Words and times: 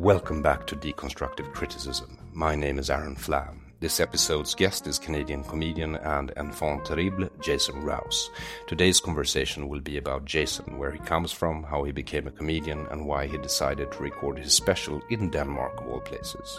Welcome 0.00 0.40
back 0.40 0.66
to 0.68 0.76
Deconstructive 0.76 1.52
Criticism. 1.52 2.16
My 2.32 2.54
name 2.54 2.78
is 2.78 2.88
Aron 2.88 3.14
Flam. 3.14 3.60
This 3.80 4.00
episode's 4.00 4.54
guest 4.54 4.86
is 4.86 4.98
Canadian 4.98 5.44
comedian 5.44 5.96
and 5.96 6.32
enfant 6.38 6.86
terrible 6.86 7.28
Jason 7.42 7.82
Rouse. 7.82 8.30
Today's 8.66 8.98
conversation 8.98 9.68
will 9.68 9.80
be 9.80 9.98
about 9.98 10.24
Jason, 10.24 10.78
where 10.78 10.90
he 10.90 10.98
comes 11.00 11.32
from, 11.32 11.62
how 11.62 11.84
he 11.84 11.92
became 11.92 12.26
a 12.26 12.30
comedian, 12.30 12.86
and 12.90 13.04
why 13.04 13.26
he 13.26 13.36
decided 13.36 13.92
to 13.92 14.02
record 14.02 14.38
his 14.38 14.54
special 14.54 15.02
in 15.10 15.28
Denmark, 15.28 15.82
of 15.82 15.88
all 15.88 16.00
places. 16.00 16.58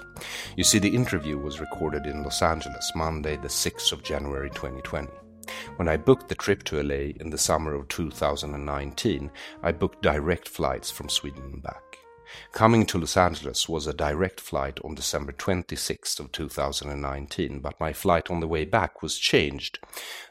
You 0.56 0.64
see, 0.64 0.78
the 0.78 0.96
interview 0.96 1.40
was 1.40 1.60
recorded 1.60 2.06
in 2.06 2.22
Los 2.22 2.44
Angeles 2.44 2.92
Monday, 2.94 3.38
the 3.38 3.48
6th 3.48 3.92
of 3.92 4.04
January 4.04 4.52
2020. 4.52 5.10
When 5.78 5.88
I 5.88 5.98
booked 5.98 6.30
the 6.30 6.36
trip 6.36 6.62
to 6.66 6.84
LA 6.84 7.14
in 7.20 7.32
the 7.32 7.40
summer 7.40 7.74
of 7.74 7.88
2019, 7.88 9.32
I 9.64 9.72
booked 9.72 10.04
direct 10.04 10.48
flights 10.48 10.92
from 10.92 11.10
Sweden 11.10 11.42
and 11.54 11.64
back. 11.64 11.91
Coming 12.54 12.86
to 12.88 12.98
Los 12.98 13.16
Angeles 13.16 13.70
was 13.70 13.88
a 13.88 13.94
direct 13.94 14.42
flight 14.42 14.78
on 14.84 14.94
December 14.94 15.32
26th 15.32 16.20
of 16.20 16.34
2019, 16.34 17.62
but 17.62 17.80
my 17.80 17.94
flight 17.94 18.30
on 18.30 18.42
the 18.42 18.48
way 18.48 18.66
back 18.66 19.02
was 19.02 19.18
changed. 19.18 19.80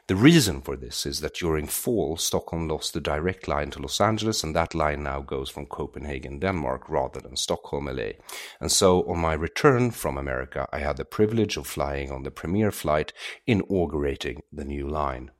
The 0.05 0.15
reason 0.15 0.61
for 0.61 0.75
this 0.75 1.07
is 1.07 1.21
that 1.21 1.33
during 1.33 1.65
fall, 1.65 2.17
Stockholm 2.17 2.67
lost 2.67 2.93
the 2.93 3.01
direct 3.01 3.47
line 3.47 3.71
to 3.71 3.81
Los 3.81 3.99
Angeles, 3.99 4.43
and 4.43 4.55
that 4.55 4.75
line 4.75 5.01
now 5.01 5.21
goes 5.21 5.49
from 5.49 5.65
Copenhagen, 5.65 6.37
Denmark, 6.37 6.89
rather 6.89 7.19
than 7.19 7.35
Stockholm, 7.35 7.87
LA. 7.87 8.11
And 8.59 8.71
so, 8.71 9.01
on 9.09 9.17
my 9.17 9.33
return 9.33 9.89
from 9.89 10.15
America, 10.15 10.69
I 10.71 10.77
had 10.77 10.97
the 10.97 11.05
privilege 11.05 11.57
of 11.57 11.65
flying 11.65 12.11
on 12.11 12.21
the 12.21 12.31
premier 12.31 12.71
flight 12.71 13.13
inaugurating 13.47 14.43
the 14.53 14.65
new 14.65 14.87
line. 14.87 15.31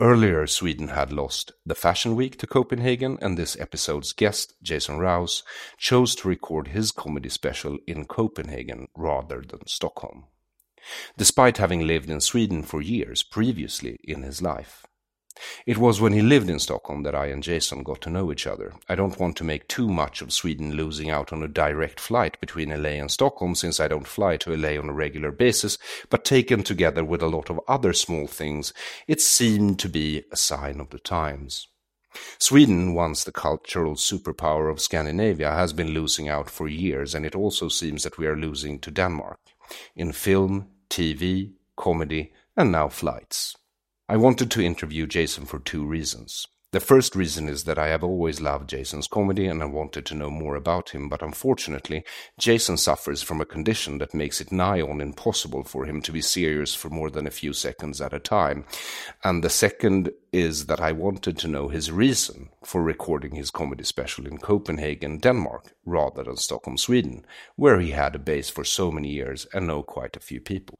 Earlier, 0.00 0.46
Sweden 0.46 0.88
had 0.88 1.12
lost 1.12 1.52
the 1.64 1.74
Fashion 1.74 2.14
Week 2.14 2.38
to 2.38 2.46
Copenhagen, 2.46 3.18
and 3.20 3.36
this 3.36 3.58
episode's 3.58 4.12
guest, 4.12 4.54
Jason 4.62 4.98
Rouse, 4.98 5.42
chose 5.78 6.14
to 6.16 6.28
record 6.28 6.68
his 6.68 6.92
comedy 6.92 7.28
special 7.28 7.78
in 7.86 8.04
Copenhagen 8.04 8.88
rather 8.96 9.42
than 9.42 9.66
Stockholm, 9.66 10.24
despite 11.16 11.58
having 11.58 11.86
lived 11.86 12.10
in 12.10 12.20
Sweden 12.20 12.62
for 12.62 12.82
years 12.82 13.22
previously 13.22 13.98
in 14.04 14.22
his 14.22 14.42
life. 14.42 14.86
It 15.66 15.78
was 15.78 16.00
when 16.00 16.12
he 16.12 16.22
lived 16.22 16.48
in 16.48 16.58
Stockholm 16.58 17.02
that 17.02 17.14
I 17.14 17.26
and 17.26 17.42
Jason 17.42 17.82
got 17.82 18.00
to 18.02 18.10
know 18.10 18.32
each 18.32 18.46
other. 18.46 18.74
I 18.88 18.94
don't 18.94 19.18
want 19.18 19.36
to 19.36 19.44
make 19.44 19.68
too 19.68 19.88
much 19.88 20.22
of 20.22 20.32
Sweden 20.32 20.72
losing 20.72 21.10
out 21.10 21.32
on 21.32 21.42
a 21.42 21.48
direct 21.48 22.00
flight 22.00 22.40
between 22.40 22.70
LA 22.70 22.90
and 22.90 23.10
Stockholm 23.10 23.54
since 23.54 23.80
I 23.80 23.88
don't 23.88 24.06
fly 24.06 24.36
to 24.38 24.56
LA 24.56 24.78
on 24.78 24.88
a 24.88 24.92
regular 24.94 25.32
basis, 25.32 25.78
but 26.10 26.24
taken 26.24 26.62
together 26.62 27.04
with 27.04 27.22
a 27.22 27.28
lot 27.28 27.50
of 27.50 27.60
other 27.68 27.92
small 27.92 28.26
things, 28.26 28.72
it 29.06 29.20
seemed 29.20 29.78
to 29.80 29.88
be 29.88 30.24
a 30.32 30.36
sign 30.36 30.80
of 30.80 30.90
the 30.90 30.98
times. 30.98 31.68
Sweden, 32.38 32.94
once 32.94 33.24
the 33.24 33.32
cultural 33.32 33.94
superpower 33.94 34.70
of 34.70 34.80
Scandinavia, 34.80 35.50
has 35.50 35.72
been 35.72 35.90
losing 35.90 36.28
out 36.28 36.48
for 36.48 36.66
years, 36.66 37.14
and 37.14 37.26
it 37.26 37.34
also 37.34 37.68
seems 37.68 38.02
that 38.02 38.18
we 38.18 38.26
are 38.26 38.36
losing 38.36 38.78
to 38.80 38.90
Denmark 38.90 39.38
in 39.94 40.12
film, 40.12 40.68
TV, 40.88 41.52
comedy, 41.76 42.32
and 42.56 42.72
now 42.72 42.88
flights. 42.88 43.56
I 44.08 44.16
wanted 44.16 44.52
to 44.52 44.64
interview 44.64 45.08
Jason 45.08 45.46
for 45.46 45.58
two 45.58 45.84
reasons. 45.84 46.46
The 46.70 46.78
first 46.78 47.16
reason 47.16 47.48
is 47.48 47.64
that 47.64 47.76
I 47.76 47.88
have 47.88 48.04
always 48.04 48.40
loved 48.40 48.70
Jason's 48.70 49.08
comedy 49.08 49.46
and 49.46 49.60
I 49.60 49.66
wanted 49.66 50.06
to 50.06 50.14
know 50.14 50.30
more 50.30 50.54
about 50.54 50.90
him, 50.90 51.08
but 51.08 51.22
unfortunately, 51.22 52.04
Jason 52.38 52.76
suffers 52.76 53.20
from 53.20 53.40
a 53.40 53.44
condition 53.44 53.98
that 53.98 54.14
makes 54.14 54.40
it 54.40 54.52
nigh 54.52 54.80
on 54.80 55.00
impossible 55.00 55.64
for 55.64 55.86
him 55.86 56.00
to 56.02 56.12
be 56.12 56.20
serious 56.20 56.72
for 56.72 56.88
more 56.88 57.10
than 57.10 57.26
a 57.26 57.32
few 57.32 57.52
seconds 57.52 58.00
at 58.00 58.12
a 58.12 58.20
time. 58.20 58.64
And 59.24 59.42
the 59.42 59.50
second 59.50 60.12
is 60.32 60.66
that 60.66 60.80
I 60.80 60.92
wanted 60.92 61.36
to 61.38 61.48
know 61.48 61.66
his 61.66 61.90
reason 61.90 62.50
for 62.62 62.84
recording 62.84 63.34
his 63.34 63.50
comedy 63.50 63.82
special 63.82 64.24
in 64.24 64.38
Copenhagen, 64.38 65.18
Denmark, 65.18 65.74
rather 65.84 66.22
than 66.22 66.36
Stockholm, 66.36 66.78
Sweden, 66.78 67.26
where 67.56 67.80
he 67.80 67.90
had 67.90 68.14
a 68.14 68.20
base 68.20 68.50
for 68.50 68.62
so 68.62 68.92
many 68.92 69.08
years 69.08 69.48
and 69.52 69.66
know 69.66 69.82
quite 69.82 70.16
a 70.16 70.20
few 70.20 70.40
people. 70.40 70.78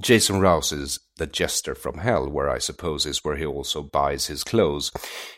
Jason 0.00 0.40
Rouse 0.40 0.72
is 0.72 0.98
the 1.18 1.26
jester 1.26 1.76
from 1.76 1.98
hell, 1.98 2.28
where 2.28 2.50
I 2.50 2.58
suppose 2.58 3.06
is 3.06 3.24
where 3.24 3.36
he 3.36 3.46
also 3.46 3.80
buys 3.80 4.26
his 4.26 4.42
clothes. 4.42 4.90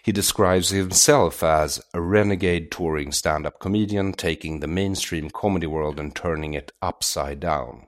He 0.03 0.13
describes 0.13 0.71
himself 0.71 1.43
as 1.43 1.79
a 1.93 2.01
renegade 2.01 2.71
touring 2.71 3.13
stand 3.13 3.45
up 3.47 3.61
comedian, 3.61 4.15
taking 4.15 4.61
the 4.61 4.67
mainstream 4.67 5.29
comedy 5.29 5.67
world 5.67 6.01
and 6.01 6.17
turning 6.17 6.55
it 6.55 6.73
upside 6.81 7.39
down. 7.39 7.87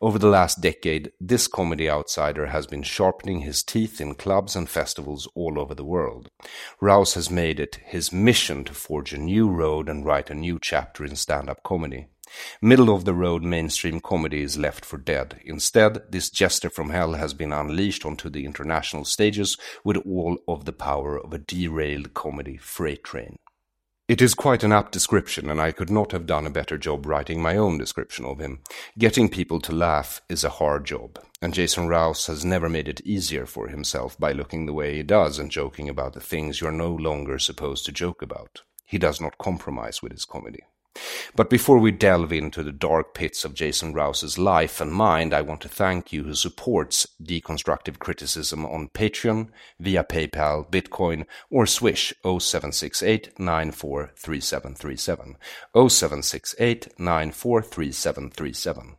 Over 0.00 0.18
the 0.18 0.28
last 0.28 0.60
decade, 0.60 1.12
this 1.20 1.46
comedy 1.46 1.88
outsider 1.88 2.46
has 2.46 2.66
been 2.66 2.82
sharpening 2.82 3.40
his 3.40 3.62
teeth 3.62 4.00
in 4.00 4.16
clubs 4.16 4.56
and 4.56 4.68
festivals 4.68 5.28
all 5.36 5.56
over 5.58 5.74
the 5.74 5.84
world. 5.84 6.30
Rouse 6.80 7.14
has 7.14 7.30
made 7.30 7.60
it 7.60 7.78
his 7.84 8.12
mission 8.12 8.64
to 8.64 8.74
forge 8.74 9.12
a 9.12 9.18
new 9.18 9.48
road 9.48 9.88
and 9.88 10.04
write 10.04 10.30
a 10.30 10.34
new 10.34 10.58
chapter 10.60 11.04
in 11.04 11.14
stand 11.14 11.48
up 11.48 11.62
comedy. 11.62 12.08
Middle 12.60 12.94
of 12.94 13.04
the 13.04 13.14
road 13.14 13.42
mainstream 13.42 14.00
comedy 14.00 14.42
is 14.42 14.58
left 14.58 14.84
for 14.84 14.98
dead. 14.98 15.40
Instead, 15.44 16.02
this 16.10 16.30
jester 16.30 16.70
from 16.70 16.90
hell 16.90 17.14
has 17.14 17.34
been 17.34 17.52
unleashed 17.52 18.04
onto 18.04 18.28
the 18.28 18.44
international 18.44 19.04
stages 19.04 19.56
with 19.84 19.96
all 19.98 20.38
of 20.46 20.64
the 20.64 20.72
power 20.72 21.18
of 21.18 21.32
a 21.32 21.38
derailed 21.38 22.14
comedy 22.14 22.56
freight 22.56 23.04
train. 23.04 23.38
It 24.08 24.22
is 24.22 24.32
quite 24.32 24.64
an 24.64 24.72
apt 24.72 24.92
description, 24.92 25.50
and 25.50 25.60
I 25.60 25.70
could 25.70 25.90
not 25.90 26.12
have 26.12 26.24
done 26.24 26.46
a 26.46 26.50
better 26.50 26.78
job 26.78 27.04
writing 27.04 27.42
my 27.42 27.58
own 27.58 27.76
description 27.76 28.24
of 28.24 28.38
him. 28.38 28.60
Getting 28.96 29.28
people 29.28 29.60
to 29.60 29.72
laugh 29.72 30.22
is 30.30 30.44
a 30.44 30.48
hard 30.48 30.86
job, 30.86 31.18
and 31.42 31.52
Jason 31.52 31.88
Rouse 31.88 32.26
has 32.26 32.42
never 32.42 32.70
made 32.70 32.88
it 32.88 33.02
easier 33.02 33.44
for 33.44 33.68
himself 33.68 34.18
by 34.18 34.32
looking 34.32 34.64
the 34.64 34.72
way 34.72 34.96
he 34.96 35.02
does 35.02 35.38
and 35.38 35.50
joking 35.50 35.90
about 35.90 36.14
the 36.14 36.20
things 36.20 36.58
you're 36.58 36.72
no 36.72 36.90
longer 36.90 37.38
supposed 37.38 37.84
to 37.84 37.92
joke 37.92 38.22
about. 38.22 38.62
He 38.86 38.96
does 38.96 39.20
not 39.20 39.36
compromise 39.36 40.02
with 40.02 40.12
his 40.12 40.24
comedy. 40.24 40.64
But 41.36 41.50
before 41.50 41.78
we 41.78 41.90
delve 41.90 42.32
into 42.32 42.62
the 42.62 42.72
dark 42.72 43.14
pits 43.14 43.44
of 43.44 43.54
Jason 43.54 43.92
Rouse's 43.92 44.38
life 44.38 44.80
and 44.80 44.92
mind, 44.92 45.34
I 45.34 45.42
want 45.42 45.60
to 45.62 45.68
thank 45.68 46.12
you 46.12 46.24
who 46.24 46.34
supports 46.34 47.06
deconstructive 47.22 47.98
criticism 47.98 48.64
on 48.66 48.88
Patreon, 48.88 49.48
via 49.78 50.04
PayPal, 50.04 50.68
Bitcoin, 50.70 51.24
or 51.50 51.66
Swish 51.66 52.12
0768 52.22 53.38
943737. 53.38 55.36
0768 55.74 56.88
943737. 56.98 58.96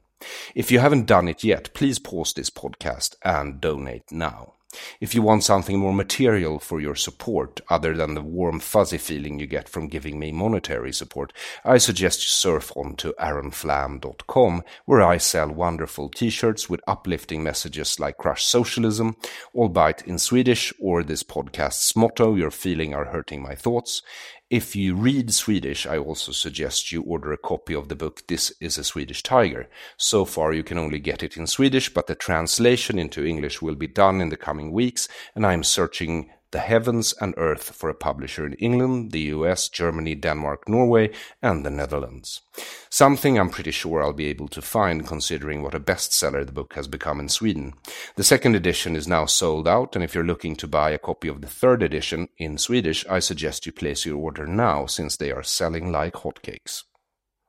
If 0.54 0.72
you 0.72 0.80
haven't 0.80 1.06
done 1.06 1.28
it 1.28 1.44
yet, 1.44 1.74
please 1.74 2.00
pause 2.00 2.34
this 2.34 2.50
podcast 2.50 3.16
and 3.24 3.62
donate 3.62 4.12
now. 4.12 4.56
If 5.02 5.16
you 5.16 5.24
want 5.24 5.44
something 5.44 5.80
more 5.80 5.94
material 5.94 6.60
for 6.60 6.80
your 6.80 6.96
support, 6.96 7.60
other 7.70 7.96
than 7.96 8.14
the 8.14 8.22
warm 8.22 8.60
fuzzy 8.60 9.00
feeling 9.00 9.40
you 9.40 9.48
get 9.48 9.68
from 9.68 9.88
giving 9.88 10.20
me 10.20 10.32
monetary 10.32 10.94
support, 10.94 11.34
I 11.66 11.80
suggest 11.80 12.22
you 12.22 12.28
surf 12.28 12.72
on 12.76 12.96
to 12.98 13.16
aronflam.com, 13.20 14.64
where 14.86 15.02
I 15.02 15.18
sell 15.18 15.50
wonderful 15.50 16.10
t-shirts 16.10 16.70
with 16.70 16.82
uplifting 16.88 17.42
messages 17.42 18.00
like 18.00 18.18
crush 18.18 18.46
socialism, 18.46 19.16
albeit 19.56 20.04
in 20.04 20.20
Swedish, 20.20 20.72
or 20.80 21.04
this 21.04 21.24
podcast's 21.24 21.96
motto, 21.96 22.36
your 22.36 22.52
feeling 22.52 22.94
are 22.94 23.06
hurting 23.06 23.42
my 23.42 23.56
thoughts. 23.56 24.04
If 24.50 24.76
you 24.76 24.96
read 24.96 25.32
Swedish, 25.32 25.86
I 25.86 26.00
also 26.00 26.32
suggest 26.32 26.92
you 26.92 27.04
order 27.04 27.32
a 27.32 27.38
copy 27.38 27.76
of 27.76 27.88
the 27.88 27.96
book 27.96 28.26
This 28.26 28.52
is 28.60 28.80
a 28.80 28.84
Swedish 28.84 29.22
Tiger. 29.22 29.70
So 29.96 30.26
far, 30.26 30.54
you 30.54 30.64
can 30.64 30.80
only 30.80 30.98
get 30.98 31.22
it 31.22 31.38
in 31.38 31.46
Swedish, 31.46 31.94
but 31.94 32.08
the 32.08 32.16
translation 32.16 32.98
into 32.98 33.24
English 33.24 33.62
will 33.62 33.76
be 33.76 33.86
done 33.86 34.22
in 34.22 34.30
the 34.30 34.38
coming 34.38 34.72
weeks, 34.72 35.08
and 35.36 35.46
I 35.46 35.54
am 35.54 35.64
searching 35.64 36.32
the 36.52 36.60
heavens 36.60 37.14
and 37.22 37.34
earth 37.38 37.76
for 37.76 37.90
a 37.90 37.94
publisher 37.94 38.46
in 38.46 38.54
England, 38.54 39.12
the 39.12 39.32
US, 39.36 39.70
Germany, 39.70 40.16
Denmark, 40.16 40.68
Norway, 40.68 41.12
and 41.42 41.66
the 41.66 41.70
Netherlands. 41.70 42.42
Something 42.90 43.38
I'm 43.38 43.50
pretty 43.50 43.72
sure 43.72 44.02
I'll 44.02 44.14
be 44.14 44.28
able 44.28 44.48
to 44.50 44.62
find 44.62 45.06
considering 45.06 45.62
what 45.62 45.76
a 45.76 45.80
bestseller 45.80 46.46
the 46.46 46.52
book 46.52 46.74
has 46.74 46.88
become 46.88 47.20
in 47.20 47.30
Sweden. 47.30 47.74
The 48.16 48.24
second 48.24 48.56
edition 48.56 48.96
is 48.96 49.08
now 49.08 49.26
sold 49.26 49.68
out, 49.68 49.96
and 49.96 50.04
if 50.04 50.16
you're 50.16 50.24
looking 50.24 50.56
to 50.58 50.68
buy 50.68 50.92
a 50.92 50.98
copy 50.98 51.28
of 51.28 51.42
the 51.42 51.48
third 51.48 51.84
edition 51.84 52.30
in 52.38 52.58
Swedish, 52.58 53.06
I 53.08 53.20
suggest 53.20 53.66
you 53.66 53.72
place 53.72 54.06
your 54.06 54.18
order 54.18 54.48
now 54.48 54.86
since 54.86 55.18
they 55.18 55.32
are 55.32 55.44
selling 55.44 55.92
like 55.92 56.14
hotcakes. 56.14 56.84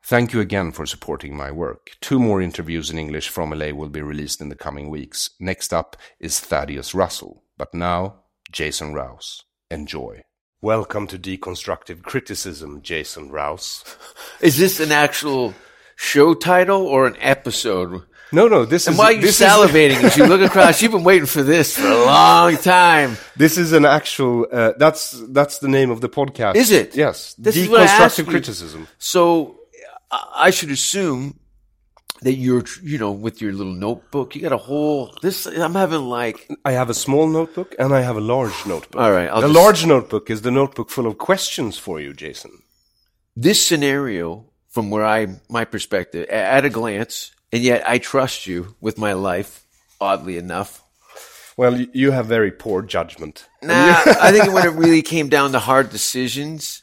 Thank 0.02 0.32
you 0.32 0.40
again 0.40 0.72
for 0.72 0.86
supporting 0.86 1.36
my 1.36 1.50
work. 1.50 1.90
Two 2.00 2.18
more 2.18 2.40
interviews 2.40 2.90
in 2.90 2.98
English 2.98 3.28
from 3.28 3.50
LA 3.50 3.70
will 3.70 3.90
be 3.90 4.02
released 4.02 4.40
in 4.40 4.48
the 4.48 4.56
coming 4.56 4.88
weeks. 4.88 5.30
Next 5.38 5.72
up 5.72 5.96
is 6.18 6.40
Thaddeus 6.40 6.94
Russell. 6.94 7.44
But 7.56 7.74
now, 7.74 8.24
Jason 8.50 8.94
Rouse. 8.94 9.44
Enjoy. 9.70 10.22
Welcome 10.62 11.06
to 11.08 11.18
Deconstructive 11.18 12.02
Criticism, 12.02 12.82
Jason 12.82 13.30
Rouse. 13.30 13.84
Is 14.40 14.58
this 14.58 14.80
an 14.80 14.92
actual 14.92 15.54
show 15.96 16.34
title 16.34 16.86
or 16.86 17.06
an 17.06 17.16
episode? 17.20 18.02
No, 18.32 18.46
no, 18.46 18.64
this 18.64 18.86
And 18.86 18.94
is 18.94 18.98
why 18.98 19.06
are 19.06 19.12
you 19.12 19.22
this 19.22 19.40
salivating 19.40 20.02
as 20.04 20.16
you 20.16 20.24
look 20.26 20.40
across? 20.48 20.80
You've 20.82 20.92
been 20.92 21.02
waiting 21.02 21.26
for 21.26 21.42
this 21.42 21.76
for 21.76 21.86
a 21.88 22.04
long 22.04 22.56
time. 22.58 23.16
This 23.36 23.58
is 23.58 23.72
an 23.72 23.84
actual. 23.84 24.46
Uh, 24.52 24.72
that's 24.78 25.20
that's 25.30 25.58
the 25.58 25.66
name 25.66 25.90
of 25.90 26.00
the 26.00 26.08
podcast. 26.08 26.54
Is 26.54 26.70
it? 26.70 26.94
Yes. 26.94 27.34
This 27.34 27.56
is 27.56 27.68
what 27.68 27.80
I 27.80 27.84
asked 27.84 28.18
Deconstructive 28.18 28.26
you. 28.26 28.30
criticism. 28.30 28.88
So 28.98 29.58
I 30.12 30.26
I 30.46 30.50
should 30.50 30.70
assume 30.70 31.40
that 32.22 32.34
you're, 32.34 32.64
you 32.82 32.98
know, 32.98 33.12
with 33.12 33.40
your 33.40 33.52
little 33.52 33.72
notebook, 33.72 34.34
you 34.34 34.42
got 34.42 34.52
a 34.52 34.56
whole. 34.58 35.14
This 35.22 35.46
I'm 35.46 35.74
having 35.74 36.02
like. 36.02 36.48
I 36.64 36.72
have 36.72 36.90
a 36.90 36.94
small 36.94 37.26
notebook 37.28 37.74
and 37.78 37.94
I 37.94 38.02
have 38.02 38.16
a 38.16 38.20
large 38.20 38.66
notebook. 38.66 39.00
All 39.00 39.10
right, 39.12 39.28
I'll 39.28 39.40
the 39.40 39.48
just- 39.48 39.56
large 39.60 39.86
notebook 39.86 40.30
is 40.30 40.42
the 40.42 40.50
notebook 40.50 40.90
full 40.90 41.06
of 41.06 41.18
questions 41.18 41.78
for 41.78 42.00
you, 42.00 42.12
Jason. 42.12 42.62
this 43.36 43.64
scenario 43.64 44.44
from 44.68 44.90
where 44.90 45.04
I 45.04 45.40
my 45.48 45.64
perspective 45.64 46.28
at 46.28 46.64
a 46.64 46.70
glance, 46.70 47.32
and 47.52 47.62
yet 47.62 47.88
I 47.88 47.98
trust 47.98 48.46
you 48.46 48.76
with 48.80 48.98
my 48.98 49.12
life. 49.14 49.64
Oddly 50.02 50.38
enough, 50.38 50.82
Well, 51.58 51.78
you 51.78 52.10
have 52.12 52.24
very 52.26 52.50
poor 52.52 52.80
judgment. 52.82 53.46
nah, 53.62 53.74
I 54.20 54.30
think 54.32 54.52
when 54.52 54.64
it 54.66 54.72
really 54.72 55.02
came 55.02 55.28
down 55.28 55.52
to 55.52 55.58
hard 55.58 55.90
decisions, 55.90 56.82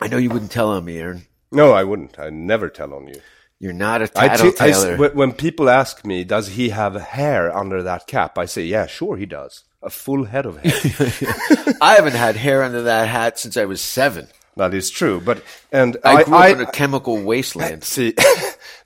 I 0.00 0.08
know 0.08 0.16
you 0.18 0.30
wouldn't 0.30 0.50
tell 0.52 0.70
on 0.70 0.84
me, 0.84 0.98
Aron. 0.98 1.26
No, 1.52 1.72
I 1.72 1.84
wouldn't. 1.84 2.18
I 2.18 2.30
never 2.30 2.68
tell 2.68 2.92
on 2.94 3.08
you. 3.08 3.20
You're 3.58 3.72
not 3.72 4.02
a 4.02 4.10
I 4.14 4.28
t- 4.28 4.48
I 4.60 4.70
tattletailer. 4.70 5.14
when 5.14 5.32
people 5.32 5.70
ask 5.70 6.04
me, 6.04 6.24
does 6.24 6.48
he 6.48 6.68
have 6.70 6.94
hair 6.94 7.54
under 7.56 7.82
that 7.84 8.06
cap? 8.06 8.36
I 8.36 8.44
say, 8.44 8.64
yeah, 8.64 8.86
sure 8.86 9.16
he 9.16 9.24
does. 9.24 9.64
A 9.82 9.88
full 9.88 10.24
head 10.24 10.44
of 10.46 10.58
hair. 10.58 11.74
I 11.80 11.94
haven't 11.94 12.14
had 12.14 12.36
hair 12.36 12.62
under 12.62 12.82
that 12.82 13.08
hat 13.08 13.38
since 13.38 13.56
I 13.56 13.64
was 13.64 13.80
seven. 13.80 14.28
that 14.56 14.74
is 14.74 14.90
true. 14.90 15.20
But 15.24 15.42
and 15.72 15.96
I, 16.04 16.16
I, 16.16 16.24
grew 16.24 16.34
up 16.34 16.40
I 16.40 16.48
in 16.48 16.60
a 16.60 16.70
chemical 16.70 17.22
wasteland. 17.22 17.84
see. 17.94 18.14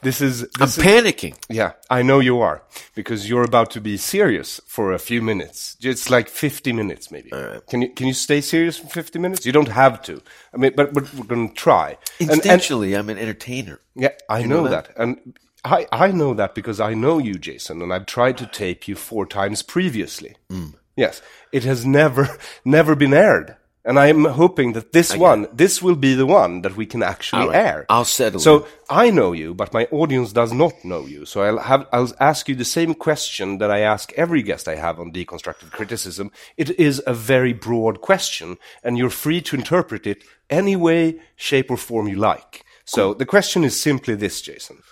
This 0.02 0.20
is 0.20 0.42
I'm 0.58 0.64
is, 0.68 0.76
panicking. 0.78 1.34
Yeah, 1.48 1.72
I 1.90 2.02
know 2.02 2.20
you 2.20 2.40
are 2.40 2.62
because 2.94 3.28
you're 3.28 3.44
about 3.44 3.70
to 3.72 3.80
be 3.80 3.96
serious 3.96 4.60
for 4.66 4.92
a 4.92 4.98
few 4.98 5.22
minutes. 5.22 5.76
It's 5.80 6.10
like 6.10 6.28
50 6.28 6.72
minutes, 6.72 7.10
maybe. 7.10 7.30
Can 7.68 7.82
you 7.82 7.88
can 7.90 8.06
you 8.06 8.14
stay 8.14 8.40
serious 8.40 8.78
for 8.78 8.88
50 8.88 9.18
minutes? 9.18 9.46
You 9.46 9.52
don't 9.52 9.68
have 9.68 10.02
to. 10.02 10.20
I 10.54 10.56
mean, 10.56 10.72
but, 10.76 10.92
but 10.94 11.12
we're 11.14 11.24
going 11.24 11.48
to 11.48 11.54
try. 11.54 11.96
And- 12.20 12.30
and- 12.30 12.40
Instinctually, 12.42 12.98
I'm 12.98 13.08
an 13.10 13.18
entertainer. 13.18 13.80
yeah, 13.94 14.10
I 14.28 14.40
You 14.40 14.48
know, 14.48 14.62
know 14.64 14.70
that. 14.70 14.86
that? 14.94 14.98
and 15.02 15.34
I 15.64 15.86
I 15.92 16.10
know 16.12 16.34
that 16.34 16.54
because 16.54 16.80
I 16.80 16.94
know 16.94 17.18
you, 17.18 17.34
Jason, 17.34 17.82
and 17.82 17.92
I've 17.92 18.06
tried 18.06 18.38
to 18.38 18.46
tape 18.46 18.88
you 18.88 18.96
four 18.96 19.26
times 19.26 19.62
previously. 19.62 20.36
Mm. 20.50 20.74
Yes, 20.96 21.22
it 21.52 21.64
has 21.64 21.84
never 21.84 22.38
never 22.64 22.94
been 22.96 23.12
aired. 23.14 23.56
And 23.82 23.98
I 23.98 24.08
am 24.08 24.24
hoping 24.26 24.74
that 24.74 24.92
this 24.92 25.16
one, 25.16 25.46
this 25.54 25.80
will 25.80 25.94
be 25.96 26.14
the 26.14 26.26
one 26.26 26.60
that 26.62 26.76
we 26.76 26.84
can 26.84 27.02
actually 27.02 27.42
All 27.42 27.48
right, 27.48 27.66
air. 27.66 27.86
I'll 27.88 28.04
settle 28.04 28.38
So 28.38 28.66
I 28.90 29.10
know 29.10 29.32
you, 29.32 29.54
but 29.54 29.72
my 29.72 29.86
audience 29.90 30.32
does 30.32 30.52
not 30.52 30.84
know 30.84 31.06
you. 31.06 31.24
So 31.24 31.42
I'll 31.42 31.58
have 31.58 31.86
I'll 31.90 32.12
ask 32.20 32.46
you 32.48 32.54
the 32.54 32.64
same 32.64 32.94
question 32.94 33.56
that 33.58 33.70
I 33.70 33.80
ask 33.80 34.12
every 34.14 34.42
guest 34.42 34.68
I 34.68 34.74
have 34.74 35.00
on 35.00 35.12
deconstructive 35.12 35.70
criticism. 35.70 36.30
It 36.58 36.78
is 36.78 37.02
a 37.06 37.14
very 37.14 37.54
broad 37.54 38.02
question, 38.02 38.58
and 38.84 38.98
you're 38.98 39.08
free 39.08 39.40
to 39.42 39.56
interpret 39.56 40.06
it 40.06 40.24
any 40.50 40.76
way, 40.76 41.20
shape, 41.36 41.70
or 41.70 41.78
form 41.78 42.06
you 42.06 42.16
like. 42.16 42.64
So 42.84 43.14
the 43.14 43.26
question 43.26 43.64
is 43.64 43.80
simply 43.80 44.14
this, 44.14 44.42
Jason. 44.42 44.82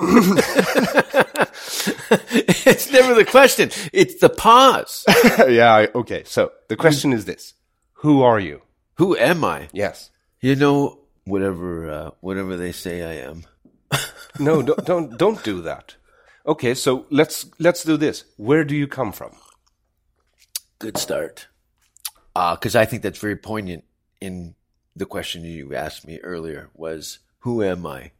it's 2.66 2.90
never 2.90 3.14
the 3.14 3.26
question. 3.28 3.70
It's 3.92 4.18
the 4.20 4.30
pause. 4.30 5.04
yeah, 5.48 5.74
I, 5.74 5.88
okay. 5.94 6.24
So 6.24 6.52
the 6.68 6.76
question 6.76 7.12
is 7.12 7.26
this: 7.26 7.54
Who 7.94 8.22
are 8.22 8.40
you? 8.40 8.62
Who 8.94 9.16
am 9.16 9.44
I? 9.44 9.68
Yes. 9.72 10.10
You 10.40 10.56
know, 10.56 11.00
whatever, 11.24 11.90
uh, 11.90 12.10
whatever 12.20 12.56
they 12.56 12.72
say 12.72 13.02
I 13.02 13.28
am. 13.28 13.44
No, 14.38 14.62
don't 14.62 14.86
don't 14.86 15.18
don't 15.18 15.44
do 15.44 15.60
that. 15.62 15.96
Okay, 16.46 16.74
so 16.74 17.04
let's 17.10 17.46
let's 17.58 17.84
do 17.84 17.96
this. 17.98 18.24
Where 18.36 18.64
do 18.64 18.74
you 18.74 18.86
come 18.86 19.12
from? 19.12 19.32
Good 20.78 20.96
start. 20.96 21.48
Uh, 22.34 22.54
because 22.54 22.76
I 22.76 22.86
think 22.86 23.02
that's 23.02 23.18
very 23.18 23.36
poignant 23.36 23.84
in 24.20 24.54
the 24.96 25.06
question 25.06 25.44
you 25.44 25.74
asked 25.74 26.06
me 26.06 26.18
earlier 26.20 26.70
was, 26.74 27.18
who 27.40 27.62
am 27.62 27.86
I? 27.86 28.12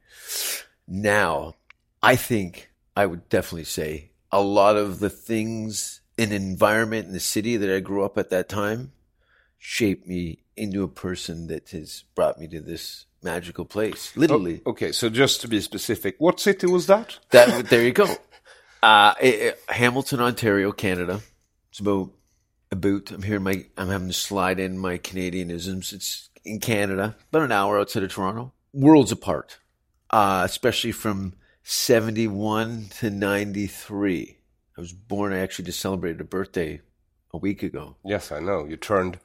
Now, 0.87 1.55
I 2.03 2.17
think 2.17 2.71
I 2.97 3.07
would 3.07 3.29
definitely 3.29 3.65
say 3.65 4.11
a 4.33 4.41
lot 4.41 4.77
of 4.77 5.01
the 5.01 5.11
things 5.11 6.01
in 6.17 6.33
environment 6.33 7.07
in 7.07 7.13
the 7.13 7.21
city 7.21 7.57
that 7.57 7.75
I 7.75 7.81
grew 7.81 8.05
up 8.05 8.19
at 8.19 8.31
that 8.31 8.49
time 8.49 8.93
shaped 9.59 10.07
me 10.07 10.43
into 10.57 10.83
a 10.83 10.89
person 10.89 11.47
that 11.49 11.71
has 11.71 12.05
brought 12.15 12.39
me 12.39 12.47
to 12.49 12.61
this 12.61 13.07
magical 13.23 13.65
place. 13.65 14.17
Literally. 14.17 14.63
Okay, 14.67 14.93
so 14.93 15.09
just 15.09 15.41
to 15.43 15.49
be 15.49 15.61
specific, 15.61 16.17
what 16.19 16.41
city 16.41 16.67
was 16.67 16.87
that? 16.87 17.19
That 17.31 17.67
there 17.69 17.83
you 17.83 17.93
go. 17.93 18.07
Uh, 18.83 19.15
eh, 19.21 19.51
eh, 19.51 19.53
Hamilton, 19.73 20.21
Ontario, 20.21 20.73
Canada. 20.73 21.21
It's 21.71 21.81
about 21.81 22.11
about. 22.71 23.11
I'm 23.11 23.23
here. 23.23 23.39
My 23.39 23.67
I'm 23.77 23.89
having 23.89 24.09
to 24.09 24.15
slide 24.15 24.59
in 24.59 24.79
my 24.79 24.97
Canadianisms. 24.97 25.93
It's 25.93 26.31
in 26.45 26.61
Canada, 26.61 27.17
about 27.29 27.43
an 27.43 27.53
hour 27.53 27.79
outside 27.79 28.03
of 28.03 28.11
Toronto. 28.11 28.53
Worlds 28.73 29.13
apart, 29.13 29.59
uh, 30.11 30.43
especially 30.47 30.93
from 30.93 31.35
seventy 31.71 32.27
one 32.27 32.87
to 32.99 33.11
ninety 33.11 33.67
three. 33.67 34.39
I 34.77 34.81
was 34.81 34.93
born. 34.93 35.33
I 35.33 35.39
actually 35.39 35.67
just 35.67 35.81
celebrated 35.81 36.21
a 36.21 36.25
birthday 36.25 36.81
a 37.33 37.39
week 37.39 37.63
ago. 37.63 37.97
Yes, 38.05 38.33
I 38.33 38.41
know. 38.41 38.65
You 38.65 38.77
turned. 38.77 39.19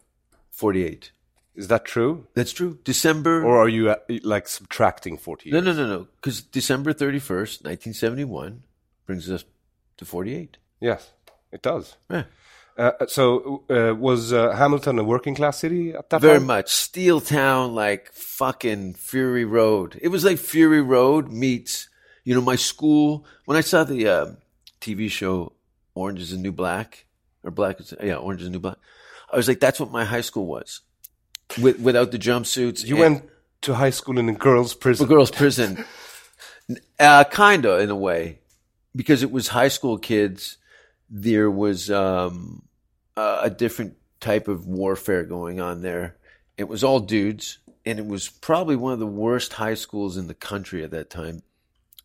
Forty 0.52 0.86
eight. 0.86 1.12
Is 1.56 1.68
that 1.70 1.86
true? 1.86 2.28
That's 2.34 2.52
true. 2.52 2.80
December. 2.84 3.44
Or 3.44 3.58
are 3.58 3.70
you 3.70 3.90
uh, 3.90 3.96
like 4.24 4.48
subtracting 4.48 5.18
40 5.18 5.52
no, 5.52 5.58
years? 5.58 5.66
no, 5.66 5.74
no, 5.74 5.88
no. 5.88 6.08
Because 6.16 6.42
December 6.42 6.94
thirty 6.94 7.20
first, 7.20 7.64
nineteen 7.64 7.94
seventy 7.94 8.24
one, 8.24 8.64
brings 9.06 9.30
us 9.30 9.44
to 9.98 10.06
forty 10.06 10.36
eight. 10.36 10.58
Yes, 10.80 11.12
it 11.52 11.62
does. 11.62 11.98
Yeah. 12.10 12.24
Uh, 12.78 12.92
so 13.08 13.64
uh, 13.70 13.96
was 13.96 14.34
uh, 14.34 14.52
Hamilton 14.52 15.00
a 15.00 15.04
working 15.04 15.34
class 15.34 15.60
city 15.60 15.94
at 15.94 16.10
that 16.10 16.20
Very 16.20 16.34
time? 16.34 16.40
Very 16.42 16.58
much. 16.58 16.70
Steel 16.72 17.22
Town, 17.22 17.74
like 17.74 18.12
fucking 18.12 18.96
Fury 18.96 19.46
Road. 19.46 19.98
It 20.02 20.10
was 20.10 20.26
like 20.26 20.38
Fury 20.38 20.82
Road 20.82 21.32
meets, 21.32 21.88
you 22.26 22.36
know, 22.36 22.42
my 22.42 22.58
school. 22.58 23.26
When 23.46 23.56
I 23.56 23.62
saw 23.62 23.86
the 23.86 24.08
uh, 24.08 24.26
TV 24.82 25.10
show 25.10 25.54
Orange 25.94 26.20
is 26.20 26.32
the 26.32 26.38
New 26.38 26.52
Black, 26.52 27.06
or 27.44 27.52
Black 27.52 27.80
is, 27.80 27.94
yeah, 28.04 28.16
Orange 28.16 28.42
is 28.42 28.48
the 28.48 28.52
New 28.52 28.60
Black, 28.60 28.78
I 29.32 29.38
was 29.38 29.48
like, 29.48 29.62
that's 29.62 29.80
what 29.80 29.92
my 29.92 30.04
high 30.04 30.22
school 30.22 30.46
was. 30.46 30.82
with, 31.62 31.80
without 31.80 32.12
the 32.12 32.20
jumpsuits. 32.20 32.84
You 32.84 32.96
and- 32.96 33.16
went 33.16 33.30
to 33.62 33.76
high 33.76 33.92
school 33.92 34.20
in 34.20 34.28
a 34.28 34.34
girls' 34.34 34.74
prison. 34.74 35.08
prison. 35.08 35.16
girls' 35.16 35.32
prison. 35.32 35.86
Uh, 37.00 37.24
kinda 37.26 37.78
in 37.78 37.92
a 37.92 37.96
way, 37.96 38.40
because 38.96 39.22
it 39.22 39.30
was 39.32 39.50
high 39.50 39.68
school 39.68 40.00
kids. 40.00 40.58
There 41.12 41.52
was 41.52 41.92
um, 41.92 42.64
a 43.16 43.42
a 43.44 43.50
different 43.52 43.98
type 44.20 44.48
of 44.48 44.66
warfare 44.66 45.26
going 45.26 45.60
on 45.62 45.84
there. 45.84 46.16
It 46.58 46.68
was 46.68 46.84
all 46.84 47.00
dudes, 47.00 47.60
and 47.86 48.00
it 48.00 48.08
was 48.08 48.30
probably 48.30 48.76
one 48.76 48.94
of 48.94 49.00
the 49.00 49.06
worst 49.06 49.54
high 49.54 49.76
schools 49.76 50.18
in 50.18 50.26
the 50.26 50.34
country 50.34 50.84
at 50.84 50.90
that 50.90 51.12
time. 51.12 51.44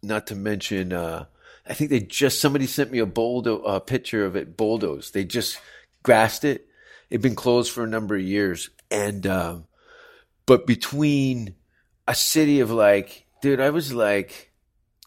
Not 0.03 0.27
to 0.29 0.35
mention, 0.35 0.93
uh, 0.93 1.27
I 1.69 1.75
think 1.75 1.91
they 1.91 2.01
just 2.01 2.41
somebody 2.41 2.67
sent 2.67 2.91
me 2.91 2.99
a 2.99 3.07
boldo 3.07 3.63
a 3.65 3.81
picture 3.81 4.25
of 4.25 4.37
it 4.37 4.57
bulldoze. 4.57 5.11
They 5.11 5.25
just 5.25 5.61
grassed 6.03 6.45
it. 6.45 6.67
It'd 7.11 7.23
been 7.23 7.35
closed 7.35 7.73
for 7.73 7.85
a 7.85 7.89
number 7.89 8.17
of 8.17 8.23
years, 8.23 8.71
and 8.91 9.27
um, 9.27 9.67
but 10.47 10.67
between 10.67 11.55
a 12.09 12.15
city 12.15 12.61
of 12.61 12.71
like, 12.71 13.27
dude, 13.41 13.61
I 13.61 13.71
was 13.71 13.93
like 13.93 14.53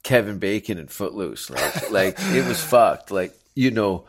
Kevin 0.03 0.39
Bacon 0.39 0.77
and 0.77 0.91
Footloose, 0.91 1.49
like, 1.49 1.91
like 1.91 2.15
it 2.19 2.47
was 2.47 2.61
fucked. 2.63 3.11
Like, 3.11 3.33
you 3.55 3.71
know, 3.71 4.05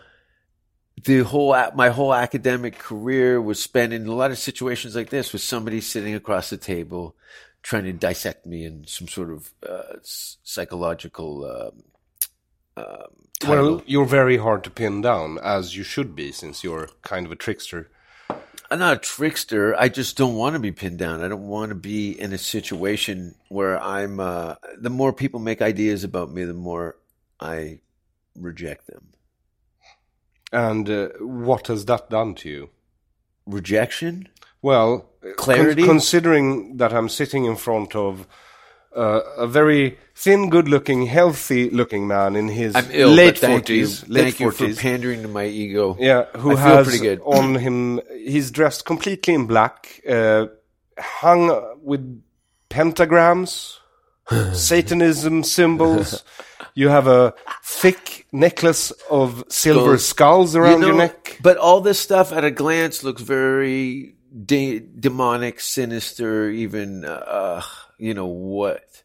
the 1.04 1.20
whole 1.20 1.56
my 1.74 1.88
whole 1.88 2.14
academic 2.14 2.78
career 2.78 3.40
was 3.40 3.62
spent 3.62 3.92
in 3.92 4.06
a 4.06 4.14
lot 4.14 4.30
of 4.30 4.38
situations 4.38 4.94
like 4.94 5.10
this, 5.10 5.32
with 5.32 5.42
somebody 5.42 5.80
sitting 5.80 6.14
across 6.14 6.50
the 6.50 6.56
table 6.56 7.16
trying 7.64 7.84
to 7.84 7.92
dissect 7.92 8.46
me 8.46 8.64
in 8.64 8.86
some 8.86 9.08
sort 9.08 9.30
of 9.30 9.50
uh, 9.68 9.96
psychological. 10.02 11.44
Um, 11.44 11.82
um, 12.76 13.28
title. 13.40 13.76
Well, 13.76 13.82
you're 13.86 14.04
very 14.04 14.36
hard 14.36 14.62
to 14.64 14.70
pin 14.70 15.00
down, 15.00 15.38
as 15.42 15.76
you 15.76 15.82
should 15.82 16.14
be, 16.14 16.30
since 16.30 16.62
you're 16.62 16.90
kind 17.02 17.24
of 17.24 17.32
a 17.32 17.36
trickster. 17.36 17.90
I'm 18.70 18.78
not 18.78 18.96
a 18.96 19.00
trickster. 19.00 19.74
I 19.76 19.88
just 19.88 20.16
don't 20.16 20.36
want 20.36 20.54
to 20.54 20.60
be 20.60 20.72
pinned 20.72 20.98
down. 20.98 21.22
I 21.22 21.28
don't 21.28 21.48
want 21.48 21.70
to 21.70 21.74
be 21.74 22.10
in 22.18 22.32
a 22.32 22.38
situation 22.38 23.34
where 23.48 23.80
I'm. 23.80 24.20
Uh, 24.20 24.56
the 24.78 24.90
more 24.90 25.12
people 25.12 25.40
make 25.40 25.62
ideas 25.62 26.04
about 26.04 26.30
me, 26.30 26.44
the 26.44 26.54
more 26.54 26.96
I 27.40 27.80
reject 28.36 28.88
them. 28.88 29.08
And 30.52 30.88
uh, 30.90 31.08
what 31.20 31.68
has 31.68 31.86
that 31.86 32.10
done 32.10 32.34
to 32.36 32.48
you? 32.48 32.70
Rejection? 33.46 34.28
Well, 34.64 35.10
Clarity? 35.36 35.82
con- 35.82 35.90
considering 35.90 36.76
that 36.78 36.92
I'm 36.94 37.08
sitting 37.08 37.44
in 37.44 37.56
front 37.56 37.94
of 37.94 38.26
uh, 38.96 39.20
a 39.36 39.46
very 39.46 39.98
thin, 40.14 40.48
good-looking, 40.50 41.06
healthy-looking 41.06 42.06
man 42.06 42.36
in 42.36 42.48
his 42.48 42.74
I'm 42.74 42.86
ill. 42.90 43.10
late 43.10 43.38
forties, 43.38 44.02
You. 44.06 44.14
late 44.14 44.22
Thank 44.22 44.40
you 44.40 44.50
forties. 44.50 44.76
for 44.76 44.82
pandering 44.82 45.22
to 45.22 45.28
my 45.28 45.46
ego. 45.46 45.96
Yeah, 46.00 46.24
who 46.36 46.56
I 46.56 46.60
has 46.60 47.18
on 47.24 47.56
him? 47.56 48.00
He's 48.16 48.50
dressed 48.50 48.84
completely 48.86 49.34
in 49.34 49.46
black, 49.46 50.00
uh, 50.08 50.46
hung 50.98 51.76
with 51.82 52.22
pentagrams, 52.70 53.78
Satanism 54.54 55.42
symbols. 55.44 56.24
You 56.74 56.88
have 56.88 57.06
a 57.06 57.34
thick 57.62 58.26
necklace 58.32 58.92
of 59.10 59.44
silver 59.48 59.98
skulls 59.98 60.56
around 60.56 60.80
You 60.80 60.88
your 60.88 60.96
neck. 60.96 61.38
But 61.42 61.56
all 61.58 61.80
this 61.82 62.00
stuff 62.00 62.32
at 62.32 62.44
a 62.44 62.50
glance 62.50 63.04
looks 63.04 63.22
very 63.22 64.14
de- 64.34 64.80
demonic, 64.80 65.60
sinister, 65.60 66.50
even, 66.50 67.04
uh, 67.04 67.62
you 67.98 68.14
know, 68.14 68.26
what? 68.26 69.02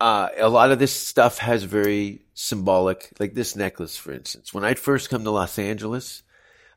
Uh, 0.00 0.28
a 0.38 0.48
lot 0.48 0.72
of 0.72 0.78
this 0.78 0.92
stuff 0.92 1.38
has 1.38 1.62
very 1.64 2.22
symbolic, 2.34 3.10
like 3.18 3.34
this 3.34 3.54
necklace, 3.54 3.96
for 3.96 4.12
instance. 4.12 4.52
When 4.52 4.64
I'd 4.64 4.78
first 4.78 5.10
come 5.10 5.24
to 5.24 5.30
Los 5.30 5.58
Angeles, 5.58 6.22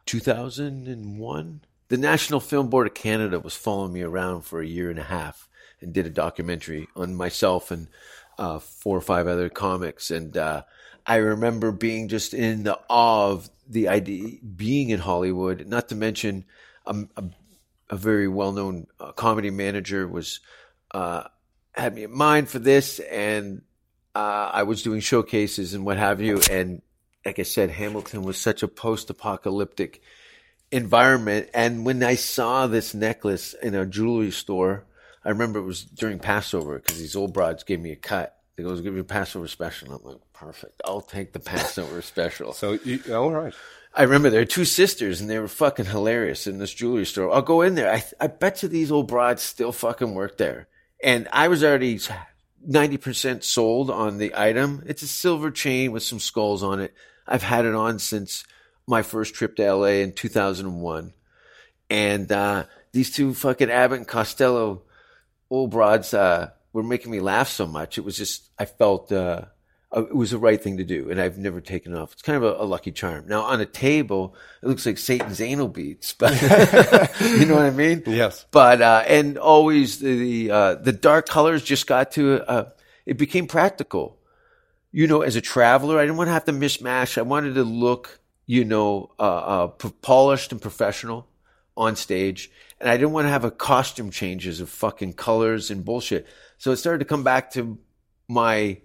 2001, 0.05 1.61
the 1.87 1.97
National 1.97 2.39
Film 2.39 2.69
Board 2.69 2.87
of 2.87 2.93
Canada 2.93 3.39
was 3.39 3.55
following 3.55 3.93
me 3.93 4.01
around 4.01 4.41
for 4.41 4.61
a 4.61 4.67
year 4.67 4.89
and 4.89 4.99
a 4.99 5.03
half 5.03 5.47
and 5.81 5.93
did 5.93 6.05
a 6.05 6.11
documentary 6.11 6.87
on 6.95 7.15
myself 7.15 7.71
and 7.71 7.87
uh, 8.37 8.59
four 8.59 8.97
or 8.97 9.01
five 9.01 9.27
other 9.27 9.49
comics. 9.49 10.11
And 10.11 10.35
uh, 10.35 10.63
I 11.05 11.17
remember 11.17 11.71
being 11.71 12.07
just 12.07 12.33
in 12.33 12.63
the 12.63 12.79
awe 12.89 13.31
of 13.31 13.49
the 13.67 13.87
idea 13.87 14.37
being 14.55 14.89
in 14.89 14.99
Hollywood. 14.99 15.67
Not 15.67 15.89
to 15.89 15.95
mention, 15.95 16.45
um, 16.87 17.09
a, 17.17 17.23
a 17.89 17.95
very 17.95 18.27
well-known 18.27 18.87
uh, 18.99 19.11
comedy 19.11 19.49
manager 19.49 20.07
was 20.07 20.39
uh, 20.91 21.23
had 21.73 21.93
me 21.95 22.03
in 22.03 22.11
mind 22.15 22.49
for 22.49 22.59
this, 22.59 22.99
and 22.99 23.61
uh, 24.13 24.49
I 24.53 24.63
was 24.63 24.81
doing 24.81 25.01
showcases 25.01 25.73
and 25.73 25.85
what 25.85 25.97
have 25.97 26.21
you. 26.21 26.39
And 26.49 26.81
like 27.25 27.39
I 27.39 27.43
said, 27.43 27.69
Hamilton 27.69 28.23
was 28.23 28.37
such 28.37 28.63
a 28.63 28.67
post-apocalyptic 28.67 30.01
environment. 30.71 31.49
And 31.53 31.85
when 31.85 32.03
I 32.03 32.15
saw 32.15 32.67
this 32.67 32.93
necklace 32.93 33.53
in 33.53 33.75
a 33.75 33.85
jewelry 33.85 34.31
store, 34.31 34.85
I 35.23 35.29
remember 35.29 35.59
it 35.59 35.63
was 35.63 35.83
during 35.83 36.19
Passover 36.19 36.79
because 36.79 36.99
these 36.99 37.15
old 37.15 37.33
broads 37.33 37.63
gave 37.63 37.79
me 37.79 37.91
a 37.91 37.95
cut. 37.95 38.37
They 38.55 38.63
goes, 38.63 38.81
give 38.81 38.93
me 38.93 39.01
a 39.01 39.03
Passover 39.03 39.47
special. 39.47 39.93
I'm 39.93 40.03
like, 40.03 40.21
perfect. 40.33 40.81
I'll 40.85 41.01
take 41.01 41.33
the 41.33 41.39
Passover 41.41 42.01
special. 42.01 42.53
So, 42.53 42.73
you, 42.83 43.01
all 43.13 43.31
right. 43.31 43.53
I 43.97 44.03
remember 44.03 44.29
there 44.29 44.41
were 44.41 44.45
two 44.45 44.65
sisters 44.65 45.21
and 45.21 45.29
they 45.29 45.39
were 45.39 45.47
fucking 45.47 45.85
hilarious 45.85 46.47
in 46.47 46.57
this 46.57 46.73
jewelry 46.73 47.05
store. 47.05 47.33
I'll 47.33 47.41
go 47.41 47.61
in 47.61 47.75
there. 47.75 47.91
I, 47.91 48.03
I 48.19 48.27
bet 48.27 48.61
you 48.61 48.67
these 48.67 48.91
old 48.91 49.07
broads 49.07 49.41
still 49.41 49.71
fucking 49.71 50.13
work 50.13 50.37
there. 50.37 50.67
And 51.01 51.29
I 51.31 51.47
was 51.47 51.63
already 51.63 51.99
90% 52.67 53.43
sold 53.43 53.89
on 53.89 54.17
the 54.17 54.33
item. 54.35 54.83
It's 54.85 55.01
a 55.01 55.07
silver 55.07 55.49
chain 55.49 55.93
with 55.93 56.03
some 56.03 56.19
skulls 56.19 56.61
on 56.61 56.81
it. 56.81 56.93
I've 57.25 57.43
had 57.43 57.63
it 57.63 57.73
on 57.73 57.99
since 57.99 58.43
my 58.85 59.01
first 59.01 59.33
trip 59.33 59.55
to 59.55 59.73
LA 59.73 60.01
in 60.03 60.11
2001. 60.11 61.13
And, 61.89 62.31
uh, 62.31 62.65
these 62.91 63.11
two 63.11 63.33
fucking 63.33 63.71
Abbott 63.71 63.99
and 63.99 64.07
Costello 64.07 64.81
old 65.49 65.71
broads, 65.71 66.13
uh, 66.13 66.49
were 66.73 66.83
making 66.83 67.11
me 67.11 67.21
laugh 67.21 67.47
so 67.47 67.65
much. 67.65 67.97
It 67.97 68.03
was 68.03 68.17
just, 68.17 68.49
I 68.59 68.65
felt, 68.65 69.11
uh, 69.11 69.45
uh, 69.95 70.05
it 70.05 70.15
was 70.15 70.31
the 70.31 70.37
right 70.37 70.61
thing 70.61 70.77
to 70.77 70.83
do, 70.83 71.09
and 71.09 71.21
I've 71.21 71.37
never 71.37 71.61
taken 71.61 71.93
it 71.93 71.97
off. 71.97 72.13
It's 72.13 72.21
kind 72.21 72.35
of 72.35 72.43
a, 72.43 72.63
a 72.63 72.65
lucky 72.65 72.91
charm. 72.91 73.25
Now 73.27 73.41
on 73.41 73.61
a 73.61 73.65
table, 73.65 74.35
it 74.61 74.67
looks 74.67 74.85
like 74.85 74.97
Satan's 74.97 75.39
anal 75.39 75.69
beads, 75.69 76.13
but 76.13 76.33
you 77.21 77.45
know 77.45 77.55
what 77.55 77.65
I 77.65 77.71
mean? 77.71 78.03
Yes. 78.05 78.45
But 78.51 78.81
uh, 78.81 79.03
and 79.07 79.37
always 79.37 79.99
the 79.99 80.17
the, 80.17 80.51
uh, 80.51 80.75
the 80.75 80.91
dark 80.91 81.27
colors 81.27 81.63
just 81.63 81.87
got 81.87 82.11
to 82.11 82.41
uh, 82.49 82.69
it 83.05 83.17
became 83.17 83.47
practical. 83.47 84.19
You 84.91 85.07
know, 85.07 85.21
as 85.21 85.35
a 85.35 85.41
traveler, 85.41 85.99
I 85.99 86.03
didn't 86.03 86.17
want 86.17 86.29
to 86.29 86.33
have 86.33 86.45
to 86.45 86.53
mishmash. 86.53 87.17
I 87.17 87.21
wanted 87.21 87.55
to 87.55 87.63
look, 87.63 88.19
you 88.45 88.63
know, 88.63 89.11
uh, 89.19 89.23
uh, 89.23 89.67
polished 90.01 90.51
and 90.51 90.61
professional 90.61 91.27
on 91.75 91.95
stage, 91.95 92.49
and 92.79 92.89
I 92.89 92.95
didn't 92.95 93.11
want 93.11 93.25
to 93.25 93.29
have 93.29 93.43
a 93.43 93.51
costume 93.51 94.09
changes 94.09 94.61
of 94.61 94.69
fucking 94.69 95.13
colors 95.13 95.69
and 95.69 95.83
bullshit. 95.83 96.27
So 96.57 96.71
it 96.71 96.77
started 96.77 96.99
to 96.99 97.05
come 97.05 97.23
back 97.23 97.51
to 97.51 97.77
my 98.27 98.77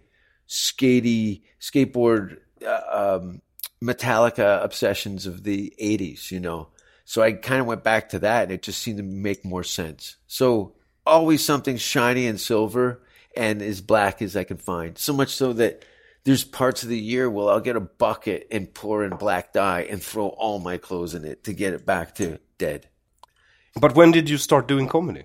skatey 0.50 1.42
skateboard 1.61 2.38
uh, 2.66 3.19
um, 3.21 3.40
Metallica 3.83 4.62
obsessions 4.62 5.26
of 5.26 5.45
the 5.45 5.73
80s, 5.80 6.30
you 6.30 6.40
know. 6.40 6.69
So 7.04 7.23
I 7.23 7.33
kind 7.33 7.61
of 7.61 7.66
went 7.66 7.83
back 7.83 8.11
to 8.11 8.19
that 8.21 8.45
and 8.45 8.52
it 8.52 8.62
just 8.62 8.83
seemed 8.83 8.99
to 8.99 9.02
make 9.02 9.45
more 9.45 9.64
sense. 9.64 10.16
So 10.26 10.75
always 11.07 11.45
something 11.45 11.76
shiny 11.76 12.26
and 12.26 12.38
silver 12.38 13.02
and 13.37 13.62
as 13.62 13.80
black 13.80 14.21
as 14.21 14.37
I 14.37 14.45
can 14.45 14.59
find. 14.59 14.99
So 14.99 15.12
much 15.12 15.30
so 15.30 15.52
that 15.54 15.85
there's 16.25 16.45
parts 16.45 16.83
of 16.83 16.88
the 16.88 16.99
year 16.99 17.30
where 17.30 17.49
I'll 17.49 17.61
get 17.61 17.76
a 17.76 17.80
bucket 17.80 18.47
and 18.50 18.73
pour 18.73 19.04
in 19.04 19.16
black 19.16 19.52
dye 19.52 19.83
and 19.83 20.02
throw 20.02 20.28
all 20.28 20.59
my 20.59 20.76
clothes 20.76 21.14
in 21.14 21.25
it 21.25 21.45
to 21.45 21.52
get 21.52 21.73
it 21.73 21.87
back 21.87 22.14
to 22.16 22.38
dead. 22.59 22.88
But 23.80 23.95
when 23.95 24.11
did 24.11 24.28
you 24.28 24.37
start 24.37 24.69
doing 24.69 24.88
comedy? 24.88 25.25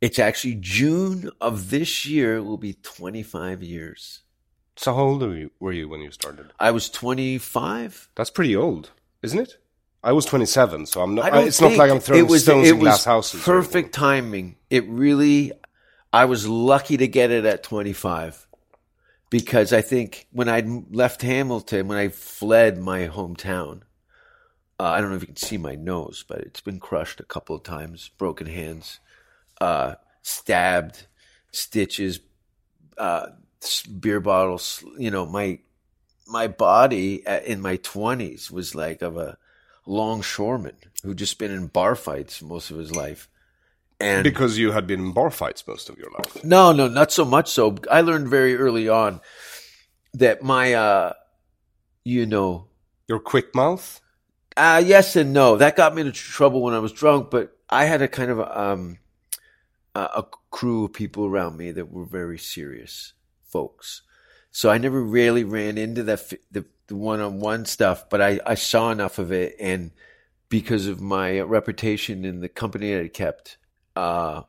It's 0.00 0.18
actually 0.18 0.56
June 0.56 1.30
of 1.40 1.70
this 1.70 2.04
year 2.04 2.42
will 2.42 2.58
be 2.58 2.74
25 2.74 3.62
years. 3.62 4.23
So 4.76 4.94
how 4.94 5.02
old 5.02 5.22
were 5.22 5.36
you, 5.36 5.50
were 5.60 5.72
you 5.72 5.88
when 5.88 6.00
you 6.00 6.10
started? 6.10 6.52
I 6.58 6.70
was 6.70 6.90
25. 6.90 8.10
That's 8.14 8.30
pretty 8.30 8.56
old, 8.56 8.90
isn't 9.22 9.38
it? 9.38 9.58
I 10.02 10.12
was 10.12 10.26
27, 10.26 10.86
so 10.86 11.02
I'm 11.02 11.14
not. 11.14 11.24
I 11.24 11.30
don't 11.30 11.46
it's 11.48 11.60
not 11.60 11.72
like 11.72 11.90
I'm 11.90 11.98
throwing 11.98 12.24
it 12.24 12.28
was, 12.28 12.42
stones 12.42 12.68
it 12.68 12.74
in 12.74 12.80
glass 12.80 13.06
houses. 13.06 13.42
Perfect 13.42 13.94
timing. 13.94 14.56
It 14.68 14.86
really, 14.86 15.52
I 16.12 16.26
was 16.26 16.46
lucky 16.46 16.98
to 16.98 17.08
get 17.08 17.30
it 17.30 17.46
at 17.46 17.62
25 17.62 18.46
because 19.30 19.72
I 19.72 19.80
think 19.80 20.26
when 20.30 20.50
I 20.50 20.62
left 20.90 21.22
Hamilton, 21.22 21.88
when 21.88 21.96
I 21.96 22.08
fled 22.08 22.76
my 22.76 23.08
hometown, 23.08 23.80
uh, 24.78 24.84
I 24.84 25.00
don't 25.00 25.08
know 25.08 25.16
if 25.16 25.22
you 25.22 25.28
can 25.28 25.36
see 25.36 25.56
my 25.56 25.74
nose, 25.74 26.22
but 26.28 26.40
it's 26.40 26.60
been 26.60 26.80
crushed 26.80 27.20
a 27.20 27.24
couple 27.24 27.56
of 27.56 27.62
times, 27.62 28.10
broken 28.18 28.46
hands, 28.46 29.00
uh, 29.60 29.94
stabbed, 30.20 31.06
stitches, 31.50 32.20
uh, 32.98 33.28
beer 34.00 34.20
bottles. 34.20 34.84
You 34.98 35.10
know, 35.10 35.26
my 35.26 35.58
my 36.26 36.48
body 36.48 37.22
in 37.44 37.60
my 37.60 37.76
20s 37.78 38.50
was 38.50 38.74
like 38.74 39.02
of 39.02 39.16
a 39.16 39.36
longshoreman 39.86 40.76
who 41.02 41.14
just 41.14 41.38
been 41.38 41.50
in 41.50 41.66
bar 41.66 41.94
fights 41.94 42.42
most 42.42 42.70
of 42.70 42.78
his 42.78 42.94
life. 42.94 43.28
And 44.00 44.24
because 44.24 44.58
you 44.58 44.72
had 44.72 44.86
been 44.86 45.00
in 45.00 45.12
bar 45.12 45.30
fights 45.30 45.66
most 45.66 45.88
of 45.88 45.98
your 45.98 46.10
life. 46.10 46.44
no, 46.44 46.72
no, 46.72 46.88
not 46.88 47.12
so 47.12 47.24
much 47.24 47.50
so. 47.50 47.76
I 47.90 48.00
learned 48.00 48.28
very 48.28 48.56
early 48.56 48.88
on 48.88 49.20
that 50.14 50.42
my, 50.42 50.74
uh, 50.74 51.12
you 52.04 52.26
know, 52.26 52.68
Your 53.08 53.20
quick 53.20 53.54
mouth. 53.54 54.00
Uh, 54.56 54.82
yes 54.84 55.16
and 55.16 55.32
no. 55.32 55.56
That 55.56 55.76
got 55.76 55.94
me 55.94 56.02
into 56.02 56.12
trouble 56.12 56.62
when 56.62 56.74
I 56.74 56.78
was 56.78 56.92
drunk, 56.92 57.30
but 57.30 57.56
I 57.68 57.84
had 57.84 58.02
a 58.02 58.08
kind 58.08 58.30
of 58.30 58.40
um, 58.40 58.98
a, 59.94 60.00
a 60.00 60.26
crew 60.50 60.84
of 60.84 60.92
people 60.92 61.26
around 61.26 61.56
me 61.56 61.70
that 61.72 61.90
were 61.90 62.04
very 62.04 62.38
serious 62.38 63.12
folks. 63.54 64.02
So 64.50 64.68
I 64.70 64.78
never 64.78 65.00
really 65.02 65.44
ran 65.44 65.78
into 65.78 66.02
that 66.04 66.32
the 66.50 66.64
the 66.88 66.96
one 66.96 67.20
on 67.20 67.40
one 67.40 67.64
stuff, 67.64 68.10
but 68.10 68.20
I, 68.20 68.40
I 68.44 68.56
saw 68.56 68.90
enough 68.90 69.18
of 69.18 69.32
it, 69.32 69.56
and 69.58 69.90
because 70.50 70.86
of 70.86 71.00
my 71.00 71.40
reputation 71.40 72.24
in 72.24 72.40
the 72.40 72.48
company 72.48 72.98
I 72.98 73.08
kept, 73.08 73.56
uh, 73.96 74.42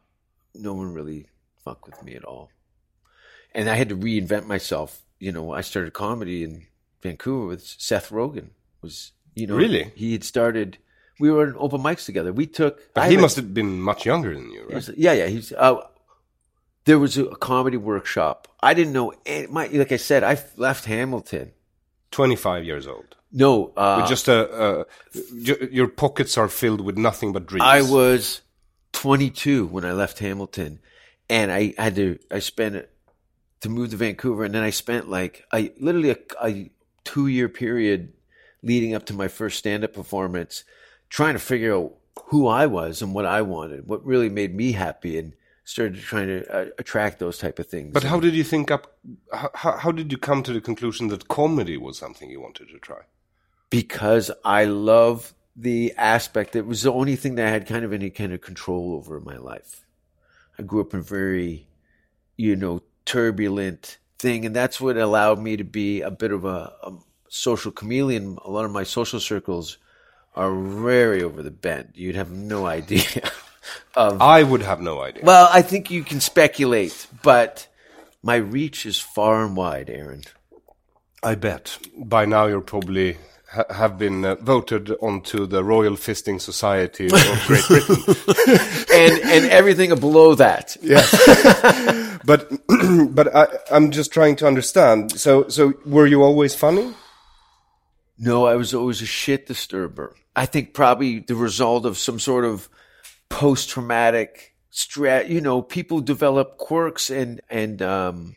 no 0.54 0.74
one 0.74 0.94
really 0.94 1.30
fucked 1.64 1.86
with 1.88 2.04
me 2.04 2.16
at 2.16 2.26
all. 2.26 2.50
And 3.54 3.70
I 3.70 3.76
had 3.76 3.90
to 3.90 3.96
reinvent 3.96 4.48
myself. 4.48 5.02
You 5.20 5.32
know, 5.32 5.54
I 5.54 5.62
started 5.62 5.94
comedy 5.94 6.44
in 6.44 6.66
Vancouver 7.02 7.46
with 7.48 7.64
Seth 7.66 8.10
Rogen. 8.10 8.50
Was 8.82 9.14
you 9.34 9.48
know 9.48 9.56
Really? 9.56 9.92
he 9.96 10.12
had 10.12 10.24
started. 10.26 10.78
We 11.22 11.32
were 11.32 11.48
in 11.48 11.56
open 11.58 11.82
mics 11.82 12.06
together. 12.06 12.34
We 12.34 12.48
took. 12.48 12.94
But 12.94 13.06
I 13.06 13.10
he 13.12 13.18
must 13.18 13.38
have 13.38 13.54
been 13.54 13.80
much 13.80 14.06
younger 14.06 14.34
than 14.34 14.52
you, 14.52 14.64
right? 14.68 14.74
He's- 14.84 14.92
Yeah, 14.98 15.14
yeah. 15.14 15.28
He's 15.28 15.54
uh, 15.54 15.80
there 16.86 17.00
was 17.00 17.18
a 17.18 17.26
comedy 17.36 17.78
workshop. 17.78 18.48
I 18.62 18.74
didn't 18.74 18.94
know. 18.94 19.14
Any, 19.26 19.48
my 19.48 19.68
like 19.68 19.92
I 19.92 19.98
said, 19.98 20.24
I 20.24 20.40
left 20.56 20.86
Hamilton. 20.86 21.52
25 22.12 22.64
years 22.64 22.88
old. 22.88 23.16
No, 23.32 23.74
uh, 23.76 24.08
just 24.08 24.30
a, 24.30 24.80
a 24.82 24.86
your, 25.34 25.90
pockets 25.90 26.38
are 26.38 26.48
filled 26.48 26.80
with 26.80 26.98
nothing 26.98 27.34
but 27.34 27.46
dreams. 27.46 27.66
I 27.66 27.82
was 27.82 28.42
22 28.94 29.66
when 29.66 29.84
I 29.84 29.92
left 29.92 30.20
Hamilton, 30.20 30.80
and 31.30 31.52
I 31.52 31.74
had 31.78 31.96
to. 31.96 32.18
I 32.32 32.40
spent 32.40 32.88
to 33.60 33.70
move 33.70 33.90
to 33.90 33.98
Vancouver, 33.98 34.46
and 34.46 34.56
then 34.56 34.64
I 34.64 34.70
spent 34.70 35.10
like 35.10 35.44
I 35.52 35.74
literally 35.80 36.12
a, 36.12 36.18
a 36.42 36.72
two 37.04 37.28
year 37.28 37.50
period 37.50 38.14
leading 38.64 38.96
up 38.96 39.06
to 39.08 39.14
my 39.14 39.28
first 39.28 39.60
stand 39.60 39.84
up 39.84 39.94
performance, 39.94 40.64
trying 41.10 41.34
to 41.34 41.40
figure 41.40 41.76
out 41.76 41.94
who 42.28 42.48
I 42.48 42.68
was 42.68 43.02
and 43.02 43.14
what 43.14 43.26
I 43.26 43.42
wanted, 43.42 43.88
what 43.88 44.06
really 44.06 44.30
made 44.30 44.56
me 44.56 44.72
happy, 44.72 45.20
and 45.20 45.34
started 45.66 46.00
trying 46.00 46.28
to 46.28 46.56
uh, 46.56 46.66
attract 46.78 47.20
those 47.20 47.38
type 47.38 47.60
of 47.60 47.68
things. 47.68 47.92
But 47.92 48.04
how 48.04 48.20
did 48.20 48.34
you 48.34 48.44
think 48.44 48.72
up? 48.72 48.98
How, 49.34 49.78
how 49.78 49.92
did 49.92 50.12
you 50.12 50.18
come 50.18 50.42
to 50.44 50.54
the 50.54 50.62
conclusion 50.62 51.10
that 51.10 51.28
comedy 51.28 51.76
was 51.76 51.98
something 51.98 52.30
you 52.30 52.40
wanted 52.40 52.70
to 52.70 52.80
try? 52.80 53.02
because 53.76 54.32
I 54.44 54.66
love 54.66 55.34
the 55.56 55.94
aspect. 55.98 56.56
It 56.56 56.66
was 56.66 56.84
the 56.84 56.94
only 56.94 57.16
thing 57.16 57.36
that 57.36 57.48
I 57.48 57.50
had 57.50 57.68
kind 57.68 57.86
of 57.86 57.94
any 57.94 58.10
kind 58.10 58.34
of 58.34 58.40
control 58.40 58.94
over 58.96 59.18
in 59.18 59.26
my 59.26 59.38
life. 59.38 59.86
I 60.58 60.64
grew 60.64 60.82
up 60.82 60.94
in 60.94 61.02
a 61.02 61.04
very, 61.04 61.68
you 62.38 62.56
know, 62.56 62.84
turbulent 63.06 63.98
thing, 64.18 64.46
and 64.46 64.56
that's 64.56 64.80
what 64.80 64.96
allowed 64.96 65.40
me 65.40 65.58
to 65.58 65.64
be 65.64 66.02
a 66.02 66.12
bit 66.12 66.32
of 66.32 66.46
a, 66.46 66.74
a 66.84 66.94
social 67.28 67.72
chameleon. 67.72 68.38
A 68.46 68.50
lot 68.50 68.64
of 68.64 68.72
my 68.72 68.84
social 68.84 69.20
circles 69.20 69.78
are 70.36 70.56
very 70.56 71.22
over 71.22 71.44
the 71.44 71.52
bend. 71.52 71.92
You'd 71.96 72.16
have 72.16 72.32
no 72.32 72.66
idea. 72.80 73.30
Of 73.96 74.22
I 74.22 74.44
would 74.44 74.62
have 74.62 74.82
no 74.82 75.02
idea. 75.02 75.24
well, 75.24 75.50
I 75.52 75.62
think 75.62 75.90
you 75.92 76.04
can 76.04 76.20
speculate, 76.20 77.08
but 77.24 77.68
my 78.24 78.36
reach 78.36 78.86
is 78.86 79.00
far 79.00 79.44
and 79.46 79.56
wide, 79.56 79.90
Aron. 79.90 80.24
I 81.24 81.36
bet 81.36 81.78
by 81.98 82.26
now 82.26 82.46
you're 82.48 82.62
probably 82.62 83.18
ha 83.48 83.64
have 83.70 83.98
been 83.98 84.26
uh, 84.26 84.36
voted 84.36 84.92
onto 85.02 85.46
the 85.48 85.64
Royal 85.64 85.96
Fisting 85.96 86.40
Society 86.40 87.06
of 87.06 87.44
Great 87.48 87.66
Britain. 87.68 87.98
and 88.94 89.14
and 89.34 89.46
everything 89.52 89.90
below 90.00 90.36
that. 90.36 90.78
Yes, 90.82 91.10
but 92.26 92.52
but 93.16 93.36
I, 93.36 93.48
I'm 93.72 93.92
just 93.92 94.12
trying 94.12 94.36
to 94.38 94.48
understand. 94.48 95.20
So 95.20 95.48
so 95.48 95.74
were 95.86 96.06
you 96.08 96.22
always 96.24 96.54
funny? 96.54 96.94
No, 98.18 98.46
I 98.46 98.56
was 98.56 98.74
always 98.74 99.02
a 99.02 99.06
shit 99.06 99.46
disturber. 99.48 100.16
I 100.36 100.46
think 100.46 100.74
probably 100.74 101.20
the 101.20 101.36
result 101.36 101.86
of 101.86 101.98
some 101.98 102.20
sort 102.20 102.46
of 102.46 102.70
post 103.30 103.70
traumatic 103.70 104.56
stress. 104.70 105.30
You 105.30 105.42
know, 105.42 105.62
people 105.62 106.02
develop 106.02 106.58
quirks 106.58 107.10
and 107.10 107.42
and 107.50 107.82
um, 107.82 108.36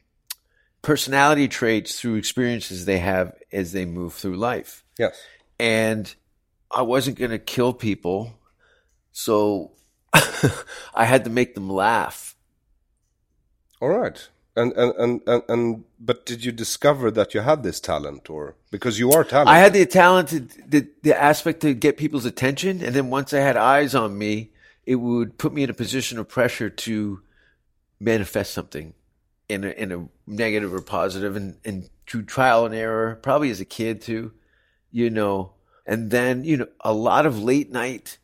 personality 0.82 1.48
traits 1.48 2.00
through 2.00 2.14
experiences 2.14 2.84
they 2.84 2.98
have 2.98 3.34
as 3.52 3.72
they 3.72 3.84
move 3.84 4.14
through 4.14 4.36
life. 4.36 4.84
Yes. 4.98 5.20
And 5.58 6.14
I 6.74 6.82
wasn't 6.82 7.18
going 7.18 7.30
to 7.30 7.38
kill 7.38 7.72
people, 7.72 8.32
so 9.12 9.72
I 10.94 11.04
had 11.04 11.24
to 11.24 11.30
make 11.30 11.54
them 11.54 11.68
laugh. 11.68 12.36
All 13.80 13.88
right. 13.88 14.28
And, 14.56 14.72
and 14.72 14.94
and 14.96 15.20
and 15.26 15.42
and 15.48 15.84
but 16.00 16.26
did 16.26 16.44
you 16.44 16.50
discover 16.50 17.12
that 17.12 17.32
you 17.32 17.42
had 17.42 17.62
this 17.62 17.78
talent, 17.78 18.28
or 18.28 18.56
because 18.72 18.98
you 18.98 19.12
are 19.12 19.22
talented? 19.22 19.54
I 19.54 19.58
had 19.58 19.72
the 19.72 19.86
talent, 19.86 20.30
to, 20.30 20.40
the 20.40 20.88
the 21.02 21.16
aspect 21.16 21.60
to 21.60 21.74
get 21.74 21.96
people's 21.96 22.24
attention, 22.24 22.82
and 22.82 22.92
then 22.92 23.08
once 23.08 23.32
I 23.32 23.38
had 23.38 23.56
eyes 23.56 23.94
on 23.94 24.18
me, 24.18 24.50
it 24.88 24.96
would 24.96 25.36
put 25.36 25.52
me 25.52 25.62
in 25.62 25.68
a 25.68 25.74
position 25.74 26.18
of 26.18 26.26
pressure 26.26 26.70
to 26.70 27.20
manifest 28.00 28.54
something 28.54 28.94
in 29.46 29.62
a, 29.62 29.68
in 29.68 29.92
a 29.92 30.08
negative 30.26 30.72
or 30.72 30.80
positive, 30.80 31.36
and 31.36 31.58
and 31.62 31.90
through 32.06 32.22
trial 32.22 32.64
and 32.64 32.74
error, 32.74 33.16
probably 33.16 33.50
as 33.50 33.60
a 33.60 33.66
kid 33.66 34.00
too, 34.00 34.32
you 34.90 35.10
know, 35.10 35.52
and 35.84 36.10
then 36.10 36.42
you 36.42 36.56
know 36.56 36.68
a 36.80 36.94
lot 36.94 37.26
of 37.26 37.42
late 37.42 37.70
night 37.70 38.16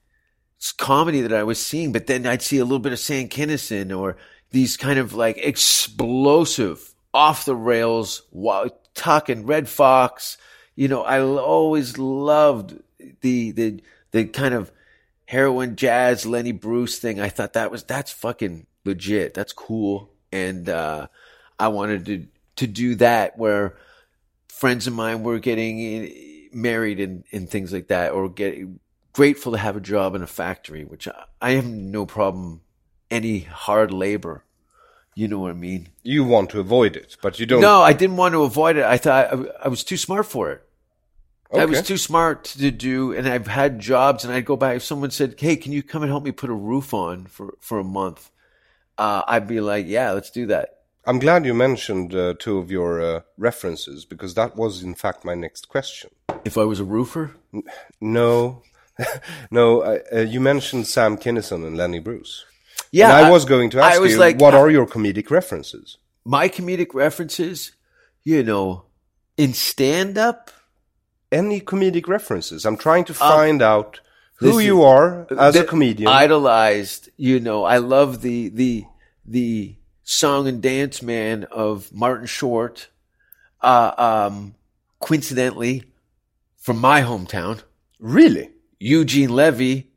comedy 0.78 1.20
that 1.20 1.34
I 1.34 1.42
was 1.42 1.60
seeing, 1.60 1.92
but 1.92 2.06
then 2.06 2.26
I'd 2.26 2.40
see 2.40 2.56
a 2.56 2.64
little 2.64 2.78
bit 2.78 2.94
of 2.94 2.98
Sam 2.98 3.28
Kinison 3.28 3.94
or 3.94 4.16
these 4.50 4.78
kind 4.78 4.98
of 4.98 5.12
like 5.12 5.36
explosive, 5.36 6.94
off 7.12 7.44
the 7.44 7.54
rails, 7.54 8.22
wow, 8.30 8.70
talking 8.94 9.44
Redd 9.44 9.68
Foxx. 9.68 10.38
You 10.76 10.88
know, 10.88 11.02
I 11.02 11.20
always 11.20 11.98
loved 11.98 12.80
the 13.20 13.50
the 13.50 13.82
the 14.12 14.24
kind 14.24 14.54
of 14.54 14.72
heroin 15.34 15.74
jazz 15.74 16.24
Lenny 16.24 16.52
Bruce 16.52 16.98
thing. 17.00 17.20
I 17.20 17.28
thought 17.28 17.54
that 17.54 17.70
was 17.70 17.82
that's 17.82 18.12
fucking 18.12 18.66
legit. 18.84 19.34
That's 19.34 19.52
cool, 19.52 20.10
and 20.30 20.68
uh, 20.68 21.08
I 21.58 21.68
wanted 21.68 22.06
to 22.06 22.26
to 22.56 22.66
do 22.68 22.94
that 22.96 23.36
where 23.36 23.76
friends 24.48 24.86
of 24.86 24.94
mine 24.94 25.24
were 25.24 25.40
getting 25.40 25.80
eh, 25.80 26.08
married 26.52 27.00
and, 27.00 27.24
and 27.32 27.50
things 27.50 27.72
like 27.72 27.88
that, 27.88 28.12
or 28.12 28.28
get 28.28 28.58
grateful 29.12 29.52
to 29.52 29.58
have 29.58 29.76
a 29.76 29.80
job 29.80 30.14
in 30.14 30.22
a 30.22 30.26
factory, 30.26 30.84
which 30.84 31.08
I, 31.08 31.24
I 31.42 31.50
have 31.52 31.66
no 31.66 32.06
problem 32.06 32.60
any 33.10 33.40
hard 33.40 33.92
labor. 33.92 34.44
You 35.16 35.28
know 35.28 35.40
what 35.40 35.50
I 35.50 35.54
mean? 35.54 35.90
you 36.02 36.24
want 36.24 36.50
to 36.50 36.60
avoid 36.60 36.96
it, 36.96 37.16
but 37.22 37.40
you 37.40 37.46
don't. 37.46 37.60
No, 37.60 37.82
I 37.82 37.92
didn't 37.92 38.16
want 38.16 38.34
to 38.34 38.42
avoid 38.42 38.76
it. 38.76 38.84
I 38.84 38.98
thought 38.98 39.32
I, 39.32 39.64
I 39.64 39.68
was 39.68 39.82
too 39.82 39.96
smart 39.96 40.26
for 40.26 40.52
it. 40.52 40.64
I 41.54 41.64
was 41.66 41.82
too 41.82 41.96
smart 41.98 42.44
to 42.44 42.70
do, 42.70 43.12
and 43.12 43.28
I've 43.28 43.46
had 43.46 43.78
jobs, 43.78 44.24
and 44.24 44.32
I'd 44.32 44.44
go 44.44 44.56
back. 44.56 44.76
If 44.76 44.84
someone 44.84 45.10
said, 45.10 45.34
"Hey, 45.38 45.56
can 45.56 45.72
you 45.72 45.82
come 45.82 46.02
and 46.02 46.10
help 46.10 46.24
me 46.24 46.32
put 46.32 46.50
a 46.50 46.54
roof 46.54 46.92
on 46.94 47.26
for 47.26 47.54
for 47.60 47.78
a 47.78 47.84
month?" 47.84 48.30
Uh, 48.98 49.22
I'd 49.26 49.46
be 49.46 49.60
like, 49.60 49.86
"Yeah, 49.86 50.12
let's 50.12 50.30
do 50.30 50.46
that." 50.46 50.70
I'm 51.06 51.18
glad 51.18 51.44
you 51.44 51.52
mentioned 51.52 52.14
uh, 52.14 52.34
two 52.38 52.56
of 52.58 52.70
your 52.70 53.02
uh, 53.02 53.20
references 53.36 54.04
because 54.06 54.34
that 54.34 54.56
was 54.56 54.82
in 54.82 54.94
fact 54.94 55.24
my 55.24 55.34
next 55.34 55.68
question. 55.68 56.10
If 56.44 56.56
I 56.56 56.64
was 56.64 56.80
a 56.80 56.84
roofer, 56.84 57.32
No, 58.00 58.62
no, 59.50 59.80
uh, 59.80 59.98
uh, 60.12 60.20
you 60.20 60.40
mentioned 60.40 60.86
Sam 60.86 61.16
Kinison 61.18 61.66
and 61.66 61.76
Lenny 61.76 61.98
Bruce. 61.98 62.44
yeah, 62.90 63.16
and 63.18 63.26
I, 63.26 63.30
was 63.30 63.44
going 63.44 63.70
to 63.70 63.80
ask 63.80 63.96
I 63.96 63.98
was 63.98 64.12
you, 64.12 64.18
like, 64.18 64.40
what 64.40 64.54
are 64.54 64.70
your 64.70 64.86
comedic 64.86 65.30
references? 65.30 65.98
my 66.24 66.48
comedic 66.48 66.94
references? 66.94 67.72
You 68.22 68.42
know, 68.42 68.86
in 69.36 69.52
stand 69.52 70.16
up, 70.16 70.50
Any 71.34 71.60
comedic 71.60 72.06
references? 72.06 72.64
I'm 72.64 72.76
trying 72.76 73.04
to 73.06 73.14
find 73.14 73.60
out 73.60 74.00
who 74.36 74.46
listen, 74.46 74.64
you 74.66 74.82
are 74.84 75.26
as 75.36 75.56
a 75.56 75.64
comedian. 75.64 76.08
idolized. 76.08 77.08
You 77.16 77.40
know, 77.40 77.64
I 77.64 77.78
love 77.78 78.22
the 78.22 78.50
the 78.50 78.84
the 79.26 79.74
song 80.04 80.46
and 80.46 80.62
dance 80.62 81.02
man 81.02 81.44
of 81.50 81.92
Martin 81.92 82.26
Short. 82.26 82.88
Uh, 83.60 83.92
um, 83.98 84.54
coincidentally, 85.00 85.82
from 86.56 86.78
my 86.78 87.02
hometown, 87.02 87.62
really? 87.98 88.50
Eugene 88.78 89.30
Levy 89.30 89.90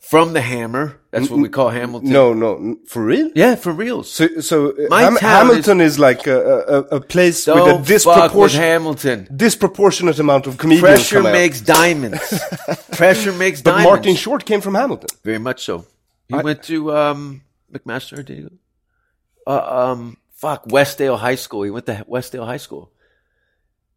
from 0.00 0.32
the 0.32 0.40
Hammer. 0.40 0.98
That's 1.12 1.28
what 1.30 1.40
we 1.40 1.48
call 1.48 1.68
Hamilton. 1.70 2.10
No, 2.10 2.32
no, 2.32 2.76
for 2.86 3.04
real? 3.04 3.30
yeah, 3.34 3.54
for 3.54 3.72
real. 3.72 4.02
So, 4.02 4.40
so 4.40 4.70
uh, 4.70 4.96
Ham- 4.96 5.16
Hamilton 5.16 5.80
is, 5.80 5.98
like 5.98 6.26
a, 6.26 6.38
a, 6.40 6.78
a 6.96 7.00
place 7.00 7.46
with 7.46 7.56
a 7.56 7.82
disproportionate 7.86 8.66
Hamilton. 8.66 9.28
disproportionate 9.34 10.18
amount 10.18 10.46
of 10.46 10.56
comedians. 10.58 10.82
Pressure 11.08 11.22
makes 11.22 11.60
diamonds. 11.60 12.40
Pressure 12.92 13.32
makes 13.32 13.60
But 13.62 13.72
diamonds. 13.72 13.88
Martin 13.90 14.14
Short 14.16 14.44
came 14.44 14.60
from 14.60 14.74
Hamilton. 14.74 15.08
Very 15.22 15.38
much 15.38 15.64
so. 15.64 15.84
He 16.28 16.34
I- 16.34 16.42
went 16.42 16.62
to 16.64 16.92
um, 16.96 17.42
McMaster. 17.72 18.24
Did 18.24 18.38
he? 18.38 18.46
Uh, 19.46 19.90
um, 19.92 20.16
fuck 20.32 20.64
Westdale 20.66 21.18
High 21.18 21.34
School. 21.34 21.62
He 21.64 21.70
went 21.70 21.86
to 21.86 22.04
Westdale 22.08 22.46
High 22.46 22.58
School. 22.58 22.90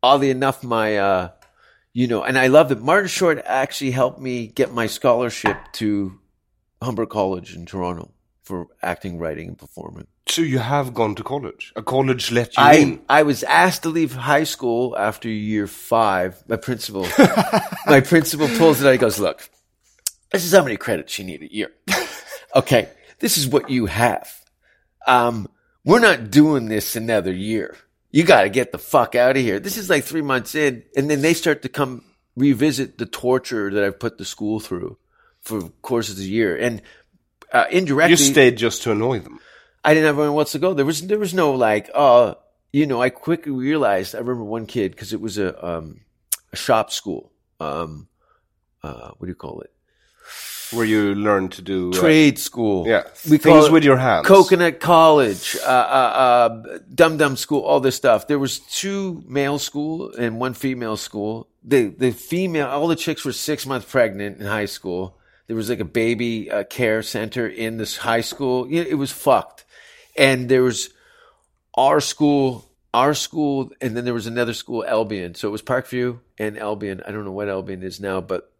Oddly 0.01 0.31
enough, 0.31 0.63
my 0.63 0.97
uh, 0.97 1.29
you 1.93 2.07
know, 2.07 2.23
and 2.23 2.37
I 2.37 2.47
love 2.47 2.69
that 2.69 2.81
Martin 2.81 3.07
Short 3.07 3.41
actually 3.45 3.91
helped 3.91 4.19
me 4.19 4.47
get 4.47 4.73
my 4.73 4.87
scholarship 4.87 5.57
to 5.73 6.19
Humber 6.81 7.05
College 7.05 7.55
in 7.55 7.65
Toronto. 7.65 8.11
for 8.43 8.67
acting, 8.81 9.19
writing, 9.19 9.47
and 9.47 9.57
performing. 9.57 10.05
So 10.27 10.41
you 10.41 10.59
have 10.59 10.93
gone 10.93 11.15
to 11.15 11.23
college. 11.23 11.71
A 11.77 11.81
college 11.81 12.31
let 12.31 12.57
you 12.57 12.63
I 12.63 12.73
in. 12.73 13.01
I 13.07 13.23
was 13.23 13.43
asked 13.43 13.83
to 13.83 13.89
leave 13.89 14.13
high 14.13 14.43
school 14.43 14.97
after 14.97 15.29
year 15.29 15.67
five. 15.67 16.43
My 16.47 16.57
principal, 16.57 17.07
my 17.87 18.01
principal 18.01 18.47
pulls 18.57 18.81
it 18.81 18.87
out. 18.87 18.91
He 18.91 18.97
goes, 18.97 19.19
"Look, 19.19 19.49
this 20.33 20.43
is 20.43 20.51
how 20.51 20.63
many 20.63 20.77
credits 20.77 21.17
you 21.19 21.25
need 21.25 21.43
a 21.43 21.53
year. 21.53 21.71
okay, 22.55 22.89
this 23.19 23.37
is 23.37 23.47
what 23.47 23.69
you 23.69 23.85
have. 23.85 24.27
Um, 25.05 25.47
we're 25.85 25.99
not 25.99 26.31
doing 26.31 26.67
this 26.67 26.95
another 26.95 27.31
year. 27.31 27.77
You 28.13 28.23
got 28.23 28.43
to 28.43 28.49
get 28.49 28.71
the 28.71 28.77
fuck 28.77 29.15
out 29.15 29.35
of 29.35 29.41
here. 29.41 29.59
This 29.59 29.75
is 29.75 29.89
like 29.89 30.03
three 30.03 30.21
months 30.21 30.53
in, 30.53 30.83
and 30.95 31.09
then 31.09 31.21
they 31.21 31.33
start 31.33 31.63
to 31.63 31.69
come 31.69 32.05
revisit 32.35 32.99
the 32.99 33.07
torture 33.07 33.71
that 33.71 33.83
I've 33.83 33.99
put 33.99 34.19
the 34.19 34.23
school 34.23 34.59
through 34.59 34.97
for 35.41 35.69
courses 35.81 36.11
of 36.11 36.19
the 36.19 36.29
year, 36.29 36.55
and 36.55 36.83
uh, 37.51 37.65
indirectly, 37.71 38.11
You 38.11 38.17
stayed 38.17 38.57
just 38.57 38.83
to 38.83 38.91
annoy 38.91 39.19
them. 39.19 39.39
I 39.83 39.95
didn't 39.95 40.05
have 40.05 40.19
anywhere 40.19 40.41
else 40.41 40.51
to 40.51 40.59
go. 40.59 40.75
There 40.75 40.85
was 40.85 41.07
there 41.07 41.17
was 41.17 41.33
no 41.33 41.53
like, 41.53 41.89
uh, 41.93 42.35
you 42.71 42.85
know, 42.85 43.01
I 43.01 43.09
quickly 43.09 43.51
realized. 43.51 44.13
I 44.13 44.19
remember 44.19 44.43
one 44.43 44.67
kid 44.67 44.91
because 44.91 45.11
it 45.11 45.19
was 45.19 45.39
a 45.39 45.65
um, 45.65 46.01
a 46.51 46.55
shop 46.55 46.91
school. 46.91 47.31
Um, 47.59 48.07
uh, 48.83 49.09
what 49.17 49.25
do 49.25 49.31
you 49.31 49.35
call 49.35 49.61
it? 49.61 49.72
Where 50.73 50.85
you 50.85 51.15
learn 51.15 51.49
to 51.49 51.61
do 51.61 51.91
uh, 51.91 51.99
Trade 51.99 52.39
school. 52.39 52.87
yeah, 52.87 53.03
we 53.29 53.37
things 53.37 53.69
with 53.69 53.83
your 53.83 53.97
hands. 53.97 54.27
Coconut 54.27 54.79
College, 54.79 55.55
uh, 55.65 55.69
uh, 55.69 55.71
uh, 55.71 56.79
Dum 56.93 57.17
Dum 57.17 57.37
School, 57.37 57.61
all 57.61 57.79
this 57.79 57.95
stuff. 57.95 58.27
There 58.27 58.39
was 58.39 58.59
two 58.59 59.23
male 59.27 59.59
school 59.59 60.13
and 60.13 60.39
one 60.39 60.53
female 60.53 60.97
school. 60.97 61.47
The 61.63 61.87
the 61.87 62.11
female, 62.11 62.67
all 62.67 62.87
the 62.87 62.95
chicks 62.95 63.23
were 63.23 63.33
six 63.33 63.65
months 63.65 63.89
pregnant 63.89 64.39
in 64.39 64.45
high 64.45 64.65
school. 64.65 65.17
There 65.47 65.55
was 65.55 65.69
like 65.69 65.79
a 65.79 65.85
baby 65.85 66.49
uh, 66.49 66.63
care 66.63 67.03
center 67.03 67.47
in 67.47 67.77
this 67.77 67.97
high 67.97 68.21
school. 68.21 68.65
It 68.69 68.95
was 68.95 69.11
fucked. 69.11 69.65
And 70.17 70.47
there 70.47 70.63
was 70.63 70.89
our 71.75 71.99
school, 71.99 72.69
our 72.93 73.13
school, 73.13 73.71
and 73.81 73.97
then 73.97 74.05
there 74.05 74.13
was 74.13 74.27
another 74.27 74.53
school, 74.53 74.85
Albion. 74.85 75.35
So 75.35 75.47
it 75.49 75.51
was 75.51 75.61
Parkview 75.61 76.19
and 76.37 76.57
Albion. 76.57 77.01
I 77.05 77.11
don't 77.11 77.25
know 77.25 77.31
what 77.31 77.49
Albion 77.49 77.83
is 77.83 77.99
now, 77.99 78.21
but 78.21 78.52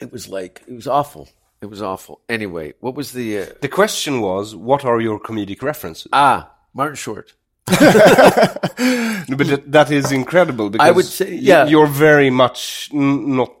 it 0.00 0.12
was 0.12 0.28
like 0.28 0.62
it 0.66 0.74
was 0.74 0.86
awful. 0.86 1.28
It 1.60 1.66
was 1.66 1.82
awful. 1.82 2.20
Anyway, 2.28 2.74
what 2.80 2.94
was 2.94 3.12
the 3.12 3.38
uh, 3.40 3.46
The 3.60 3.68
question 3.68 4.20
was, 4.20 4.54
what 4.54 4.84
are 4.84 5.00
your 5.00 5.18
comedic 5.20 5.62
references? 5.62 6.08
ah 6.12 6.50
Martin 6.74 6.96
Short? 6.96 7.34
but 7.66 9.46
that- 9.46 9.64
that 9.66 9.90
is 9.90 10.12
incredible 10.12 10.70
because 10.70 10.88
I 10.88 10.90
would 10.90 11.04
say, 11.04 11.34
yeah. 11.34 11.66
you're 11.66 11.86
very 11.86 12.30
much 12.30 12.90
n- 12.92 13.36
not 13.36 13.52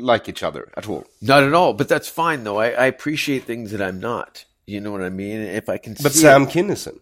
like 0.00 0.28
each 0.28 0.42
other 0.42 0.70
at 0.76 0.88
all. 0.88 1.04
Not 1.20 1.42
at 1.42 1.52
all, 1.52 1.72
but 1.74 1.88
that's 1.88 2.08
fine 2.08 2.44
though. 2.44 2.58
I, 2.58 2.68
I 2.70 2.86
appreciate 2.86 3.44
things 3.44 3.70
that 3.72 3.82
I'm 3.82 4.00
not. 4.00 4.44
You 4.66 4.80
know 4.80 4.92
what 4.92 5.02
I 5.02 5.10
mean? 5.10 5.40
If 5.40 5.68
I 5.68 5.76
can, 5.78 5.96
But 6.02 6.12
Sam 6.12 6.42
it. 6.44 6.50
Kinison, 6.50 7.00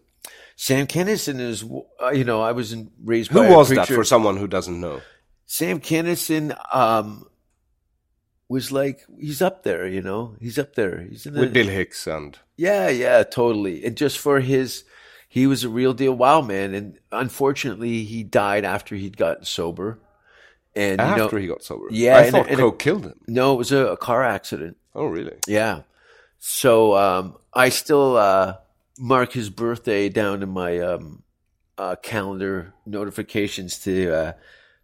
Sam 0.56 0.86
Kinison 0.86 1.38
is, 1.40 1.62
uh, 2.02 2.10
you 2.10 2.24
know, 2.24 2.40
I 2.40 2.52
was 2.52 2.72
in, 2.72 2.90
raised. 3.04 3.30
who 3.30 3.42
was 3.54 3.68
that 3.68 3.86
for 3.88 4.02
someone 4.04 4.36
who 4.38 4.46
doesn't 4.48 4.80
know? 4.80 5.02
Sam 5.46 5.78
Kinison 5.80 6.56
um, 6.74 7.26
was 8.50 8.70
like 8.72 9.06
he's 9.18 9.40
up 9.40 9.62
there. 9.62 9.86
You 9.86 10.02
know, 10.02 10.34
he's 10.40 10.58
up 10.58 10.74
there. 10.74 11.00
He's 11.08 11.24
in 11.24 11.34
the, 11.34 11.40
With 11.40 11.52
Bill 11.54 11.68
Hicks 11.68 12.06
and 12.06 12.36
Yeah, 12.56 12.88
yeah, 12.90 13.22
totally. 13.22 13.84
And 13.84 13.96
just 13.96 14.18
for 14.18 14.40
his, 14.40 14.84
he 15.28 15.46
was 15.46 15.62
a 15.64 15.68
real 15.68 15.94
deal 15.94 16.12
wow 16.12 16.40
man. 16.42 16.74
And 16.74 16.98
unfortunately, 17.12 18.02
he 18.04 18.24
died 18.24 18.64
after 18.64 18.96
he'd 18.96 19.16
gotten 19.16 19.44
sober. 19.44 20.00
And 20.76 21.00
you 21.00 21.16
know, 21.16 21.24
after 21.24 21.38
he 21.38 21.46
got 21.46 21.62
sober. 21.62 21.86
Yeah, 21.90 22.16
I 22.16 22.22
and- 22.22 22.30
thought 22.32 22.48
and- 22.48 22.58
coke 22.58 22.78
killed 22.78 23.06
him. 23.06 23.20
no, 23.26 23.54
it 23.54 23.58
was 23.58 23.72
a, 23.72 23.86
a 23.92 23.96
car 23.96 24.22
accident. 24.24 24.76
Oh, 24.94 25.06
really? 25.06 25.36
Yeah. 25.46 25.82
So 26.40 26.96
um, 26.96 27.36
I 27.54 27.68
still 27.68 28.16
uh, 28.16 28.56
mark 28.98 29.32
his 29.32 29.48
birthday 29.50 30.08
down 30.08 30.42
in 30.42 30.48
my 30.48 30.78
um, 30.80 31.22
uh, 31.78 31.96
calendar 32.02 32.72
notifications 32.86 33.78
to 33.80 34.12
uh, 34.12 34.32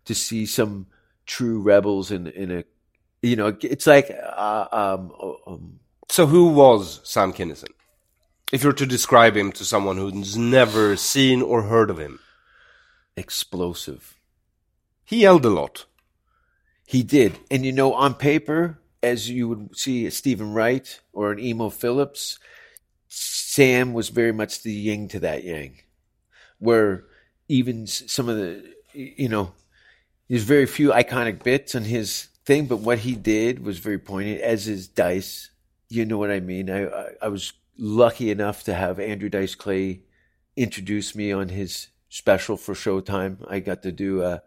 to 0.04 0.14
see 0.14 0.46
some 0.46 0.86
true 1.24 1.60
rebels 1.60 2.10
in 2.12 2.26
in 2.28 2.50
a 2.50 2.64
you 3.26 3.36
know 3.36 3.56
it's 3.60 3.86
like 3.86 4.10
uh, 4.10 4.66
um, 4.72 5.12
um, 5.46 5.80
So 6.08 6.26
who 6.26 6.48
was 6.48 7.00
Sam 7.04 7.32
Kinison? 7.32 7.70
If 8.52 8.62
you're 8.62 8.72
to 8.74 8.86
describe 8.86 9.36
him 9.36 9.50
to 9.52 9.64
someone 9.64 9.96
who's 9.96 10.36
never 10.36 10.96
seen 10.96 11.42
or 11.42 11.62
heard 11.62 11.90
of 11.90 11.98
him, 11.98 12.20
explosive. 13.16 14.14
he 15.04 15.22
yelled 15.22 15.44
a 15.44 15.50
lot. 15.50 15.86
He 16.86 17.02
did, 17.02 17.40
and 17.50 17.66
you 17.66 17.72
know, 17.72 17.94
on 17.94 18.14
paper, 18.14 18.78
as 19.02 19.28
you 19.28 19.48
would 19.48 19.76
see 19.76 20.06
a 20.06 20.10
Steven 20.10 20.52
Wright 20.52 21.00
or 21.12 21.32
an 21.32 21.40
Emo 21.40 21.70
Phillips, 21.70 22.38
Sam 23.08 23.92
was 23.92 24.08
very 24.08 24.32
much 24.32 24.62
the 24.62 24.72
yin 24.72 25.08
to 25.08 25.20
that 25.20 25.42
yang, 25.42 25.78
where 26.58 27.04
even 27.48 27.86
some 27.86 28.28
of 28.28 28.36
the, 28.36 28.74
you 28.92 29.28
know, 29.28 29.52
there's 30.28 30.42
very 30.42 30.66
few 30.66 30.90
iconic 30.90 31.42
bits 31.42 31.74
on 31.74 31.84
his 31.84 32.28
thing, 32.46 32.66
but 32.66 32.78
what 32.78 33.00
he 33.00 33.14
did 33.14 33.64
was 33.64 33.78
very 33.78 33.98
poignant, 33.98 34.40
as 34.40 34.68
is 34.68 34.88
Dice. 34.88 35.50
You 35.88 36.04
know 36.04 36.18
what 36.18 36.30
I 36.30 36.40
mean? 36.40 36.70
I, 36.70 36.86
I, 36.86 37.08
I 37.22 37.28
was 37.28 37.52
lucky 37.76 38.30
enough 38.30 38.64
to 38.64 38.74
have 38.74 38.98
Andrew 38.98 39.28
Dice 39.28 39.54
Clay 39.54 40.02
introduce 40.56 41.14
me 41.14 41.32
on 41.32 41.50
his 41.50 41.88
special 42.08 42.56
for 42.56 42.74
Showtime. 42.74 43.44
I 43.48 43.60
got 43.60 43.82
to 43.82 43.92
do 43.92 44.22
a, 44.22 44.42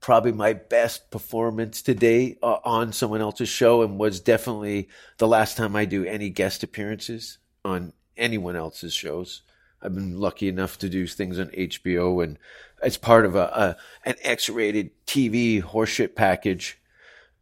probably 0.00 0.32
my 0.32 0.52
best 0.52 1.10
performance 1.10 1.82
to 1.82 1.94
date 1.94 2.38
uh, 2.42 2.58
on 2.64 2.92
someone 2.92 3.20
else's 3.20 3.48
show 3.48 3.82
and 3.82 3.98
was 3.98 4.20
definitely 4.20 4.88
the 5.18 5.28
last 5.28 5.56
time 5.56 5.74
I 5.76 5.84
do 5.84 6.04
any 6.04 6.30
guest 6.30 6.62
appearances 6.62 7.38
on 7.64 7.92
anyone 8.16 8.56
else's 8.56 8.94
shows. 8.94 9.42
I've 9.82 9.94
been 9.94 10.20
lucky 10.20 10.48
enough 10.48 10.78
to 10.78 10.88
do 10.88 11.06
things 11.06 11.38
on 11.38 11.48
HBO 11.48 12.22
and 12.22 12.38
as 12.82 12.96
part 12.96 13.24
of 13.24 13.34
a, 13.34 13.76
a 14.04 14.08
an 14.08 14.16
X-rated 14.22 14.90
TV 15.06 15.62
horseshit 15.62 16.14
package. 16.14 16.79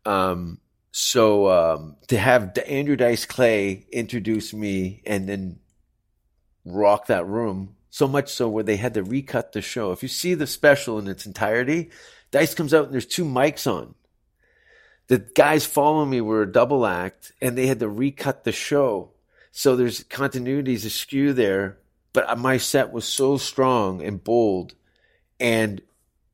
Um, 0.04 0.58
so 0.90 1.48
um, 1.48 1.96
to 2.08 2.18
have 2.18 2.56
Andrew 2.66 2.96
Dice 2.96 3.26
Clay 3.26 3.86
introduce 3.92 4.52
me 4.52 5.02
and 5.06 5.28
then 5.28 5.58
rock 6.64 7.06
that 7.06 7.26
room 7.26 7.76
so 7.90 8.06
much 8.06 8.32
so 8.32 8.48
where 8.48 8.64
they 8.64 8.76
had 8.76 8.94
to 8.94 9.02
recut 9.02 9.52
the 9.52 9.62
show. 9.62 9.92
If 9.92 10.02
you 10.02 10.08
see 10.08 10.34
the 10.34 10.46
special 10.46 10.98
in 10.98 11.08
its 11.08 11.26
entirety, 11.26 11.90
Dice 12.30 12.54
comes 12.54 12.74
out 12.74 12.84
and 12.84 12.92
there's 12.92 13.06
two 13.06 13.24
mics 13.24 13.70
on. 13.70 13.94
The 15.08 15.18
guys 15.18 15.64
following 15.64 16.10
me 16.10 16.20
were 16.20 16.42
a 16.42 16.52
double 16.52 16.86
act 16.86 17.32
and 17.40 17.56
they 17.56 17.66
had 17.66 17.80
to 17.80 17.88
recut 17.88 18.44
the 18.44 18.52
show. 18.52 19.10
So 19.52 19.74
there's 19.74 20.04
continuities 20.04 20.84
askew 20.84 21.32
there, 21.32 21.78
but 22.12 22.38
my 22.38 22.58
set 22.58 22.92
was 22.92 23.06
so 23.06 23.38
strong 23.38 24.02
and 24.02 24.22
bold. 24.22 24.74
And, 25.40 25.80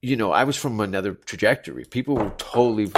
you 0.03 0.17
know, 0.17 0.33
I 0.33 0.45
was 0.45 0.57
from 0.57 0.81
another 0.81 1.15
trajectory. 1.15 1.85
People 1.85 2.17
were 2.17 2.33
totally, 2.37 2.91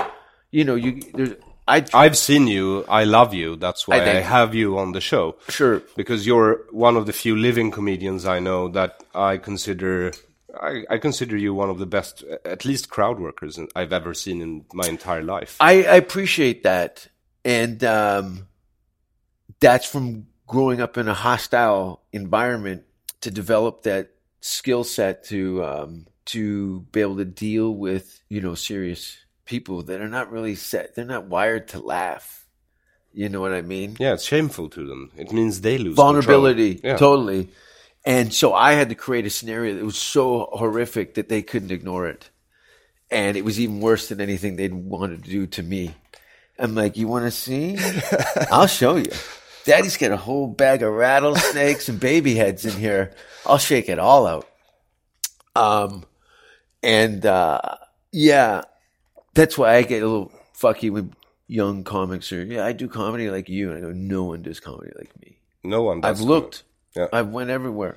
you 0.51 0.65
know, 0.65 0.75
you, 0.75 1.03
there's, 1.15 1.35
I, 1.69 1.85
I've 1.93 2.17
seen 2.17 2.47
you. 2.47 2.85
I 2.89 3.05
love 3.05 3.35
you. 3.35 3.57
That's 3.57 3.89
why 3.89 3.99
I 3.99 4.19
I, 4.19 4.21
have 4.21 4.55
you 4.55 4.79
on 4.79 4.93
the 4.93 5.01
show. 5.01 5.37
sure. 5.49 5.83
Because 5.97 6.27
you're 6.27 6.61
one 6.71 6.97
of 6.97 7.07
the 7.07 7.13
few 7.13 7.35
living 7.37 7.71
comedians 7.71 8.25
I 8.25 8.39
know 8.39 8.69
that 8.69 9.03
I 9.15 9.39
consider. 9.39 10.13
I, 10.59 10.85
I 10.89 10.99
consider 10.99 11.37
you 11.37 11.53
one 11.53 11.69
of 11.69 11.79
the 11.79 11.87
best, 11.87 12.25
at 12.45 12.65
least 12.65 12.89
crowd 12.89 13.19
workers 13.19 13.59
I've 13.75 13.93
ever 13.93 14.15
seen 14.15 14.41
in 14.41 14.65
my 14.73 14.87
entire 14.87 15.23
life. 15.23 15.57
I, 15.61 15.85
I 15.85 15.97
appreciate 15.97 16.63
that. 16.63 17.09
And 17.45 17.85
um, 17.85 18.49
that's 19.61 19.87
from 19.87 20.29
growing 20.47 20.81
up 20.81 20.97
in 20.97 21.09
a 21.09 21.15
hostile 21.15 22.03
environment 22.13 22.85
to 23.21 23.31
develop 23.31 23.83
that 23.83 24.11
skill 24.41 24.85
set 24.85 25.25
to 25.25 25.65
um, 25.65 26.07
to 26.27 26.81
be 26.93 27.01
able 27.01 27.17
to 27.17 27.25
deal 27.25 27.75
with 27.75 28.23
you 28.29 28.41
know 28.41 28.55
serious 28.55 29.19
people 29.47 29.83
that 29.85 30.01
are 30.01 30.09
not 30.09 30.31
really 30.31 30.55
set. 30.57 30.95
They're 30.95 31.05
not 31.05 31.27
wired 31.27 31.69
to 31.69 31.79
laugh. 31.81 32.47
You 33.15 33.31
know 33.31 33.41
what 33.41 33.53
I 33.53 33.63
mean? 33.63 33.97
yeah, 33.99 34.13
it's 34.13 34.25
shameful 34.25 34.69
to 34.71 34.87
them. 34.87 35.11
It 35.17 35.33
means 35.33 35.63
they 35.63 35.79
lose 35.79 35.97
vulnerability. 35.97 36.81
Yeah. 36.85 36.99
totally 36.99 37.49
and 38.07 38.33
so 38.33 38.55
i 38.55 38.73
had 38.73 38.89
to 38.89 38.95
create 38.95 39.27
a 39.27 39.31
scenario 39.31 39.75
that 39.75 39.85
was 39.85 39.99
so 39.99 40.49
horrific 40.53 41.15
that 41.15 41.29
they 41.29 41.43
couldn't 41.43 41.73
ignore 41.73 42.07
it 42.07 42.31
and 43.11 43.37
it 43.37 43.45
was 43.45 43.61
even 43.61 43.81
worse 43.81 44.09
than 44.09 44.21
anything 44.21 44.57
they'd 44.57 44.73
wanted 44.73 45.25
to 45.25 45.31
do 45.31 45.47
to 45.47 45.63
me 45.63 45.95
i'm 46.59 46.75
like 46.75 46.97
you 46.97 47.09
want 47.09 47.25
to 47.25 47.31
see 47.31 47.77
i'll 48.51 48.69
show 48.69 48.97
you 48.97 49.11
daddy's 49.65 49.97
got 49.97 50.13
a 50.13 50.17
whole 50.17 50.47
bag 50.47 50.83
of 50.83 50.93
rattlesnakes 50.93 51.89
and 51.89 51.99
baby 52.01 52.35
heads 52.37 52.65
in 52.65 52.73
here 52.79 53.13
i'll 53.45 53.59
shake 53.59 53.89
it 53.89 53.99
all 53.99 54.27
out 54.27 54.49
um 55.57 56.05
and 56.83 57.27
uh 57.27 57.61
yeah 58.13 58.63
that's 59.37 59.57
why 59.57 59.77
i 59.77 59.83
get 59.83 60.03
a 60.03 60.07
little 60.07 60.33
fucky 60.59 60.91
when 60.91 61.13
young 61.47 61.85
comics 61.85 62.33
are 62.33 62.45
yeah 62.45 62.65
i 62.65 62.73
do 62.73 62.89
comedy 62.89 63.31
like 63.31 63.49
you 63.49 63.71
and 63.71 63.79
i 63.79 63.81
go 63.81 63.93
no 63.93 64.25
one 64.25 64.43
does 64.43 64.59
comedy 64.59 64.91
like 64.99 65.13
me 65.21 65.37
No 65.67 65.83
one. 65.83 66.01
Does 66.01 66.21
I've 66.21 66.27
looked. 66.27 66.63
Yeah. 66.95 67.09
I've 67.13 67.29
went 67.29 67.51
everywhere. 67.51 67.97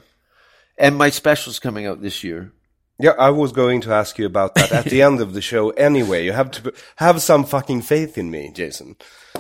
And 0.78 0.98
my 0.98 1.10
special's 1.10 1.60
coming 1.60 1.86
out 1.86 2.02
this 2.02 2.24
year. 2.24 2.52
Yeah, 3.00 3.12
I 3.12 3.30
was 3.30 3.52
going 3.54 3.82
to 3.82 3.92
ask 3.94 4.18
you 4.18 4.26
about 4.26 4.56
that 4.56 4.72
at 4.72 4.86
the 4.86 5.02
end 5.08 5.22
of 5.22 5.34
the 5.34 5.42
show 5.42 5.70
anyway. 5.72 6.26
You 6.26 6.34
have 6.34 6.52
to 6.52 6.74
have 6.98 7.22
some 7.22 7.46
fucking 7.46 7.84
faith 7.84 8.18
in 8.18 8.30
me, 8.32 8.52
Jason. 8.54 8.96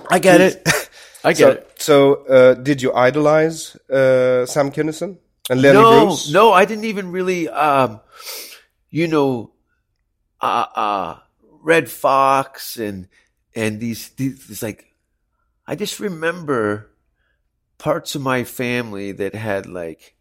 I 0.09 0.19
get 0.19 0.39
it. 0.41 0.67
I 1.23 1.33
get 1.33 1.38
so, 1.38 1.49
it. 1.49 1.81
So, 1.81 2.25
uh, 2.27 2.53
did 2.53 2.81
you 2.81 2.93
idolize 2.93 3.75
uh, 3.89 4.45
Sam 4.45 4.71
Kinison 4.71 5.17
and 5.49 5.62
Lenny 5.62 5.73
no, 5.73 6.05
Bruce? 6.05 6.31
no, 6.31 6.53
I 6.53 6.63
didn't 6.65 6.85
even 6.85 7.12
really. 7.12 7.49
Um, 7.49 7.99
you 8.89 9.07
know, 9.07 9.51
uh, 10.39 10.65
uh, 10.75 11.17
Redd 11.62 11.89
Foxx 11.89 12.78
and 12.78 13.08
and 13.56 13.80
these 13.80 14.10
these 14.10 14.50
it's 14.50 14.63
like, 14.63 14.93
I 15.67 15.76
just 15.76 16.00
remember 16.00 16.91
parts 17.78 18.15
of 18.15 18.22
my 18.22 18.43
family 18.43 19.12
that 19.13 19.34
had 19.34 19.65
like, 19.65 20.15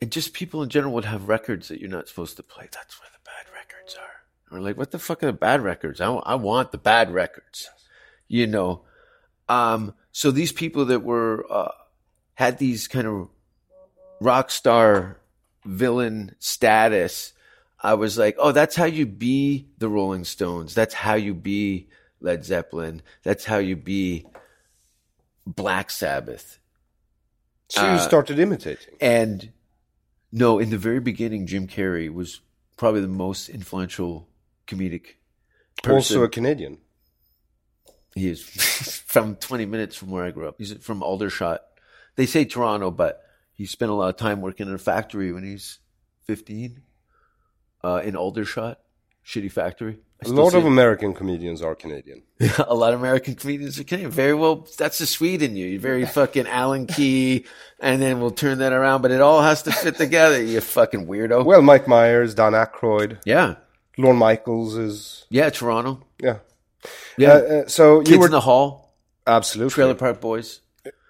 and 0.00 0.10
just 0.10 0.32
people 0.32 0.62
in 0.62 0.68
general 0.68 0.94
would 0.94 1.04
have 1.04 1.28
records 1.28 1.68
that 1.68 1.80
you're 1.80 1.90
not 1.90 2.08
supposed 2.08 2.36
to 2.36 2.42
play. 2.42 2.68
That's 2.72 3.00
where 3.00 3.10
the 3.12 3.24
bad 3.24 3.52
records 3.52 3.96
are. 3.96 4.22
And 4.46 4.58
we're 4.58 4.64
like, 4.64 4.76
what 4.76 4.90
the 4.90 4.98
fuck 4.98 5.22
are 5.22 5.26
the 5.26 5.32
bad 5.32 5.62
records? 5.62 6.00
I, 6.00 6.10
I 6.12 6.34
want 6.36 6.72
the 6.72 6.78
bad 6.78 7.12
records, 7.12 7.68
you 8.28 8.46
know. 8.46 8.82
Um, 9.48 9.94
so 10.12 10.30
these 10.30 10.52
people 10.52 10.86
that 10.86 11.02
were 11.02 11.44
uh, 11.50 11.72
had 12.34 12.58
these 12.58 12.88
kind 12.88 13.06
of 13.06 13.28
rock 14.20 14.50
star 14.50 15.18
villain 15.64 16.36
status, 16.38 17.32
I 17.82 17.94
was 17.94 18.16
like, 18.16 18.36
oh, 18.38 18.52
that's 18.52 18.76
how 18.76 18.84
you 18.84 19.06
be 19.06 19.66
the 19.78 19.88
Rolling 19.88 20.24
Stones. 20.24 20.74
That's 20.74 20.94
how 20.94 21.14
you 21.14 21.34
be 21.34 21.88
Led 22.20 22.44
Zeppelin. 22.44 23.02
That's 23.24 23.44
how 23.44 23.58
you 23.58 23.74
be 23.74 24.26
Black 25.46 25.90
Sabbath. 25.90 26.60
So 27.68 27.82
you 27.82 27.88
Uh, 27.94 27.98
started 27.98 28.38
imitating. 28.38 28.94
And 29.00 29.50
no, 30.30 30.58
in 30.60 30.70
the 30.70 30.78
very 30.78 31.00
beginning, 31.00 31.46
Jim 31.46 31.66
Carrey 31.66 32.12
was 32.12 32.40
probably 32.76 33.00
the 33.00 33.08
most 33.08 33.48
influential 33.48 34.28
comedic 34.68 35.16
person. 35.82 35.96
Also 35.96 36.22
a 36.22 36.28
Canadian. 36.28 36.78
He 38.14 38.28
is 38.28 38.42
from 39.06 39.36
20 39.36 39.66
minutes 39.66 39.96
from 39.96 40.10
where 40.10 40.24
I 40.24 40.30
grew 40.30 40.46
up. 40.46 40.54
He's 40.58 40.72
from 40.74 41.02
Aldershot. 41.02 41.62
They 42.14 42.26
say 42.26 42.44
Toronto, 42.44 42.90
but 42.90 43.22
he 43.54 43.66
spent 43.66 43.90
a 43.90 43.94
lot 43.94 44.10
of 44.10 44.16
time 44.16 44.40
working 44.40 44.68
in 44.68 44.74
a 44.74 44.78
factory 44.78 45.32
when 45.32 45.42
he's 45.42 45.78
15 46.26 46.82
uh, 47.84 48.00
in 48.04 48.16
Aldershot. 48.16 48.78
Shitty 49.24 49.52
factory. 49.52 49.98
A 50.24 50.28
lot 50.28 50.54
of 50.54 50.64
it. 50.64 50.68
American 50.68 51.14
comedians 51.14 51.62
are 51.62 51.74
Canadian. 51.74 52.22
a 52.68 52.74
lot 52.74 52.92
of 52.92 53.00
American 53.00 53.34
comedians 53.34 53.78
are 53.78 53.84
Canadian. 53.84 54.10
Very 54.10 54.34
well, 54.34 54.66
that's 54.78 54.98
the 54.98 55.06
Swede 55.06 55.42
in 55.42 55.56
you. 55.56 55.66
You're 55.66 55.80
very 55.80 56.06
fucking 56.06 56.46
Allen 56.46 56.86
key, 56.86 57.44
and 57.80 58.00
then 58.00 58.20
we'll 58.20 58.30
turn 58.30 58.58
that 58.58 58.72
around. 58.72 59.02
But 59.02 59.10
it 59.10 59.20
all 59.20 59.42
has 59.42 59.62
to 59.64 59.72
fit 59.72 59.96
together, 59.96 60.40
you 60.42 60.60
fucking 60.60 61.06
weirdo. 61.06 61.44
Well, 61.44 61.62
Mike 61.62 61.88
Myers, 61.88 62.34
Dan 62.34 62.52
Aykroyd, 62.52 63.18
yeah. 63.24 63.56
Lorne 63.98 64.16
Michaels 64.16 64.76
is 64.76 65.26
Yeah, 65.28 65.50
Toronto. 65.50 66.04
yeah. 66.20 66.38
Yeah. 67.16 67.28
Uh, 67.28 67.32
uh, 67.32 67.66
so 67.68 67.98
Kids 68.00 68.10
you 68.10 68.18
were 68.20 68.26
in 68.26 68.32
the 68.32 68.40
Hall, 68.40 68.94
absolutely 69.26 69.72
Trailer 69.72 69.94
Park 69.94 70.20
Boys, 70.20 70.60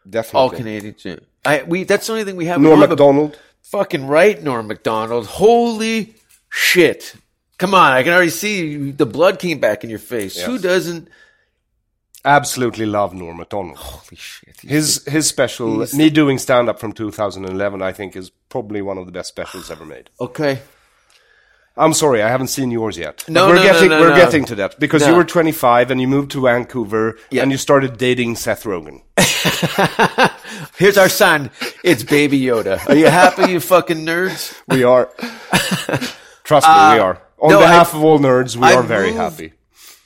definitely 0.09 0.39
all 0.41 0.51
Canadians. 0.51 1.05
Yeah. 1.05 1.17
I, 1.45 1.63
we, 1.65 1.85
that's 1.85 2.07
the 2.07 2.13
only 2.13 2.25
thing 2.25 2.37
we 2.37 2.47
have. 2.47 2.61
Norm 2.61 2.73
don't 2.73 2.81
have 2.81 2.91
a- 2.91 2.93
Macdonald. 2.93 3.39
Fucking 3.63 4.07
right, 4.07 4.43
Norm 4.43 4.67
Macdonald. 4.67 5.27
Holy 5.27 6.15
shit. 6.53 7.15
Come 7.59 7.75
on, 7.75 7.93
I 7.93 8.03
can 8.03 8.13
already 8.13 8.31
see 8.31 8.91
the 8.93 9.07
blood 9.07 9.39
came 9.39 9.59
back 9.59 9.83
in 9.85 9.91
your 9.91 9.99
face. 9.99 10.41
Who 10.41 10.59
doesn't? 10.59 11.09
Absolutely 12.25 12.87
love 12.87 13.15
Norm 13.15 13.37
Macdonald. 13.39 13.77
Holy 13.79 14.17
shit. 14.17 14.61
His 14.61 15.05
his 15.07 15.27
special, 15.27 15.79
he's- 15.79 15.95
me 15.95 16.11
doing 16.11 16.39
stand 16.39 16.69
up 16.69 16.79
from 16.79 16.93
2011, 16.93 17.83
I 17.83 17.93
think 17.93 18.15
is 18.17 18.31
probably 18.49 18.81
one 18.83 18.99
of 18.99 19.07
the 19.07 19.13
best 19.13 19.29
specials 19.29 19.71
ever 19.71 19.85
made. 19.85 20.11
Okay. 20.21 20.61
I'm 21.75 21.95
sorry, 21.95 22.21
I 22.23 22.29
haven't 22.29 22.49
seen 22.49 22.71
yours 22.71 22.99
yet. 22.99 23.25
No, 23.29 23.47
we're 23.49 23.55
no, 23.55 23.63
getting 23.63 23.89
no, 23.89 24.01
we're 24.01 24.11
no. 24.11 24.17
getting 24.17 24.45
to 24.47 24.55
that 24.57 24.79
because 24.79 25.07
you 25.07 25.15
were 25.15 25.25
25 25.25 25.91
and 25.91 26.01
you 26.03 26.07
moved 26.07 26.33
to 26.33 26.43
Vancouver 26.43 27.17
Yeah. 27.31 27.43
and 27.43 27.51
you 27.51 27.57
started 27.57 27.97
dating 27.97 28.37
Seth 28.37 28.65
Rogen. 28.65 29.01
Here's 30.77 30.99
our 30.99 31.09
son. 31.09 31.51
It's 31.83 32.03
Baby 32.03 32.39
Yoda. 32.41 32.87
Are 32.89 32.95
you 32.95 33.07
happy, 33.07 33.53
you 33.53 33.59
fucking 33.61 34.05
nerds? 34.05 34.55
We 34.69 34.85
are. 34.85 35.11
Trust 36.45 36.67
me, 36.67 36.75
we 36.75 37.01
are. 37.01 37.21
On 37.41 37.51
Uh, 37.53 37.55
no, 37.55 37.61
behalf 37.61 37.95
I- 37.95 37.99
of 37.99 38.05
all 38.05 38.19
nerds, 38.19 38.57
we 38.57 38.67
I 38.69 38.75
are 38.75 38.83
very 38.83 39.09
moved- 39.13 39.19
happy. 39.21 39.53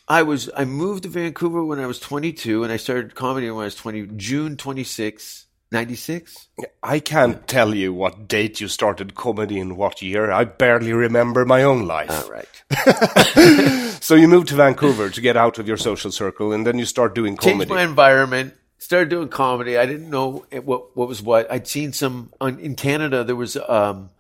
I 0.09 0.23
was 0.23 0.49
I 0.57 0.65
moved 0.65 1.03
to 1.03 1.09
Vancouver 1.09 1.65
when 1.65 1.81
I 1.81 1.87
was 1.87 1.99
22, 1.99 2.63
and 2.63 2.73
I 2.73 2.77
started 2.77 3.15
comedy 3.15 3.51
when 3.51 3.63
I 3.63 3.65
was 3.65 3.75
20. 3.75 4.07
June 4.17 4.57
26, 4.57 5.47
96. 5.73 6.47
I 6.83 7.01
can't 7.01 7.47
tell 7.49 7.75
you 7.75 7.93
what 7.93 8.29
date 8.29 8.61
you 8.61 8.69
started 8.69 9.15
comedy 9.17 9.59
in 9.59 9.77
what 9.77 10.01
year. 10.03 10.31
I 10.31 10.45
barely 10.45 10.93
remember 10.93 11.45
my 11.45 11.65
own 11.65 11.87
life. 11.87 12.11
All 12.11 12.31
right. 12.31 12.63
So 14.01 14.15
you 14.15 14.29
moved 14.29 14.49
to 14.49 14.55
Vancouver 14.55 15.11
to 15.11 15.21
get 15.21 15.37
out 15.37 15.59
of 15.59 15.67
your 15.67 15.77
social 15.77 16.13
circle, 16.13 16.53
and 16.53 16.65
then 16.65 16.79
you 16.79 16.85
start 16.87 17.13
doing 17.15 17.37
comedy. 17.37 17.59
changed 17.59 17.71
my 17.71 17.83
environment 17.83 18.55
started 18.79 19.09
doing 19.09 19.29
comedy 19.29 19.77
i 19.79 19.87
didn't 19.87 20.11
know 20.11 20.45
what 20.63 20.95
what 20.97 21.09
was 21.09 21.21
what 21.23 21.51
i'd 21.51 21.67
seen 21.67 21.93
some 21.93 22.31
on, 22.41 22.59
in 22.61 22.77
canada 22.77 23.25
there 23.25 23.35
was 23.35 23.57
um 23.57 24.11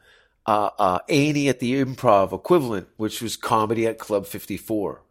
uh, 0.46 0.70
uh 0.78 0.98
A&E 1.08 1.48
at 1.48 1.60
the 1.60 1.84
improv 1.84 2.32
equivalent 2.32 2.88
which 2.96 3.20
was 3.20 3.36
comedy 3.36 3.86
at 3.86 3.98
club 3.98 4.26
54 4.26 5.02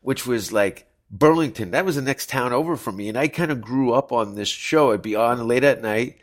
which 0.00 0.26
was 0.26 0.52
like 0.52 0.86
burlington 1.10 1.70
that 1.70 1.84
was 1.84 1.96
the 1.96 2.02
next 2.02 2.28
town 2.28 2.52
over 2.52 2.76
from 2.76 2.96
me 2.96 3.08
and 3.08 3.16
i 3.16 3.28
kind 3.28 3.50
of 3.50 3.60
grew 3.60 3.92
up 3.92 4.12
on 4.12 4.34
this 4.34 4.48
show 4.48 4.92
i'd 4.92 5.02
be 5.02 5.16
on 5.16 5.46
late 5.46 5.64
at 5.64 5.80
night 5.82 6.18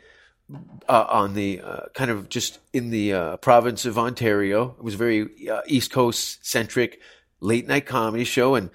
uh, 0.88 1.06
on 1.08 1.34
the 1.34 1.60
uh, 1.60 1.80
kind 1.94 2.10
of 2.10 2.28
just 2.28 2.58
in 2.72 2.90
the 2.90 3.12
uh, 3.12 3.36
province 3.38 3.84
of 3.84 3.98
Ontario. 3.98 4.76
It 4.78 4.84
was 4.84 4.94
a 4.94 4.98
very 4.98 5.48
uh, 5.48 5.62
East 5.66 5.90
Coast 5.90 6.46
centric 6.46 7.00
late 7.40 7.66
night 7.66 7.86
comedy 7.86 8.24
show, 8.24 8.54
and 8.54 8.70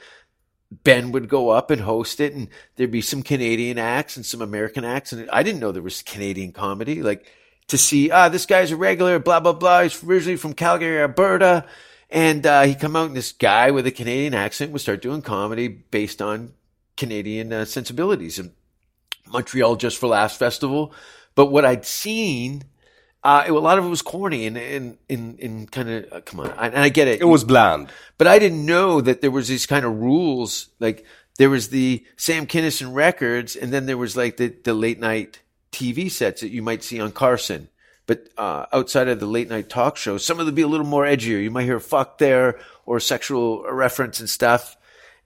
Ben 0.71 1.11
would 1.11 1.29
go 1.29 1.49
up 1.49 1.71
and 1.71 1.81
host 1.81 2.19
it, 2.19 2.33
and 2.33 2.49
there'd 2.75 2.91
be 2.91 3.01
some 3.01 3.23
Canadian 3.23 3.77
acts 3.77 4.15
and 4.15 4.25
some 4.25 4.41
American 4.41 4.83
acts, 4.83 5.13
and 5.13 5.29
I 5.29 5.43
didn't 5.43 5.61
know 5.61 5.71
there 5.71 5.81
was 5.81 6.01
Canadian 6.01 6.51
comedy. 6.51 7.01
Like 7.01 7.25
to 7.71 7.77
see, 7.77 8.11
ah, 8.11 8.27
this 8.27 8.45
guy's 8.45 8.71
a 8.71 8.75
regular, 8.75 9.17
blah 9.17 9.39
blah 9.39 9.53
blah. 9.53 9.83
He's 9.83 10.03
originally 10.03 10.35
from 10.35 10.53
Calgary, 10.53 11.01
Alberta, 11.01 11.65
and 12.09 12.45
uh, 12.45 12.63
he 12.63 12.75
come 12.75 12.97
out, 12.97 13.07
and 13.07 13.15
this 13.15 13.31
guy 13.31 13.71
with 13.71 13.87
a 13.87 13.91
Canadian 13.91 14.33
accent 14.33 14.73
would 14.73 14.81
start 14.81 15.01
doing 15.01 15.21
comedy 15.21 15.69
based 15.69 16.21
on 16.21 16.51
Canadian 16.97 17.53
uh, 17.53 17.63
sensibilities, 17.63 18.37
and 18.37 18.51
Montreal 19.31 19.77
Just 19.77 19.97
for 19.97 20.07
Laughs 20.07 20.35
Festival. 20.35 20.93
But 21.33 21.45
what 21.45 21.63
I'd 21.63 21.85
seen, 21.85 22.65
uh, 23.23 23.45
it, 23.47 23.51
a 23.51 23.59
lot 23.59 23.77
of 23.77 23.85
it 23.85 23.89
was 23.89 24.01
corny 24.01 24.47
and 24.47 24.57
in 24.57 24.97
in 25.07 25.37
in 25.37 25.67
kind 25.67 25.89
of 25.89 26.11
uh, 26.11 26.21
come 26.21 26.41
on, 26.41 26.51
I, 26.57 26.67
and 26.67 26.79
I 26.79 26.89
get 26.89 27.07
it. 27.07 27.21
It 27.21 27.25
was 27.25 27.45
bland. 27.45 27.89
but 28.17 28.27
I 28.27 28.37
didn't 28.37 28.65
know 28.65 28.99
that 28.99 29.21
there 29.21 29.31
was 29.31 29.47
these 29.47 29.65
kind 29.65 29.85
of 29.85 29.95
rules. 29.95 30.67
Like 30.81 31.05
there 31.37 31.49
was 31.49 31.69
the 31.69 32.05
Sam 32.17 32.47
Kinison 32.47 32.93
records, 32.93 33.55
and 33.55 33.71
then 33.71 33.85
there 33.85 33.97
was 33.97 34.17
like 34.17 34.35
the 34.35 34.49
the 34.49 34.73
late 34.73 34.99
night 34.99 35.40
TV 35.71 36.09
sets 36.09 36.41
that 36.41 36.49
you 36.49 36.61
might 36.61 36.83
see 36.83 36.99
on 36.99 37.11
Carson. 37.11 37.69
But 38.07 38.27
uh, 38.37 38.65
outside 38.73 39.07
of 39.07 39.19
the 39.19 39.25
late 39.25 39.49
night 39.49 39.69
talk 39.69 39.95
show, 39.95 40.17
some 40.17 40.39
of 40.39 40.45
them 40.45 40.55
be 40.55 40.63
a 40.63 40.67
little 40.67 40.85
more 40.85 41.05
edgier. 41.05 41.41
You 41.41 41.51
might 41.51 41.63
hear 41.63 41.79
"fuck" 41.79 42.17
there 42.17 42.59
or 42.85 42.99
sexual 42.99 43.63
reference 43.71 44.19
and 44.19 44.29
stuff. 44.29 44.75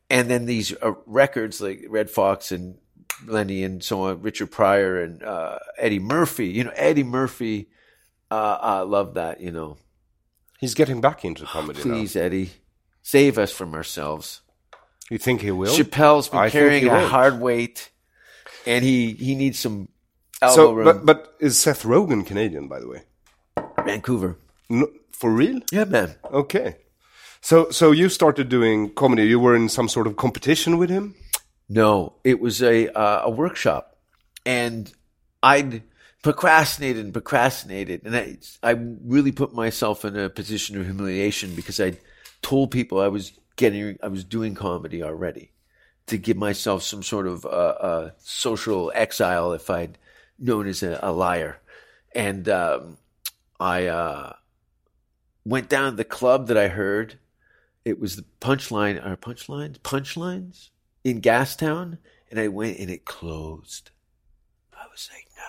And 0.10 0.30
then 0.30 0.46
these 0.46 0.74
uh, 0.82 0.94
records 1.06 1.62
like 1.62 1.86
Redd 1.90 2.10
Foxx 2.10 2.52
and 2.52 2.78
Lenny 3.26 3.64
and 3.64 3.84
so 3.84 4.02
on, 4.04 4.22
Richard 4.22 4.52
Pryor 4.52 5.02
and 5.02 5.24
uh, 5.24 5.58
Eddie 5.78 6.00
Murphy. 6.00 6.48
You 6.48 6.66
know, 6.66 6.74
Eddie 6.76 7.04
Murphy. 7.04 7.70
Uh, 8.30 8.58
I 8.60 8.80
love 8.82 9.16
that. 9.16 9.42
You 9.42 9.52
know, 9.52 9.78
He's 10.60 10.74
getting 10.74 11.02
back 11.02 11.26
into 11.26 11.46
comedy 11.46 11.82
please, 11.82 12.16
Eddie, 12.16 12.52
save 13.02 13.38
us 13.38 13.52
from 13.52 13.74
ourselves. 13.74 14.42
You 15.10 15.18
think 15.18 15.42
he 15.42 15.52
will? 15.52 15.76
Chappelle's 15.76 16.30
been 16.30 16.40
I 16.40 16.50
carrying 16.50 16.88
a 16.88 17.08
hard 17.08 17.40
weight, 17.40 17.92
and 18.66 18.84
he 18.84 19.12
he 19.12 19.36
needs 19.36 19.60
some 19.60 19.90
elbow 20.46 20.56
So, 20.56 20.74
room. 20.74 20.86
but 20.86 21.06
but 21.06 21.36
is 21.40 21.58
Seth 21.60 21.84
Rogen 21.84 22.26
Canadian, 22.26 22.68
by 22.68 22.80
the 22.80 22.88
way? 22.88 23.02
Vancouver, 23.86 24.38
No, 24.70 24.88
for 25.12 25.30
real? 25.32 25.60
yeah, 25.72 25.86
man. 25.86 26.16
Okay. 26.32 26.78
So 27.42 27.70
so 27.70 27.92
you 27.92 28.10
started 28.10 28.50
doing 28.50 28.94
comedy. 28.94 29.24
You 29.28 29.40
were 29.40 29.56
in 29.56 29.70
some 29.70 29.88
sort 29.90 30.08
of 30.08 30.16
competition 30.16 30.78
with 30.78 30.90
him. 30.90 31.14
No, 31.70 32.14
it 32.24 32.40
was 32.40 32.62
a 32.62 32.90
uh, 32.90 33.22
a 33.26 33.30
workshop, 33.30 33.98
and 34.46 34.92
I'd 35.44 35.84
procrastinated 36.24 37.04
and 37.06 37.14
procrastinated, 37.14 38.02
and 38.06 38.16
I 38.16 38.38
I 38.64 38.72
really 39.04 39.32
put 39.32 39.54
myself 39.54 40.04
in 40.06 40.16
a 40.18 40.30
position 40.30 40.80
of 40.80 40.86
humiliation 40.86 41.54
because 41.56 41.80
I 41.80 41.98
told 42.42 42.72
people 42.72 43.00
I 43.00 43.08
was 43.10 43.32
getting 43.58 43.98
I 44.02 44.08
was 44.08 44.24
doing 44.24 44.56
comedy 44.56 45.04
already 45.04 45.52
to 46.08 46.18
give 46.18 46.38
myself 46.38 46.82
some 46.84 47.04
sort 47.04 47.28
of 47.28 47.46
uh, 47.46 47.50
uh, 47.50 48.10
social 48.20 48.92
exile 48.96 49.54
if 49.54 49.70
I'd 49.70 49.98
known 50.40 50.68
as 50.68 50.84
a, 50.84 51.00
a 51.02 51.12
liar, 51.12 51.60
and 52.14 52.48
um, 52.50 52.98
I 53.60 53.88
uh, 53.88 54.34
went 55.46 55.70
down 55.70 55.92
to 55.92 55.98
the 55.98 56.04
club 56.04 56.48
that 56.48 56.58
I 56.58 56.68
heard. 56.68 57.20
It 57.84 58.00
was 58.00 58.16
the 58.16 58.26
punchline 58.42 59.06
or 59.06 59.16
punchlines 59.16 59.80
punchlines 59.80 60.70
in 61.04 61.22
Gastown, 61.22 62.00
and 62.30 62.40
I 62.40 62.48
went 62.48 62.80
and 62.80 62.90
it 62.90 63.06
closed. 63.06 63.92
I 64.74 64.88
was 64.92 65.10
like, 65.14 65.28
no. 65.38 65.48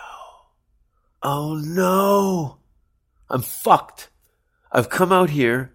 Oh 1.23 1.55
no. 1.55 2.57
I'm 3.29 3.41
fucked. 3.41 4.09
I've 4.71 4.89
come 4.89 5.11
out 5.11 5.29
here. 5.29 5.73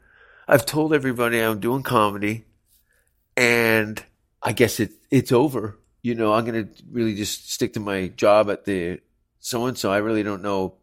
I've 0.48 0.66
told 0.66 0.92
everybody 0.92 1.38
I'm 1.40 1.60
doing 1.60 1.82
comedy, 1.82 2.44
and 3.36 4.02
I 4.42 4.52
guess 4.52 4.80
it 4.80 4.92
it's 5.10 5.32
over. 5.32 5.78
You 6.02 6.14
know, 6.14 6.32
I'm 6.32 6.44
gonna 6.44 6.68
really 6.90 7.14
just 7.14 7.50
stick 7.50 7.74
to 7.74 7.80
my 7.80 8.08
job 8.08 8.50
at 8.50 8.64
the 8.64 9.00
so 9.38 9.66
and 9.66 9.78
so. 9.78 9.92
I 9.92 9.98
really 9.98 10.22
don't 10.22 10.42
know. 10.42 10.74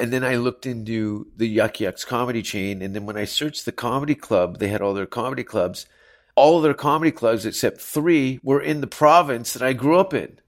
And 0.00 0.12
then 0.12 0.24
I 0.24 0.36
looked 0.36 0.66
into 0.66 1.28
the 1.36 1.46
Yuk 1.46 1.80
Yuk's 1.80 2.04
comedy 2.04 2.42
chain, 2.42 2.82
and 2.82 2.94
then 2.94 3.06
when 3.06 3.16
I 3.16 3.24
searched 3.24 3.64
the 3.64 3.72
comedy 3.72 4.16
club, 4.16 4.58
they 4.58 4.68
had 4.68 4.82
all 4.82 4.94
their 4.94 5.06
comedy 5.06 5.44
clubs. 5.44 5.86
All 6.34 6.60
their 6.60 6.74
comedy 6.74 7.12
clubs 7.12 7.46
except 7.46 7.80
three 7.80 8.40
were 8.42 8.60
in 8.60 8.80
the 8.80 8.86
province 8.86 9.52
that 9.52 9.62
I 9.62 9.72
grew 9.72 9.98
up 9.98 10.14
in. 10.14 10.38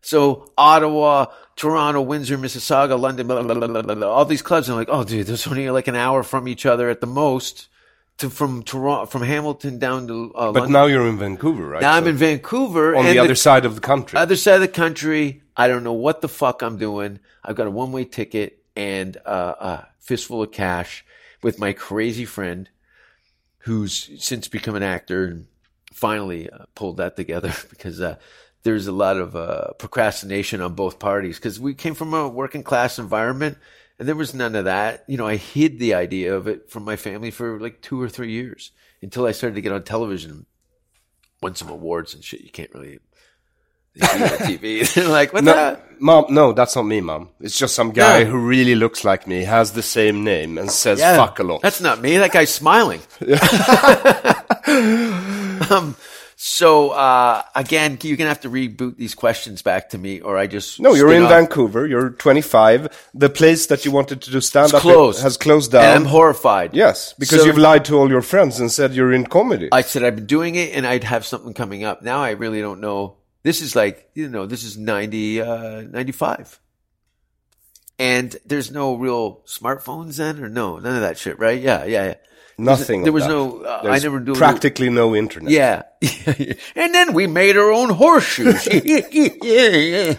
So 0.00 0.52
Ottawa, 0.56 1.26
Toronto, 1.56 2.00
Windsor, 2.00 2.38
Mississauga, 2.38 2.98
London, 2.98 3.26
blah, 3.26 3.42
blah, 3.42 3.82
blah, 3.82 4.08
all 4.08 4.24
these 4.24 4.42
clubs. 4.42 4.68
I'm 4.68 4.76
like, 4.76 4.88
oh, 4.88 5.02
dude, 5.02 5.26
there's 5.26 5.48
only 5.48 5.68
like 5.70 5.88
an 5.88 5.96
hour 5.96 6.22
from 6.22 6.46
each 6.46 6.64
other 6.64 6.88
at 6.88 7.00
the 7.00 7.08
most. 7.08 7.66
To 8.18 8.30
from 8.30 8.62
Toronto, 8.62 9.04
from 9.06 9.22
Hamilton 9.22 9.78
down 9.78 10.06
to 10.08 10.32
uh, 10.34 10.52
But 10.52 10.60
London. 10.60 10.72
now 10.72 10.86
you're 10.86 11.06
in 11.06 11.18
Vancouver, 11.18 11.66
right? 11.68 11.82
Now 11.82 11.92
I'm 11.92 12.06
in 12.06 12.16
Vancouver 12.16 12.96
on 12.96 13.04
the 13.04 13.18
other 13.18 13.34
side 13.34 13.66
of 13.66 13.74
the 13.74 13.80
country. 13.82 14.18
other 14.18 14.36
side 14.36 14.54
of 14.54 14.60
the 14.62 14.68
country. 14.68 15.42
I 15.54 15.68
don't 15.68 15.84
know 15.84 15.92
what 15.92 16.22
the 16.22 16.28
fuck 16.28 16.62
I'm 16.62 16.78
doing. 16.78 17.20
I've 17.44 17.56
got 17.56 17.66
a 17.66 17.70
one 17.70 17.92
way 17.92 18.04
ticket 18.06 18.64
and 18.74 19.16
uh, 19.26 19.54
a 19.60 19.86
fistful 20.00 20.42
of 20.42 20.50
cash 20.50 21.04
with 21.42 21.58
my 21.58 21.74
crazy 21.74 22.24
friend, 22.24 22.70
who's 23.58 24.10
since 24.18 24.48
become 24.48 24.76
an 24.76 24.82
actor 24.82 25.26
and 25.26 25.46
finally 25.92 26.48
uh, 26.48 26.64
pulled 26.74 26.96
that 26.98 27.16
together 27.16 27.52
because 27.70 28.00
uh, 28.00 28.16
there's 28.62 28.86
a 28.86 28.92
lot 28.92 29.16
of 29.18 29.36
uh, 29.36 29.72
procrastination 29.74 30.60
on 30.62 30.74
both 30.74 30.98
parties 30.98 31.36
because 31.36 31.60
we 31.60 31.74
came 31.74 31.94
from 31.94 32.14
a 32.14 32.28
working 32.28 32.62
class 32.62 32.98
environment 32.98 33.58
and 33.98 34.08
there 34.08 34.14
was 34.16 34.34
none 34.34 34.54
of 34.54 34.66
that. 34.66 35.04
You 35.08 35.16
know, 35.16 35.26
I 35.26 35.36
hid 35.36 35.78
the 35.78 35.94
idea 35.94 36.34
of 36.34 36.48
it 36.48 36.70
from 36.70 36.84
my 36.84 36.96
family 36.96 37.30
for 37.30 37.58
like 37.60 37.80
two 37.82 38.00
or 38.00 38.08
three 38.08 38.32
years 38.32 38.72
until 39.02 39.26
I 39.26 39.32
started 39.32 39.54
to 39.56 39.60
get 39.62 39.72
on 39.72 39.82
television, 39.82 40.46
won 41.42 41.54
some 41.54 41.68
awards 41.68 42.14
and 42.14 42.22
shit. 42.24 42.40
You 42.42 42.50
can't 42.50 42.72
really 42.74 42.98
you 43.94 44.06
see 44.06 44.22
on 44.22 44.28
TV. 44.28 45.08
Like, 45.10 45.32
what 45.32 45.44
no, 45.44 45.52
the? 45.52 45.80
mom, 45.98 46.26
no, 46.28 46.52
that's 46.52 46.76
not 46.76 46.82
me, 46.82 47.00
mom. 47.00 47.30
It's 47.40 47.58
just 47.58 47.74
some 47.74 47.92
guy 47.92 48.18
Yeah. 48.18 48.24
who 48.26 48.38
really 48.38 48.74
looks 48.74 49.04
like 49.04 49.26
me, 49.26 49.44
has 49.44 49.72
the 49.72 49.82
same 49.82 50.24
name, 50.24 50.58
and 50.58 50.70
says 50.70 50.98
Yeah, 50.98 51.16
fuck 51.16 51.38
a 51.38 51.42
lot. 51.42 51.62
That's 51.62 51.80
not 51.80 52.00
me. 52.00 52.18
That 52.18 52.32
guy's 52.32 52.52
smiling. 52.52 53.00
um, 55.70 55.96
so 56.38 56.90
uh, 56.90 57.42
again, 57.54 57.98
you're 58.02 58.18
gonna 58.18 58.28
have 58.28 58.42
to 58.42 58.50
reboot 58.50 58.96
these 58.96 59.14
questions 59.14 59.62
back 59.62 59.88
to 59.90 59.98
me, 59.98 60.20
or 60.20 60.36
I 60.36 60.46
just 60.46 60.78
no, 60.78 60.92
you're 60.94 61.10
in. 61.12 61.22
Vancouver. 61.22 61.86
You're 61.86 62.10
25. 62.10 63.08
The 63.14 63.30
place 63.30 63.66
that 63.68 63.86
you 63.86 63.90
wanted 63.90 64.20
to 64.22 64.30
do 64.30 64.40
stand 64.42 64.74
up 64.74 64.82
has 64.82 65.38
closed 65.38 65.72
down. 65.72 65.84
and 65.84 65.94
I'm 65.94 66.04
horrified. 66.04 66.74
Yes, 66.74 67.14
because 67.18 67.40
So- 67.40 67.46
you've 67.46 67.56
lied 67.58 67.86
to 67.86 67.96
all 67.96 68.10
your 68.10 68.20
friends 68.20 68.60
and 68.60 68.70
said 68.70 68.92
you're 68.94 69.14
in 69.14 69.26
comedy. 69.26 69.70
I 69.72 69.80
said 69.80 70.04
I've 70.04 70.16
been 70.16 70.26
doing 70.26 70.56
it, 70.56 70.74
and 70.76 70.86
I'd 70.86 71.04
have 71.04 71.24
something 71.24 71.54
coming 71.54 71.84
up. 71.84 72.02
Now 72.02 72.22
I 72.22 72.32
really 72.32 72.60
don't 72.60 72.80
know. 72.80 73.16
This 73.42 73.62
is 73.62 73.74
like 73.74 74.10
you 74.14 74.28
know, 74.28 74.44
this 74.44 74.62
is 74.62 74.76
90, 74.76 75.40
uh, 75.40 75.82
95. 75.90 76.60
and 77.98 78.36
there's 78.44 78.70
no 78.70 78.94
real 78.94 79.40
smartphones 79.46 80.16
then, 80.18 80.42
or 80.44 80.50
no, 80.50 80.78
none 80.78 80.96
of 80.96 81.00
that 81.00 81.16
shit, 81.16 81.38
right? 81.38 81.60
Yeah, 81.62 81.84
yeah, 81.84 82.04
yeah. 82.08 82.14
Nothing. 82.58 83.02
There 83.02 83.12
was 83.12 83.24
that. 83.24 83.30
no. 83.30 83.62
Uh, 83.62 83.82
I 83.84 83.98
never 83.98 84.18
do. 84.18 84.34
practically 84.34 84.88
no 84.88 85.14
internet. 85.14 85.52
Yeah. 85.52 85.82
and 86.74 86.94
then 86.94 87.12
we 87.12 87.26
made 87.26 87.56
our 87.56 87.70
own 87.70 87.90
horseshoes. 87.90 88.66
yeah, 88.66 89.06
yeah. 89.42 90.14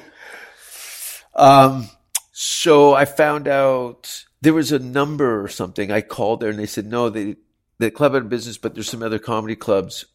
Um, 1.34 1.90
so 2.32 2.94
I 2.94 3.06
found 3.06 3.48
out 3.48 4.26
there 4.42 4.54
was 4.54 4.72
a 4.72 4.80
number 4.80 5.44
or 5.44 5.48
something. 5.48 5.92
I 5.92 6.02
called 6.02 6.42
there 6.42 6.52
and 6.52 6.60
they 6.60 6.68
said, 6.68 6.86
no, 6.86 7.10
they 7.10 7.38
the 7.80 7.92
club 7.92 8.14
had 8.14 8.24
a 8.24 8.26
business, 8.26 8.58
but 8.58 8.74
there's 8.74 8.90
some 8.90 9.04
other 9.04 9.20
comedy 9.20 9.56
clubs. 9.56 10.06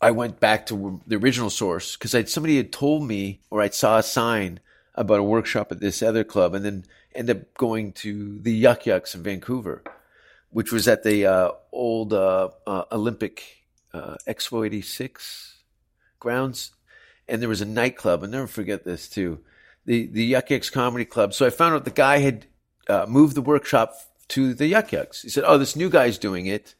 I 0.00 0.10
went 0.10 0.40
back 0.40 0.66
to 0.66 1.00
the 1.06 1.16
original 1.16 1.50
source 1.50 1.96
because 1.96 2.32
somebody 2.32 2.56
had 2.56 2.72
told 2.72 3.06
me 3.06 3.40
or 3.50 3.60
I 3.60 3.68
saw 3.68 3.98
a 3.98 4.02
sign 4.02 4.58
about 4.96 5.20
a 5.20 5.24
workshop 5.24 5.70
at 5.70 5.78
this 5.78 6.02
other 6.02 6.24
club 6.24 6.54
and 6.54 6.64
then 6.64 6.84
ended 7.14 7.36
up 7.36 7.54
going 7.54 7.92
to 7.92 8.40
the 8.40 8.52
Yuk 8.52 8.86
Yuk's 8.86 9.14
in 9.14 9.22
Vancouver 9.22 9.84
which 10.52 10.70
was 10.70 10.86
at 10.86 11.02
the 11.02 11.26
uh, 11.26 11.50
old 11.72 12.12
uh, 12.12 12.50
uh, 12.66 12.84
Olympic 12.92 13.42
uh, 13.92 14.16
Expo 14.28 14.64
86 14.64 15.62
grounds. 16.20 16.72
And 17.26 17.40
there 17.40 17.48
was 17.48 17.62
a 17.62 17.66
nightclub. 17.66 18.22
I'll 18.22 18.28
never 18.28 18.46
forget 18.46 18.84
this, 18.84 19.08
too. 19.08 19.40
The, 19.86 20.06
the 20.06 20.24
Yuk 20.24 20.50
Yuk's 20.50 20.70
Comedy 20.70 21.04
Club. 21.04 21.34
So 21.34 21.46
I 21.46 21.50
found 21.50 21.74
out 21.74 21.84
the 21.84 21.90
guy 21.90 22.18
had 22.18 22.46
uh, 22.88 23.06
moved 23.08 23.34
the 23.34 23.42
workshop 23.42 23.94
to 24.28 24.54
the 24.54 24.66
Yuk 24.66 24.92
Yuk's. 24.92 25.22
He 25.22 25.30
said, 25.30 25.44
Oh, 25.46 25.58
this 25.58 25.74
new 25.74 25.88
guy's 25.88 26.18
doing 26.18 26.46
it. 26.46 26.74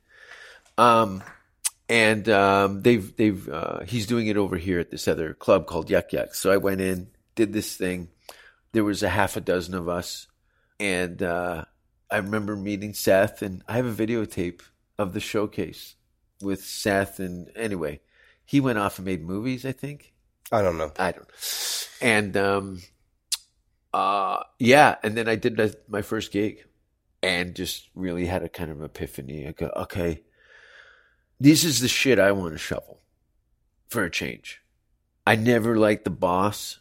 Um, 0.76 1.22
and 1.88 2.28
um, 2.28 2.82
they've, 2.82 3.14
they've, 3.16 3.48
uh, 3.48 3.80
he's 3.80 4.06
doing 4.06 4.26
it 4.26 4.36
over 4.36 4.56
here 4.56 4.80
at 4.80 4.90
this 4.90 5.08
other 5.08 5.34
club 5.34 5.66
called 5.66 5.90
Yuk 5.90 6.12
Yuk's. 6.12 6.38
So 6.38 6.52
I 6.52 6.58
went 6.58 6.80
in, 6.80 7.08
did 7.34 7.52
this 7.52 7.76
thing. 7.76 8.08
There 8.72 8.84
was 8.84 9.02
a 9.02 9.08
half 9.08 9.36
a 9.36 9.40
dozen 9.40 9.74
of 9.74 9.88
us. 9.88 10.26
And, 10.78 11.22
uh, 11.22 11.64
I 12.12 12.18
remember 12.18 12.54
meeting 12.56 12.92
Seth, 12.92 13.40
and 13.42 13.62
I 13.66 13.76
have 13.76 13.86
a 13.86 14.06
videotape 14.06 14.60
of 14.98 15.14
the 15.14 15.20
showcase 15.20 15.96
with 16.42 16.62
Seth. 16.62 17.18
And 17.18 17.50
anyway, 17.56 18.00
he 18.44 18.60
went 18.60 18.78
off 18.78 18.98
and 18.98 19.06
made 19.06 19.24
movies. 19.24 19.64
I 19.64 19.72
think 19.72 20.12
I 20.52 20.60
don't 20.60 20.76
know. 20.76 20.92
I 20.98 21.12
don't. 21.12 21.28
And 22.02 22.36
um, 22.36 22.82
uh, 23.94 24.42
yeah, 24.58 24.96
and 25.02 25.16
then 25.16 25.26
I 25.26 25.36
did 25.36 25.58
my 25.88 26.02
first 26.02 26.30
gig, 26.30 26.64
and 27.22 27.54
just 27.54 27.88
really 27.94 28.26
had 28.26 28.42
a 28.42 28.48
kind 28.48 28.70
of 28.70 28.82
epiphany. 28.82 29.48
I 29.48 29.52
go, 29.52 29.72
okay, 29.74 30.22
this 31.40 31.64
is 31.64 31.80
the 31.80 31.88
shit 31.88 32.18
I 32.18 32.32
want 32.32 32.52
to 32.52 32.58
shovel 32.58 33.00
for 33.88 34.04
a 34.04 34.10
change. 34.10 34.60
I 35.26 35.36
never 35.36 35.78
liked 35.78 36.04
the 36.04 36.10
boss. 36.10 36.80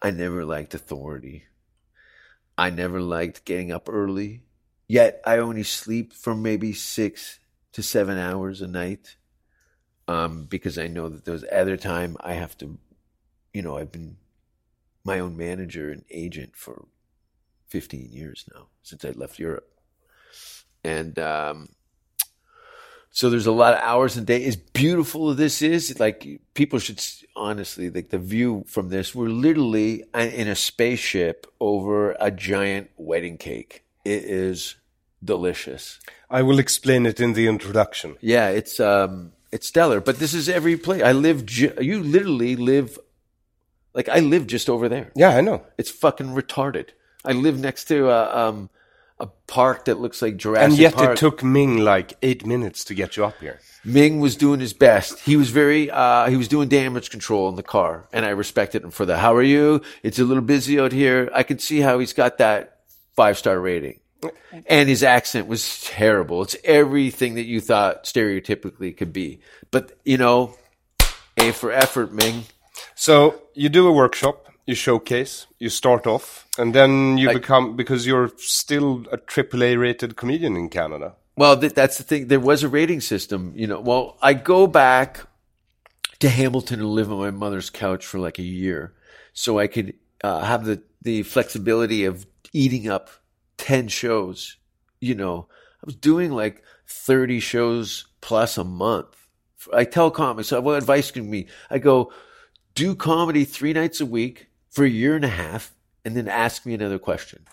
I 0.00 0.10
never 0.10 0.44
liked 0.44 0.74
authority. 0.74 1.44
I 2.56 2.70
never 2.70 3.00
liked 3.00 3.44
getting 3.44 3.72
up 3.72 3.88
early. 3.88 4.42
Yet 4.88 5.20
I 5.24 5.38
only 5.38 5.62
sleep 5.62 6.12
for 6.12 6.34
maybe 6.34 6.72
six 6.72 7.38
to 7.72 7.82
seven 7.82 8.18
hours 8.18 8.60
a 8.60 8.66
night. 8.66 9.16
Um, 10.08 10.44
because 10.44 10.78
I 10.78 10.88
know 10.88 11.08
that 11.08 11.24
those 11.24 11.44
other 11.50 11.76
time 11.76 12.16
I 12.20 12.34
have 12.34 12.58
to, 12.58 12.78
you 13.54 13.62
know, 13.62 13.78
I've 13.78 13.92
been 13.92 14.16
my 15.04 15.20
own 15.20 15.36
manager 15.36 15.90
and 15.90 16.04
agent 16.10 16.56
for 16.56 16.86
15 17.68 18.12
years 18.12 18.44
now 18.54 18.66
since 18.82 19.04
I 19.04 19.10
left 19.10 19.38
Europe. 19.38 19.70
And, 20.84 21.18
um, 21.18 21.68
so 23.14 23.28
there's 23.28 23.46
a 23.46 23.52
lot 23.52 23.74
of 23.74 23.80
hours 23.80 24.16
a 24.16 24.22
day. 24.22 24.42
As 24.46 24.56
beautiful 24.56 25.30
as 25.30 25.36
this 25.36 25.60
is, 25.60 26.00
like 26.00 26.40
people 26.54 26.78
should 26.78 27.04
honestly, 27.36 27.90
like 27.90 28.08
the 28.08 28.18
view 28.18 28.64
from 28.66 28.88
this, 28.88 29.14
we're 29.14 29.28
literally 29.28 30.04
in 30.14 30.48
a 30.48 30.54
spaceship 30.54 31.46
over 31.60 32.16
a 32.18 32.30
giant 32.30 32.90
wedding 32.96 33.36
cake. 33.36 33.84
It 34.06 34.24
is 34.24 34.76
delicious. 35.22 36.00
I 36.30 36.40
will 36.40 36.58
explain 36.58 37.04
it 37.04 37.20
in 37.20 37.34
the 37.34 37.46
introduction. 37.48 38.16
Yeah, 38.22 38.48
it's 38.48 38.80
um, 38.80 39.32
it's 39.52 39.66
stellar. 39.68 40.00
But 40.00 40.18
this 40.18 40.32
is 40.32 40.48
every 40.48 40.78
place. 40.78 41.02
I 41.02 41.12
live. 41.12 41.44
Ju- 41.44 41.74
you 41.80 42.02
literally 42.02 42.56
live. 42.56 42.98
Like 43.92 44.08
I 44.08 44.20
live 44.20 44.46
just 44.46 44.70
over 44.70 44.88
there. 44.88 45.12
Yeah, 45.14 45.36
I 45.36 45.42
know. 45.42 45.66
It's 45.76 45.90
fucking 45.90 46.28
retarded. 46.28 46.88
I 47.26 47.32
live 47.32 47.60
next 47.60 47.84
to 47.84 48.08
a 48.08 48.48
um, 48.48 48.70
a 49.22 49.26
park 49.46 49.86
that 49.86 50.00
looks 50.00 50.20
like 50.20 50.36
Jurassic 50.36 50.70
and 50.70 50.78
yet 50.78 50.94
Park. 50.94 51.12
it 51.12 51.16
took 51.16 51.42
Ming 51.44 51.78
like 51.78 52.14
eight 52.22 52.44
minutes 52.44 52.84
to 52.84 52.94
get 52.94 53.16
you 53.16 53.24
up 53.24 53.38
here. 53.40 53.60
Ming 53.84 54.20
was 54.20 54.36
doing 54.36 54.58
his 54.60 54.72
best. 54.72 55.20
He 55.20 55.36
was 55.36 55.50
very, 55.50 55.90
uh, 55.90 56.28
he 56.28 56.36
was 56.36 56.48
doing 56.48 56.68
damage 56.68 57.10
control 57.10 57.48
in 57.48 57.54
the 57.54 57.62
car, 57.62 58.08
and 58.12 58.26
I 58.26 58.30
respected 58.30 58.82
him 58.82 58.90
for 58.90 59.06
that. 59.06 59.18
How 59.18 59.34
are 59.34 59.42
you? 59.42 59.80
It's 60.02 60.18
a 60.18 60.24
little 60.24 60.42
busy 60.42 60.78
out 60.78 60.92
here. 60.92 61.30
I 61.32 61.44
can 61.44 61.58
see 61.60 61.80
how 61.80 62.00
he's 62.00 62.12
got 62.12 62.38
that 62.38 62.80
five 63.14 63.38
star 63.38 63.58
rating. 63.58 64.00
And 64.66 64.88
his 64.88 65.02
accent 65.02 65.48
was 65.48 65.82
terrible. 65.82 66.42
It's 66.42 66.56
everything 66.62 67.34
that 67.34 67.44
you 67.44 67.60
thought 67.60 68.04
stereotypically 68.04 68.96
could 68.96 69.12
be. 69.12 69.40
But, 69.72 69.98
you 70.04 70.16
know, 70.16 70.54
A 71.38 71.50
for 71.52 71.72
effort, 71.72 72.12
Ming. 72.12 72.44
So 72.94 73.42
you 73.54 73.68
do 73.68 73.88
a 73.88 73.92
workshop, 73.92 74.46
you 74.66 74.74
showcase, 74.74 75.46
you 75.58 75.68
start 75.68 76.06
off, 76.06 76.46
and 76.58 76.74
then 76.74 77.18
you 77.18 77.28
Like- 77.28 77.36
become 77.36 77.76
because 77.76 78.06
you're 78.06 78.30
still 78.36 79.04
a 79.10 79.18
AAA 79.18 79.76
rated 79.76 80.16
comedian 80.16 80.56
in 80.56 80.68
Canada. 80.68 81.14
Well, 81.36 81.58
th- 81.58 81.74
that's 81.74 81.96
the 81.98 82.04
thing. 82.04 82.28
There 82.28 82.40
was 82.40 82.62
a 82.62 82.68
rating 82.68 83.00
system, 83.00 83.52
you 83.56 83.66
know. 83.66 83.80
Well, 83.80 84.18
I 84.22 84.34
go 84.34 84.66
back 84.66 85.26
to 86.20 86.28
Hamilton 86.28 86.80
and 86.80 86.90
live 86.90 87.10
on 87.10 87.18
my 87.18 87.30
mother's 87.30 87.70
couch 87.70 88.04
for 88.06 88.18
like 88.18 88.38
a 88.38 88.42
year, 88.42 88.92
so 89.32 89.58
I 89.58 89.66
could 89.66 89.94
uh, 90.22 90.40
have 90.44 90.64
the 90.64 90.82
the 91.00 91.22
flexibility 91.24 92.04
of 92.04 92.26
eating 92.52 92.88
up 92.88 93.08
ten 93.56 93.88
shows. 93.88 94.56
You 95.00 95.14
know, 95.16 95.48
I 95.82 95.86
was 95.86 95.96
doing 95.96 96.30
like 96.32 96.62
thirty 96.86 97.40
shows 97.40 98.06
plus 98.20 98.58
a 98.58 98.64
month. 98.64 99.16
I 99.72 99.84
tell 99.84 100.10
comics, 100.10 100.50
what 100.52 100.76
advice 100.76 101.10
can 101.10 101.30
me? 101.30 101.46
I 101.70 101.78
go, 101.78 102.12
do 102.74 102.94
comedy 102.94 103.44
three 103.44 103.72
nights 103.72 104.00
a 104.00 104.06
week 104.06 104.48
for 104.72 104.84
a 104.84 104.88
year 104.90 105.14
and 105.14 105.24
a 105.24 105.28
half, 105.28 105.72
and 106.04 106.16
then 106.16 106.26
ask 106.28 106.66
me 106.66 106.74
another 106.74 106.98
question. 106.98 107.46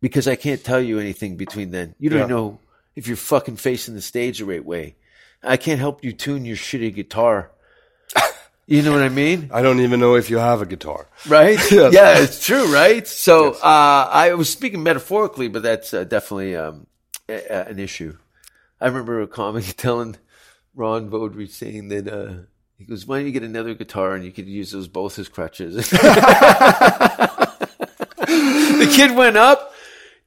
because 0.00 0.28
I 0.28 0.36
can't 0.36 0.62
tell 0.62 0.80
you 0.80 0.98
anything 0.98 1.36
between 1.36 1.70
then. 1.70 1.94
You 1.98 2.10
don't 2.10 2.28
Yeah. 2.28 2.36
know 2.36 2.58
if 2.96 3.06
you're 3.08 3.16
fucking 3.16 3.56
facing 3.56 3.94
the 3.94 4.02
stage 4.02 4.38
the 4.38 4.44
right 4.44 4.64
way. 4.64 4.94
I 5.42 5.56
can't 5.56 5.80
help 5.80 6.04
you 6.04 6.12
tune 6.12 6.44
your 6.44 6.56
shitty 6.56 6.94
guitar. 6.94 7.50
You 8.68 8.82
know 8.82 8.90
what 8.92 9.02
I 9.02 9.08
mean? 9.10 9.48
I 9.54 9.62
don't 9.62 9.78
even 9.78 10.00
know 10.00 10.16
if 10.16 10.28
you 10.28 10.38
have 10.38 10.60
a 10.60 10.66
guitar. 10.66 11.06
Right? 11.28 11.58
Yes. 11.70 11.92
Yeah, 11.94 12.18
it's 12.18 12.44
true, 12.44 12.66
right? 12.74 13.06
So 13.06 13.52
uh, 13.62 14.08
I 14.10 14.34
was 14.34 14.50
speaking 14.50 14.82
metaphorically, 14.82 15.46
but 15.48 15.62
that's 15.62 15.94
uh, 15.94 16.02
definitely 16.02 16.56
um, 16.56 16.88
a, 17.28 17.34
a- 17.48 17.66
an 17.70 17.78
issue. 17.78 18.16
I 18.80 18.86
remember 18.88 19.22
a 19.22 19.28
comic 19.28 19.64
telling 19.76 20.16
Ron 20.74 21.08
Vaudry 21.10 21.46
saying 21.46 21.88
that 21.88 22.08
uh, 22.08 22.34
he 22.78 22.84
goes, 22.84 23.06
"Why 23.06 23.18
don't 23.18 23.26
you 23.26 23.32
get 23.32 23.42
another 23.42 23.74
guitar 23.74 24.14
and 24.14 24.24
you 24.24 24.32
could 24.32 24.46
use 24.46 24.70
those 24.70 24.88
both 24.88 25.18
as 25.18 25.28
crutches?" 25.28 25.74
the 25.90 26.02
kid 28.94 29.16
went 29.16 29.36
up, 29.36 29.72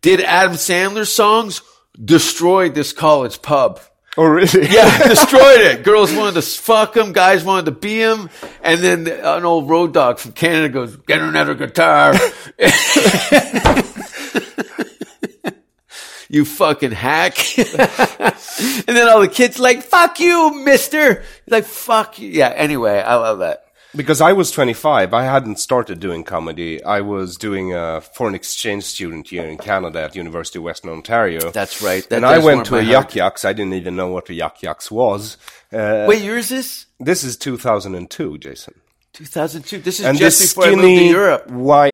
did 0.02 0.22
Adam 0.22 0.54
Sandler 0.54 1.08
songs, 1.08 1.62
destroyed 2.04 2.76
this 2.76 2.94
college 2.94 3.42
pub. 3.42 3.80
Oh, 4.18 4.26
really? 4.26 4.68
Yeah, 4.68 5.08
destroyed 5.08 5.62
it. 5.62 5.84
Girls 5.84 6.12
wanted 6.14 6.34
to 6.34 6.42
fuck 6.42 6.98
him, 6.98 7.14
guys 7.14 7.44
wanted 7.44 7.66
to 7.66 7.72
be 7.72 8.00
him, 8.00 8.30
and 8.62 8.82
then 8.82 9.08
an 9.08 9.46
old 9.46 9.70
road 9.70 9.94
dog 9.94 10.20
from 10.20 10.32
Canada 10.34 10.70
goes, 10.70 10.96
"Get 10.96 11.22
another 11.22 11.54
guitar." 11.54 12.14
you 16.30 16.46
fucking 16.46 16.92
hack. 16.92 17.38
and 17.58 18.96
then 18.96 19.10
all 19.10 19.22
the 19.22 19.28
kids 19.28 19.60
like, 19.60 19.84
"Fuck 19.84 20.20
you, 20.20 20.64
Mister." 20.64 21.24
Like, 21.48 21.66
"Fuck 21.66 22.20
you." 22.20 22.30
Yeah. 22.30 22.54
Anyway, 22.56 23.00
I 23.00 23.16
love 23.16 23.40
that. 23.40 23.66
Because 23.96 24.22
I 24.22 24.34
was 24.34 24.52
25, 24.52 25.16
I 25.16 25.24
hadn't 25.24 25.58
started 25.58 26.00
doing 26.00 26.24
comedy. 26.24 26.84
I 26.84 27.02
was 27.02 27.38
doing 27.38 27.74
a 27.74 28.02
foreign 28.02 28.36
exchange 28.36 28.84
student 28.84 29.32
year 29.32 29.48
in 29.48 29.58
Canada 29.58 30.04
at 30.04 30.16
University 30.16 30.60
of 30.60 30.64
Western 30.66 30.92
Ontario. 30.92 31.50
That's 31.50 31.82
right. 31.82 32.08
That 32.10 32.18
and 32.18 32.26
I 32.26 32.38
went 32.38 32.68
to 32.68 32.76
a. 32.76 32.84
Yuk 32.84 33.16
Yuk's. 33.16 33.46
I 33.46 33.54
didn't 33.54 33.74
even 33.74 33.96
know 33.96 34.10
what 34.10 34.30
a 34.30 34.36
Yuk 34.36 34.62
Yuk's 34.62 34.92
was. 34.92 35.38
Uh, 35.74 36.06
Wait, 36.08 36.22
yours 36.22 36.52
is 36.52 36.86
this 37.00 37.24
is 37.24 37.36
2002, 37.38 38.38
Jason. 38.38 38.76
2002. 39.14 39.80
This 39.80 40.00
is 40.00 40.06
And 40.06 40.20
just 40.20 40.40
this 40.40 40.54
before 40.54 40.66
I 40.72 40.76
moved 40.76 40.84
to 40.84 41.06
Europe. 41.06 41.50
white 41.50 41.94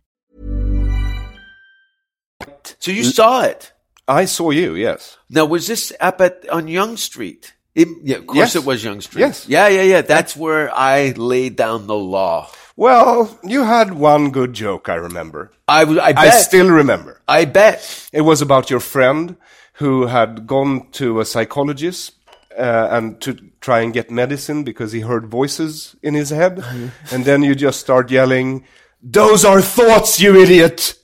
So 2.81 2.91
you 2.91 3.03
saw 3.03 3.43
it. 3.43 3.71
I 4.07 4.25
saw 4.25 4.49
you, 4.49 4.75
yes. 4.75 5.17
Now, 5.29 5.45
was 5.45 5.67
this 5.67 5.93
up 5.99 6.19
at 6.19 6.49
on 6.49 6.67
Yonge 6.67 6.99
Street? 6.99 7.53
It, 7.75 7.87
yeah, 8.03 8.17
of 8.17 8.27
course, 8.27 8.37
Yes. 8.37 8.55
it 8.55 8.65
was 8.65 8.83
Yonge 8.83 9.03
Street. 9.03 9.21
Yes. 9.21 9.47
Yeah, 9.47 9.67
yeah, 9.69 9.83
yeah. 9.83 10.01
That's 10.01 10.35
where 10.35 10.69
I 10.75 11.11
laid 11.15 11.55
down 11.55 11.87
the 11.87 11.95
law. 11.95 12.49
Well, 12.75 13.39
you 13.43 13.63
had 13.63 13.93
one 13.93 14.31
good 14.31 14.53
joke, 14.53 14.89
I 14.89 14.95
remember. 14.95 15.51
I, 15.67 15.81
I 15.83 16.11
bet. 16.13 16.17
I 16.17 16.29
still 16.31 16.69
remember. 16.69 17.21
I 17.27 17.45
bet. 17.45 18.09
It 18.11 18.21
was 18.21 18.41
about 18.41 18.69
your 18.69 18.79
friend 18.79 19.37
who 19.73 20.07
had 20.07 20.47
gone 20.47 20.89
to 20.93 21.19
a 21.21 21.25
psychologist 21.25 22.13
uh, 22.57 22.87
and 22.91 23.21
to 23.21 23.37
try 23.61 23.81
and 23.81 23.93
get 23.93 24.09
medicine 24.11 24.63
because 24.63 24.91
he 24.91 25.01
heard 25.01 25.27
voices 25.27 25.95
in 26.01 26.15
his 26.15 26.31
head. 26.31 26.63
and 27.11 27.23
then 27.25 27.43
you 27.43 27.53
just 27.55 27.79
start 27.79 28.09
yelling, 28.11 28.65
Those 29.03 29.45
are 29.45 29.61
thoughts, 29.61 30.19
you 30.19 30.35
idiot! 30.41 30.95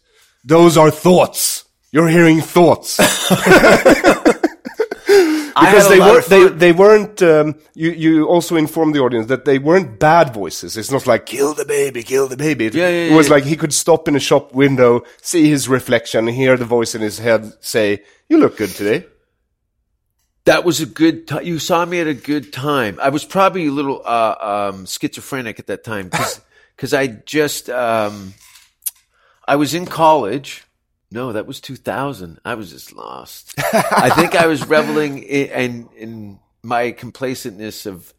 Those 0.43 0.77
are 0.77 0.91
thoughts! 0.91 1.65
You're 1.91 2.09
hearing 2.09 2.41
thoughts. 2.41 2.99
Because 5.59 5.89
they 5.89 5.99
weren't 5.99 6.25
they, 6.27 6.47
they 6.49 6.71
weren't 6.71 7.21
um, 7.23 7.55
you 7.73 7.89
you 7.91 8.27
also 8.27 8.55
informed 8.57 8.93
the 8.93 8.99
audience 8.99 9.25
that 9.27 9.45
they 9.45 9.57
weren't 9.57 9.97
bad 9.99 10.31
voices 10.31 10.77
it's 10.77 10.91
not 10.91 11.07
like 11.07 11.25
kill 11.25 11.55
the 11.55 11.65
baby 11.65 12.03
kill 12.03 12.27
the 12.27 12.37
baby 12.37 12.65
Yeah, 12.65 12.89
yeah, 12.89 13.11
it 13.11 13.15
was 13.15 13.27
yeah. 13.27 13.35
like 13.35 13.43
he 13.45 13.55
could 13.55 13.73
stop 13.73 14.07
in 14.07 14.15
a 14.15 14.19
shop 14.19 14.53
window 14.53 15.01
see 15.19 15.49
his 15.49 15.67
reflection 15.67 16.27
and 16.27 16.35
hear 16.37 16.57
the 16.57 16.65
voice 16.65 16.93
in 16.93 17.01
his 17.01 17.17
head 17.17 17.53
say 17.59 18.03
you 18.29 18.37
look 18.37 18.57
good 18.57 18.69
today 18.69 19.05
That 20.45 20.63
was 20.63 20.79
a 20.79 20.85
good 20.85 21.27
time. 21.27 21.43
You 21.43 21.57
saw 21.59 21.83
me 21.85 21.99
at 21.99 22.07
a 22.07 22.13
good 22.13 22.53
time. 22.53 22.99
I 23.01 23.09
was 23.09 23.25
probably 23.25 23.67
a 23.67 23.71
little 23.71 24.01
uh, 24.05 24.35
um, 24.71 24.85
schizophrenic 24.85 25.59
at 25.59 25.67
that 25.67 25.83
time 25.83 26.09
because 26.09 26.93
I 27.01 27.07
just 27.07 27.69
um, 27.69 28.33
I 29.47 29.55
was 29.57 29.73
in 29.73 29.85
college. 29.85 30.66
No, 31.09 31.31
that 31.31 31.47
was 31.47 31.61
2000. 31.61 32.39
I 32.43 32.55
was 32.55 32.71
just 32.71 32.93
lost. 32.93 33.53
I 33.73 34.09
think 34.09 34.35
I 34.35 34.47
was 34.47 34.67
reveling 34.67 35.19
in, 35.19 35.47
in, 35.49 35.89
in 35.95 36.39
my 36.63 36.91
complacentness 36.91 37.85
of 37.85 38.13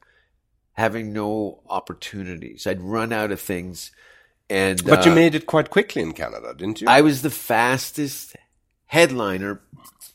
having 0.73 1.13
no 1.13 1.61
opportunities. 1.69 2.67
I'd 2.67 2.81
run 2.81 3.13
out 3.13 3.31
of 3.31 3.41
things, 3.41 3.91
and 4.51 4.85
but 4.85 5.05
you 5.05 5.13
uh, 5.13 5.15
made 5.15 5.35
it 5.35 5.47
quite 5.47 5.71
quickly 5.71 6.03
in 6.03 6.13
canada 6.13 6.55
didn't 6.57 6.81
you 6.81 6.89
I 6.89 7.01
was 7.01 7.23
the 7.23 7.31
fastest 7.31 8.37
headliner 8.87 9.61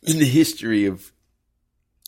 in 0.02 0.20
the 0.20 0.26
history 0.26 0.86
of 0.86 1.12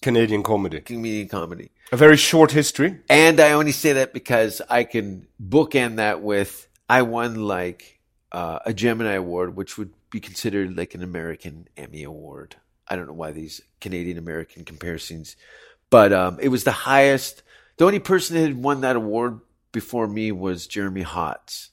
canadian 0.01 0.43
comedy 0.43 0.81
comedian 0.81 1.27
comedy. 1.27 1.71
a 1.91 1.97
very 1.97 2.17
short 2.17 2.51
history 2.51 2.99
And 3.09 3.39
I 3.39 3.51
only 3.51 3.71
say 3.71 3.93
that 3.93 4.13
because 4.13 4.61
I 4.69 4.83
can 4.83 5.27
bookend 5.41 5.97
that 5.97 6.21
with 6.21 6.67
I 6.89 7.01
won 7.03 7.43
like 7.47 7.99
uh, 8.31 8.59
a 8.65 8.73
Gemini 8.73 9.13
Award, 9.13 9.55
which 9.55 9.77
would 9.77 9.91
be 10.15 10.21
considered 10.21 10.77
like 10.77 10.95
an 10.95 11.03
American 11.03 11.67
Emmy 11.75 12.03
Award. 12.03 12.55
I 12.87 12.95
don't 12.95 13.05
know 13.05 13.11
why 13.11 13.33
these 13.33 13.59
Canadian 13.81 14.17
American 14.17 14.63
comparisons, 14.63 15.35
but 15.89 16.13
um, 16.13 16.39
it 16.39 16.47
was 16.47 16.63
the 16.63 16.71
highest. 16.71 17.43
The 17.75 17.85
only 17.85 17.99
person 17.99 18.37
that 18.37 18.43
had 18.43 18.63
won 18.63 18.79
that 18.79 18.95
award 18.95 19.41
before 19.73 20.07
me 20.07 20.31
was 20.31 20.67
Jeremy 20.67 21.03
Hotz, 21.03 21.67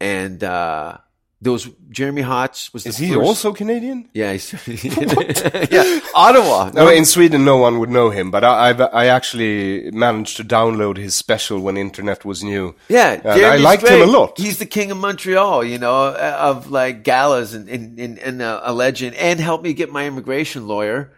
and 0.00 0.42
uh, 0.42 0.96
those 1.42 1.68
Jeremy 1.90 2.22
Hotz 2.22 2.72
was. 2.72 2.84
The 2.84 2.90
is 2.90 2.98
he 2.98 3.08
first- 3.14 3.20
also 3.20 3.52
canadian 3.52 4.08
Yeah, 4.12 4.32
he's, 4.32 4.52
yeah, 5.70 6.00
Ottawa. 6.14 6.70
no, 6.74 6.88
in 6.88 7.04
Sweden, 7.06 7.44
no 7.44 7.56
one 7.56 7.78
would 7.78 7.88
know 7.88 8.10
him, 8.10 8.30
but 8.30 8.44
I, 8.44 8.68
I've, 8.68 8.80
I 8.80 9.06
actually 9.06 9.90
managed 9.92 10.36
to 10.36 10.44
download 10.44 10.96
his 10.98 11.14
special 11.14 11.60
when 11.60 11.76
internet 11.76 12.24
was 12.24 12.44
new. 12.44 12.74
Yeah, 12.88 13.12
And 13.12 13.28
I 13.28 13.36
Jeremy's 13.38 13.62
liked 13.62 13.88
him 13.88 14.02
a 14.02 14.12
lot. 14.12 14.38
He's 14.38 14.58
the 14.58 14.66
king 14.66 14.90
of 14.90 14.98
Montreal, 14.98 15.64
you 15.64 15.78
know, 15.78 16.06
uh, 16.06 16.36
of 16.38 16.70
like 16.70 17.04
galas 17.04 17.54
and 17.54 17.68
and, 17.68 17.98
and, 17.98 18.18
and 18.18 18.42
a, 18.42 18.70
a 18.70 18.72
legend, 18.72 19.16
and 19.16 19.40
helped 19.40 19.64
me 19.64 19.72
get 19.72 19.90
my 19.90 20.06
immigration 20.06 20.66
lawyer. 20.68 21.12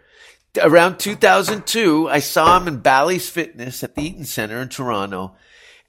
Around 0.61 0.99
2002, 0.99 2.11
I 2.11 2.19
saw 2.19 2.59
him 2.61 2.69
in 2.69 2.81
Bally's 2.81 3.29
Fitness 3.29 3.83
at 3.83 3.95
the 3.95 4.03
Eaton 4.03 4.25
Center 4.27 4.61
in 4.61 4.69
Toronto, 4.69 5.35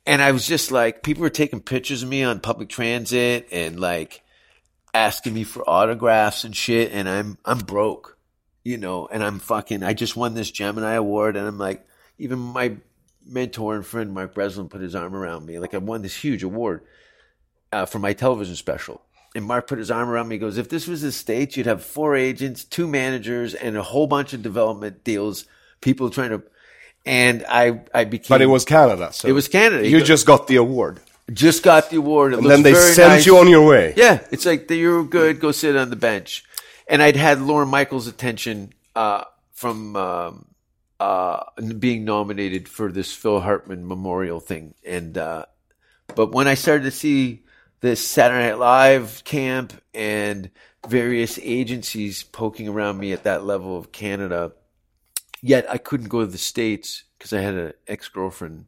and 0.06 0.22
I 0.22 0.32
was 0.32 0.45
just 0.45 0.72
like, 0.72 1.04
people 1.04 1.22
were 1.22 1.30
taking 1.30 1.62
pictures 1.62 2.04
of 2.04 2.10
me 2.10 2.24
on 2.24 2.39
public 2.39 2.70
transit 2.70 3.47
and 3.51 3.80
like 3.80 4.22
asking 4.93 5.34
me 5.34 5.43
for 5.43 5.68
autographs 5.68 6.43
and 6.43 6.56
shit, 6.56 6.91
and 6.91 7.08
I'm 7.08 7.38
I'm 7.45 7.60
broke, 7.60 8.18
you 8.64 8.78
know, 8.78 9.08
and 9.08 9.24
I'm 9.24 9.39
fucking. 9.39 9.84
I 9.84 9.93
just 9.93 10.16
won 10.16 10.34
this 10.34 10.51
Gemini 10.51 10.93
Award, 10.93 11.36
and 11.36 11.47
I'm 11.47 11.58
like, 11.58 11.86
even 12.18 12.39
my 12.39 12.78
mentor 13.26 13.76
and 13.76 13.86
friend 13.86 14.14
Mark 14.14 14.34
Breslin 14.34 14.70
put 14.70 14.82
his 14.82 14.95
arm 14.95 15.16
around 15.16 15.45
me, 15.45 15.60
like 15.60 15.74
I 15.74 15.78
won 15.78 16.01
this 16.01 16.16
huge 16.16 16.43
award 16.43 16.82
uh, 17.72 17.86
for 17.86 17.99
my 17.99 18.14
television 18.14 18.56
special. 18.56 19.01
And 19.36 19.45
Mark 19.45 19.66
put 19.68 19.80
his 19.80 19.89
arm 19.89 20.10
around 20.10 20.28
me. 20.28 20.36
He 20.36 20.39
goes, 20.39 20.60
"If 20.60 20.70
this 20.70 20.88
was 20.88 21.01
the 21.01 21.12
states, 21.12 21.58
you'd 21.58 21.66
have 21.66 21.84
four 21.84 22.16
agents, 22.16 22.64
two 22.64 22.88
managers, 22.88 23.56
and 23.56 23.76
a 23.76 23.82
whole 23.82 24.06
bunch 24.06 24.34
of 24.34 24.43
development 24.43 25.04
deals. 25.04 25.45
People 25.82 26.10
trying 26.10 26.30
to." 26.30 26.43
And 27.06 27.45
I, 27.49 27.82
I 27.93 28.06
became. 28.06 28.30
But 28.30 28.41
it 28.41 28.47
was 28.47 28.64
Canada, 28.66 29.12
so 29.12 29.28
It 29.28 29.34
was 29.34 29.47
Canada. 29.47 29.88
You 29.88 30.04
just 30.04 30.26
got 30.26 30.47
the 30.47 30.56
award. 30.56 31.01
Just 31.32 31.64
got 31.64 31.89
the 31.89 31.97
award. 31.97 32.34
It 32.34 32.39
And 32.39 32.49
then 32.49 32.64
they 32.64 32.74
sent 32.74 33.10
nice. 33.10 33.26
you 33.26 33.38
on 33.38 33.49
your 33.49 33.66
way. 33.66 33.93
Yeah, 33.95 34.26
it's 34.32 34.45
like 34.45 34.70
you're 34.70 35.04
good. 35.04 35.39
Go 35.39 35.51
sit 35.51 35.76
on 35.76 35.89
the 35.89 35.95
bench. 35.95 36.43
And 36.88 37.01
I'd 37.01 37.16
had 37.16 37.41
Lorne 37.41 37.70
Michaels' 37.70 38.08
attention 38.08 38.74
uh, 38.95 39.24
from 39.51 39.95
um, 39.95 40.45
uh, 40.99 41.43
being 41.80 42.06
nominated 42.06 42.68
for 42.68 42.91
this 42.91 43.14
Phil 43.14 43.39
Hartman 43.39 43.88
Memorial 43.88 44.39
thing, 44.39 44.74
and 44.86 45.18
uh, 45.18 45.45
but 46.16 46.32
when 46.32 46.47
I 46.47 46.54
started 46.54 46.84
to 46.84 46.91
see 46.91 47.43
this 47.82 48.06
Saturday 48.06 48.49
Night 48.49 48.60
Live 48.60 49.24
camp 49.24 49.74
and 49.93 50.49
various 50.88 51.39
agencies 51.41 52.24
poking 52.24 52.68
around 52.68 52.99
me 52.99 53.14
at 53.14 53.24
that 53.24 53.43
level 53.43 53.78
of 53.78 53.91
Canada, 53.91 54.54
yet 55.44 55.70
I 55.70 55.78
couldn't 55.78 56.08
go 56.08 56.22
to 56.22 56.26
the 56.26 56.38
states 56.39 57.04
because 57.18 57.34
I 57.34 57.41
had 57.41 57.54
an 57.54 57.74
ex 57.88 58.08
girlfriend 58.08 58.68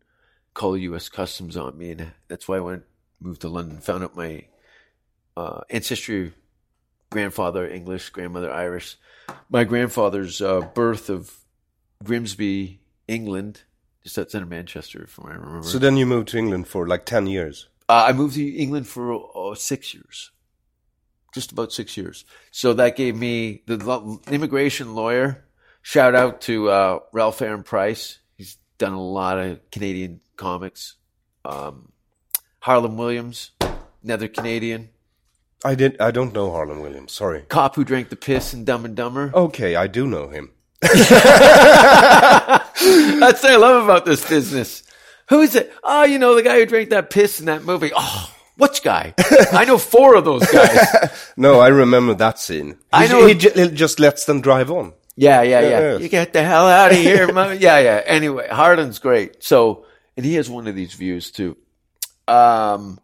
call 0.53 0.77
U.S. 0.77 1.09
Customs 1.09 1.57
on 1.57 1.77
me, 1.77 1.91
and 1.91 2.11
that's 2.27 2.47
why 2.47 2.57
I 2.57 2.59
went 2.59 2.83
moved 3.19 3.41
to 3.41 3.49
London, 3.49 3.79
found 3.79 4.03
out 4.03 4.15
my 4.15 4.45
uh, 5.35 5.61
ancestry 5.69 6.33
grandfather 7.09 7.67
English, 7.67 8.09
grandmother 8.09 8.51
Irish. 8.51 8.97
My 9.49 9.63
grandfather's 9.63 10.41
uh, 10.41 10.61
birth 10.61 11.09
of 11.09 11.33
Grimsby, 12.03 12.81
England, 13.07 13.61
just 14.03 14.19
outside 14.19 14.43
of 14.43 14.49
Manchester, 14.49 15.07
from 15.07 15.23
what 15.23 15.33
I 15.33 15.37
remember. 15.37 15.67
So 15.67 15.79
then 15.79 15.97
you 15.97 16.05
moved 16.05 16.27
to 16.29 16.37
England 16.37 16.67
for 16.67 16.87
like 16.87 17.05
10 17.05 17.27
years. 17.27 17.69
Uh, 17.87 18.05
I 18.09 18.13
moved 18.13 18.35
to 18.35 18.47
England 18.47 18.87
for 18.87 19.13
uh, 19.35 19.55
six 19.55 19.93
years, 19.93 20.31
just 21.33 21.51
about 21.51 21.71
six 21.71 21.95
years. 21.97 22.25
So 22.51 22.73
that 22.73 22.95
gave 22.95 23.15
me 23.15 23.63
the 23.65 24.19
immigration 24.29 24.93
lawyer. 24.93 25.45
Shout 25.87 26.15
out 26.15 26.41
to 26.41 26.67
uh, 26.71 26.99
Ralph 27.11 27.43
Aaron 27.43 27.61
Price. 27.61 28.17
He's 28.37 28.57
done 28.79 28.93
a 28.93 28.99
lot 29.01 29.37
of 29.37 29.59
Canadian 29.69 30.19
comics. 30.35 30.95
Um, 31.45 31.91
Harlan 32.59 32.97
Williams, 32.97 33.51
another 34.03 34.27
Canadian 34.27 34.89
I 35.63 35.75
didn't. 35.75 36.01
I 36.01 36.09
don't 36.09 36.33
know 36.33 36.49
Harlan 36.49 36.79
Williams. 36.79 37.11
Sorry. 37.11 37.41
cop 37.49 37.75
who 37.75 37.83
drank 37.83 38.09
the 38.09 38.15
piss 38.15 38.51
in 38.55 38.65
Dumb 38.65 38.83
and 38.83 38.95
Dumber. 38.95 39.29
Okay, 39.31 39.75
I 39.75 39.85
do 39.85 40.07
know 40.07 40.27
him. 40.29 40.49
That's 40.81 41.03
what 43.43 43.45
I 43.45 43.55
love 43.57 43.83
about 43.83 44.05
this 44.05 44.27
business. 44.27 44.81
Who 45.29 45.41
is 45.41 45.53
it? 45.53 45.71
Oh, 45.83 46.03
you 46.03 46.17
know, 46.17 46.33
the 46.33 46.41
guy 46.41 46.57
who 46.57 46.65
drank 46.65 46.89
that 46.89 47.11
piss 47.11 47.39
in 47.39 47.45
that 47.45 47.63
movie. 47.63 47.91
Oh, 47.95 48.33
which 48.57 48.81
guy? 48.81 49.13
I 49.51 49.65
know 49.65 49.77
four 49.77 50.15
of 50.15 50.25
those 50.25 50.47
guys. 50.51 51.21
No, 51.37 51.59
I 51.59 51.67
remember 51.67 52.15
that 52.15 52.39
scene. 52.39 52.79
I 52.91 53.07
know- 53.07 53.27
he, 53.27 53.33
he 53.35 53.69
just 53.69 53.99
lets 53.99 54.25
them 54.25 54.41
drive 54.41 54.71
on. 54.71 54.93
Yeah, 55.17 55.41
yeah, 55.43 55.61
yeah. 55.61 55.69
Yes. 55.79 56.01
You 56.01 56.09
get 56.09 56.33
the 56.33 56.43
hell 56.43 56.67
out 56.67 56.91
of 56.91 56.97
here, 56.97 57.31
mother. 57.31 57.53
Yeah, 57.59 57.79
yeah. 57.79 58.01
Anyway, 58.05 58.47
Harlan's 58.49 58.99
great. 58.99 59.43
So, 59.43 59.85
and 60.17 60.25
he 60.25 60.35
has 60.35 60.49
one 60.49 60.67
of 60.67 60.75
these 60.75 60.93
views 60.93 61.31
too. 61.31 61.55
Um, 62.27 62.99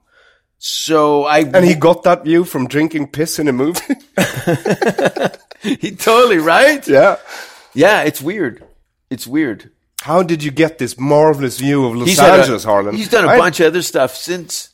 so 0.58 1.24
I 1.26 1.40
And 1.40 1.64
he 1.66 1.74
got 1.76 2.04
that 2.04 2.24
view 2.24 2.44
from 2.44 2.68
drinking 2.68 3.08
piss 3.12 3.40
in 3.40 3.48
a 3.48 3.54
movie. 3.54 3.96
he 5.62 5.92
totally 5.96 6.38
right. 6.38 6.86
yeah. 6.88 7.18
Yeah, 7.74 8.04
it's 8.04 8.22
weird. 8.22 8.64
It's 9.10 9.26
weird. 9.26 9.72
How 10.02 10.24
did 10.24 10.44
you 10.44 10.52
get 10.52 10.78
this 10.80 10.98
marvelous 11.00 11.60
view 11.60 11.86
of 11.86 11.96
Los 11.96 12.10
He's 12.10 12.20
had 12.20 12.32
a- 12.32 12.42
Angeles, 12.42 12.64
Harlan? 12.64 12.96
He's 12.96 13.10
done 13.10 13.26
a 13.26 13.30
I- 13.30 13.38
bunch 13.38 13.60
of 13.60 13.68
other 13.68 13.82
stuff 13.82 14.16
since. 14.16 14.70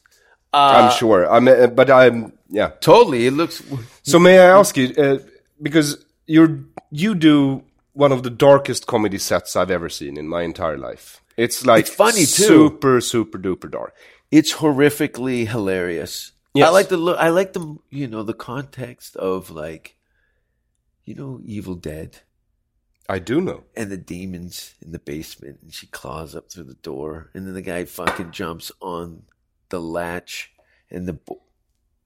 Uh, 0.54 0.90
I'm 0.90 0.98
sure. 0.98 1.30
I'm, 1.32 1.48
uh, 1.48 1.68
but 1.68 1.92
I'm 1.92 2.32
yeah. 2.50 2.72
Totally, 2.80 3.28
it 3.28 3.32
looks. 3.34 3.62
So 4.04 4.18
may 4.18 4.40
I 4.40 4.58
ask 4.58 4.76
you, 4.78 4.94
uh, 4.98 5.18
because 5.62 6.04
you're 6.26 6.62
you 6.92 7.16
do 7.16 7.64
one 7.94 8.12
of 8.12 8.24
the 8.24 8.30
darkest 8.30 8.86
comedy 8.88 9.18
sets 9.18 9.56
I've 9.56 9.72
ever 9.72 9.90
seen 9.90 10.18
in 10.18 10.28
my 10.28 10.44
entire 10.44 10.78
life. 10.78 11.22
It's 11.36 11.66
like 11.66 11.86
It's 11.88 11.96
funny, 11.96 12.22
too. 12.26 12.26
super 12.26 13.02
super 13.02 13.38
duper 13.38 13.70
dark. 13.70 13.94
It's 14.32 14.54
horrifically 14.56 15.48
hilarious. 15.48 16.32
Yes. 16.54 16.68
I 16.68 16.72
like 16.72 16.90
the 16.90 16.98
look. 16.98 17.18
I 17.20 17.30
like 17.30 17.54
the 17.54 17.78
you 17.90 18.08
know 18.08 18.24
the 18.24 18.34
context 18.34 19.16
of 19.16 19.50
like, 19.52 19.96
you 21.06 21.16
know, 21.16 21.40
Evil 21.46 21.76
Dead. 21.76 22.20
I 23.10 23.20
do 23.20 23.40
know. 23.40 23.64
and 23.76 23.90
the 23.90 23.96
demons 23.98 24.74
in 24.82 24.92
the 24.92 25.00
basement 25.00 25.60
and 25.62 25.74
she 25.74 25.88
claws 25.88 26.36
up 26.36 26.52
through 26.52 26.66
the 26.66 26.74
door 26.74 27.30
and 27.34 27.48
then 27.48 27.54
the 27.54 27.62
guy 27.62 27.86
fucking 27.86 28.32
jumps 28.32 28.70
on 28.82 29.24
the 29.70 29.80
latch 29.80 30.52
and 30.92 31.08
the 31.08 31.14
bo- 31.14 31.42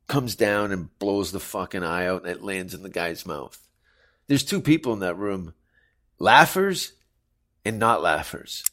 comes 0.07 0.35
down 0.35 0.71
and 0.71 0.95
blows 0.99 1.31
the 1.31 1.39
fucking 1.39 1.81
eye 1.83 2.05
out 2.05 2.21
and 2.21 2.29
it 2.31 2.43
lands 2.43 2.75
in 2.75 2.83
the 2.83 2.89
guy's 2.89 3.25
mouth 3.25 3.57
there's 4.31 4.43
two 4.45 4.61
people 4.61 4.93
in 4.93 4.99
that 4.99 5.17
room 5.17 5.53
laughers 6.17 6.93
and 7.65 7.77
not 7.79 8.01
laughers 8.01 8.63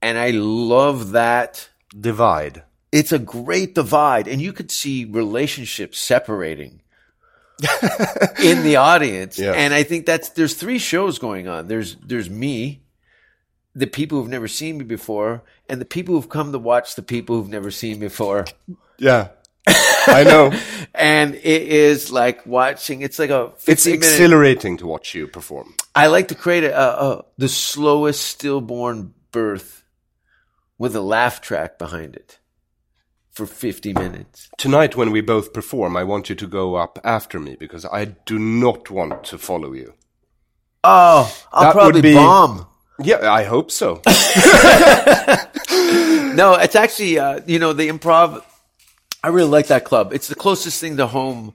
and 0.00 0.16
i 0.16 0.30
love 0.30 1.10
that 1.10 1.68
Divide. 1.98 2.62
it's 2.92 3.10
a 3.10 3.18
great 3.18 3.74
divide 3.74 4.28
and 4.28 4.40
you 4.40 4.52
could 4.52 4.70
see 4.70 5.04
relationships 5.04 5.98
separating 5.98 6.80
in 8.42 8.62
the 8.62 8.76
audience 8.76 9.36
Yeah. 9.36 9.52
and 9.52 9.74
i 9.74 9.82
think 9.82 10.06
that's 10.06 10.28
there's 10.30 10.54
three 10.54 10.78
shows 10.78 11.18
going 11.18 11.48
on 11.48 11.66
there's 11.66 11.96
there's 11.96 12.30
me 12.30 12.82
the 13.74 13.88
people 13.88 14.18
who've 14.20 14.30
never 14.30 14.46
seen 14.48 14.78
me 14.78 14.84
before 14.84 15.42
and 15.68 15.80
the 15.80 15.84
people 15.84 16.14
who've 16.14 16.28
come 16.28 16.52
to 16.52 16.58
watch 16.58 16.94
the 16.94 17.02
people 17.02 17.34
who've 17.36 17.48
never 17.48 17.72
seen 17.72 17.98
me 17.98 18.06
before 18.06 18.46
Yeah. 18.98 19.28
I 20.06 20.24
know. 20.24 20.52
and 20.94 21.34
it 21.34 21.62
is 21.62 22.10
like 22.10 22.44
watching 22.46 23.02
it's 23.02 23.18
like 23.18 23.30
a 23.30 23.50
50 23.58 23.72
It's 23.72 23.86
minute 23.86 23.96
exhilarating 23.98 24.76
to 24.78 24.86
watch 24.86 25.14
you 25.14 25.26
perform. 25.28 25.74
i 25.94 26.06
like 26.08 26.28
to 26.28 26.34
create 26.34 26.64
a, 26.64 26.74
a, 26.76 27.10
a 27.10 27.24
the 27.38 27.48
slowest 27.48 28.22
stillborn 28.22 29.14
birth 29.32 29.84
with 30.78 30.96
a 30.96 31.00
laugh 31.00 31.40
track 31.40 31.78
behind 31.78 32.16
it 32.16 32.38
for 33.30 33.46
50 33.46 33.92
minutes 33.92 34.48
Tonight, 34.58 34.96
when 34.96 35.10
we 35.12 35.20
both 35.20 35.52
perform, 35.52 35.96
I 35.96 36.04
want 36.04 36.28
you 36.28 36.34
to 36.36 36.46
go 36.46 36.74
up 36.74 36.98
after 37.04 37.38
me 37.38 37.54
because 37.58 37.84
I 37.86 38.06
do 38.26 38.38
not 38.38 38.90
want 38.90 39.22
to 39.24 39.38
follow 39.38 39.72
you. 39.72 39.94
oh 40.84 41.30
i'll 41.52 41.62
That 41.64 41.72
probably 41.74 42.00
be- 42.02 42.14
bomb 42.14 42.66
Yeah, 43.02 43.32
I 43.32 43.44
hope 43.44 43.70
so. 43.70 44.02
no, 46.34 46.54
it's 46.54 46.76
actually 46.76 47.18
uh, 47.18 47.40
you 47.46 47.58
know 47.58 47.72
the 47.72 47.88
improv. 47.88 48.42
I 49.22 49.28
really 49.28 49.50
like 49.50 49.66
that 49.68 49.84
club. 49.84 50.12
It's 50.12 50.28
the 50.28 50.34
closest 50.34 50.80
thing 50.80 50.96
to 50.96 51.06
home 51.06 51.54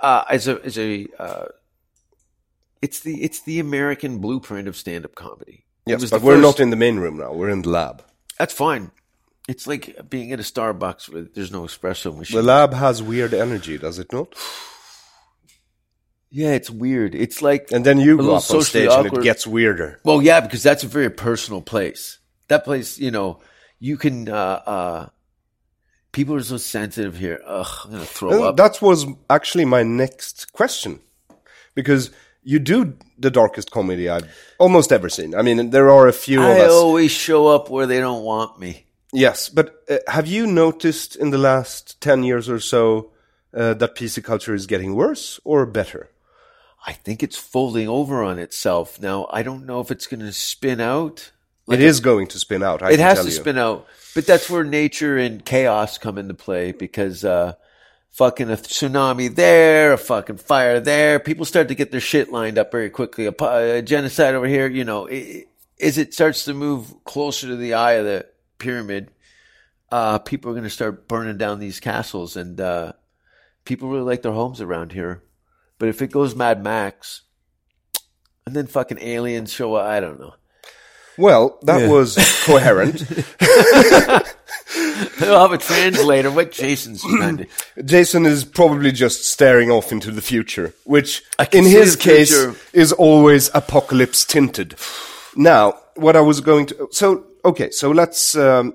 uh, 0.00 0.24
as 0.30 0.48
a 0.48 0.62
as 0.64 0.78
a. 0.78 1.06
Uh, 1.18 1.46
it's 2.82 3.00
the 3.00 3.22
it's 3.22 3.40
the 3.42 3.58
American 3.58 4.18
blueprint 4.18 4.68
of 4.68 4.76
stand 4.76 5.04
up 5.04 5.14
comedy. 5.14 5.64
Yes, 5.86 6.10
but 6.10 6.22
we're 6.22 6.40
not 6.40 6.60
in 6.60 6.70
the 6.70 6.76
main 6.76 6.98
room 6.98 7.18
now. 7.18 7.32
We're 7.32 7.50
in 7.50 7.62
the 7.62 7.70
lab. 7.70 8.02
That's 8.38 8.52
fine. 8.52 8.90
It's 9.48 9.66
like 9.66 10.10
being 10.10 10.32
at 10.32 10.40
a 10.40 10.42
Starbucks 10.42 11.08
where 11.08 11.22
there's 11.22 11.52
no 11.52 11.62
espresso 11.62 12.16
machine. 12.16 12.36
The 12.36 12.42
lab 12.42 12.74
has 12.74 13.02
weird 13.02 13.32
energy, 13.32 13.78
does 13.78 14.00
it 14.00 14.12
not? 14.12 14.34
yeah, 16.30 16.50
it's 16.50 16.68
weird. 16.68 17.14
It's 17.14 17.40
like 17.40 17.68
And 17.70 17.86
then 17.86 17.98
you 17.98 18.16
go 18.16 18.34
up 18.34 18.50
on 18.50 18.62
stage 18.62 18.90
and 18.90 19.06
it 19.06 19.22
gets 19.22 19.46
weirder. 19.46 20.00
Well, 20.04 20.20
yeah, 20.20 20.40
because 20.40 20.62
that's 20.64 20.82
a 20.82 20.88
very 20.88 21.10
personal 21.10 21.62
place. 21.62 22.18
That 22.48 22.64
place, 22.64 22.98
you 22.98 23.10
know, 23.10 23.40
you 23.78 23.96
can. 23.96 24.28
Uh, 24.28 24.62
uh, 24.66 25.08
people 26.16 26.34
are 26.34 26.42
so 26.42 26.56
sensitive 26.56 27.14
here. 27.18 27.38
Ugh, 27.46 27.72
I'm 27.84 27.90
gonna 27.92 28.04
throw 28.18 28.30
And 28.32 28.42
up. 28.42 28.56
that 28.56 28.80
was 28.80 29.06
actually 29.28 29.66
my 29.66 29.82
next 29.82 30.52
question. 30.52 31.00
Because 31.74 32.10
you 32.42 32.58
do 32.58 32.96
the 33.18 33.30
darkest 33.30 33.70
comedy 33.70 34.08
I've 34.08 34.26
almost 34.58 34.90
ever 34.92 35.08
seen. 35.10 35.34
I 35.34 35.42
mean, 35.42 35.70
there 35.70 35.90
are 35.90 36.06
a 36.08 36.12
few 36.12 36.40
of 36.40 36.56
I 36.56 36.60
us. 36.60 36.72
always 36.72 37.10
show 37.12 37.46
up 37.54 37.68
where 37.70 37.86
they 37.86 38.00
don't 38.00 38.24
want 38.24 38.58
me. 38.58 38.86
Yes, 39.12 39.48
but 39.50 39.66
uh, 39.90 39.98
have 40.08 40.26
you 40.26 40.46
noticed 40.46 41.16
in 41.16 41.30
the 41.30 41.38
last 41.50 42.00
10 42.00 42.24
years 42.24 42.48
or 42.48 42.60
so 42.60 43.10
uh, 43.54 43.74
that 43.74 43.94
PC 43.94 44.22
culture 44.24 44.54
is 44.54 44.66
getting 44.66 44.94
worse 44.94 45.38
or 45.44 45.66
better? 45.66 46.08
I 46.86 46.92
think 46.92 47.22
it's 47.22 47.36
folding 47.36 47.88
over 47.88 48.22
on 48.22 48.38
itself 48.38 49.00
now. 49.00 49.26
I 49.30 49.42
don't 49.42 49.66
know 49.66 49.80
if 49.80 49.90
it's 49.90 50.06
going 50.06 50.20
to 50.26 50.32
spin 50.32 50.80
out. 50.80 51.32
It 51.68 51.80
is 51.80 52.00
going 52.00 52.28
to 52.28 52.38
spin 52.38 52.62
out. 52.62 52.82
I 52.82 52.92
it 52.92 53.00
has 53.00 53.20
to 53.20 53.26
you. 53.26 53.30
spin 53.30 53.58
out, 53.58 53.86
but 54.14 54.26
that's 54.26 54.48
where 54.48 54.64
nature 54.64 55.16
and 55.16 55.44
chaos 55.44 55.98
come 55.98 56.18
into 56.18 56.34
play 56.34 56.72
because 56.72 57.24
uh, 57.24 57.54
fucking 58.10 58.50
a 58.50 58.54
tsunami 58.56 59.34
there, 59.34 59.92
a 59.92 59.98
fucking 59.98 60.38
fire 60.38 60.80
there. 60.80 61.18
People 61.18 61.44
start 61.44 61.68
to 61.68 61.74
get 61.74 61.90
their 61.90 62.00
shit 62.00 62.30
lined 62.30 62.56
up 62.56 62.70
very 62.70 62.88
quickly. 62.88 63.26
A, 63.26 63.34
a 63.76 63.82
genocide 63.82 64.34
over 64.34 64.46
here, 64.46 64.68
you 64.68 64.84
know, 64.84 65.06
it, 65.06 65.48
as 65.80 65.98
it 65.98 66.14
starts 66.14 66.44
to 66.44 66.54
move 66.54 66.94
closer 67.04 67.48
to 67.48 67.56
the 67.56 67.74
eye 67.74 67.94
of 67.94 68.04
the 68.04 68.26
pyramid, 68.58 69.10
uh, 69.90 70.18
people 70.18 70.50
are 70.50 70.54
going 70.54 70.64
to 70.64 70.70
start 70.70 71.08
burning 71.08 71.36
down 71.36 71.58
these 71.58 71.80
castles, 71.80 72.36
and 72.36 72.60
uh, 72.60 72.92
people 73.64 73.88
really 73.88 74.04
like 74.04 74.22
their 74.22 74.32
homes 74.32 74.60
around 74.60 74.92
here. 74.92 75.22
But 75.78 75.88
if 75.88 76.00
it 76.00 76.10
goes 76.10 76.34
Mad 76.34 76.62
Max, 76.62 77.22
and 78.46 78.54
then 78.54 78.66
fucking 78.66 78.98
aliens 79.00 79.52
show 79.52 79.74
up, 79.74 79.86
I 79.86 80.00
don't 80.00 80.18
know. 80.18 80.34
Well, 81.18 81.58
that 81.62 81.82
Yeah. 81.82 81.88
was 81.88 82.16
coherent. 82.44 83.02
I'll 85.20 85.40
have 85.48 85.52
a 85.52 85.58
translator. 85.58 86.30
What 86.30 86.52
Jason's 86.52 87.02
trying. 87.02 87.46
Jason 87.84 88.26
is 88.26 88.44
probably 88.44 88.92
just 88.92 89.24
staring 89.24 89.70
off 89.70 89.92
into 89.92 90.10
the 90.10 90.22
future, 90.22 90.74
which 90.84 91.22
in 91.52 91.64
his 91.64 91.96
case 91.96 92.32
is 92.72 92.92
always 92.92 93.50
apocalypse 93.54 94.24
tinted. 94.24 94.74
Now, 95.34 95.78
what 95.94 96.16
I 96.16 96.20
was 96.20 96.40
going 96.40 96.66
to 96.66 96.88
so 96.90 97.24
okay, 97.44 97.70
so 97.70 97.90
let's 97.90 98.34
um, 98.36 98.74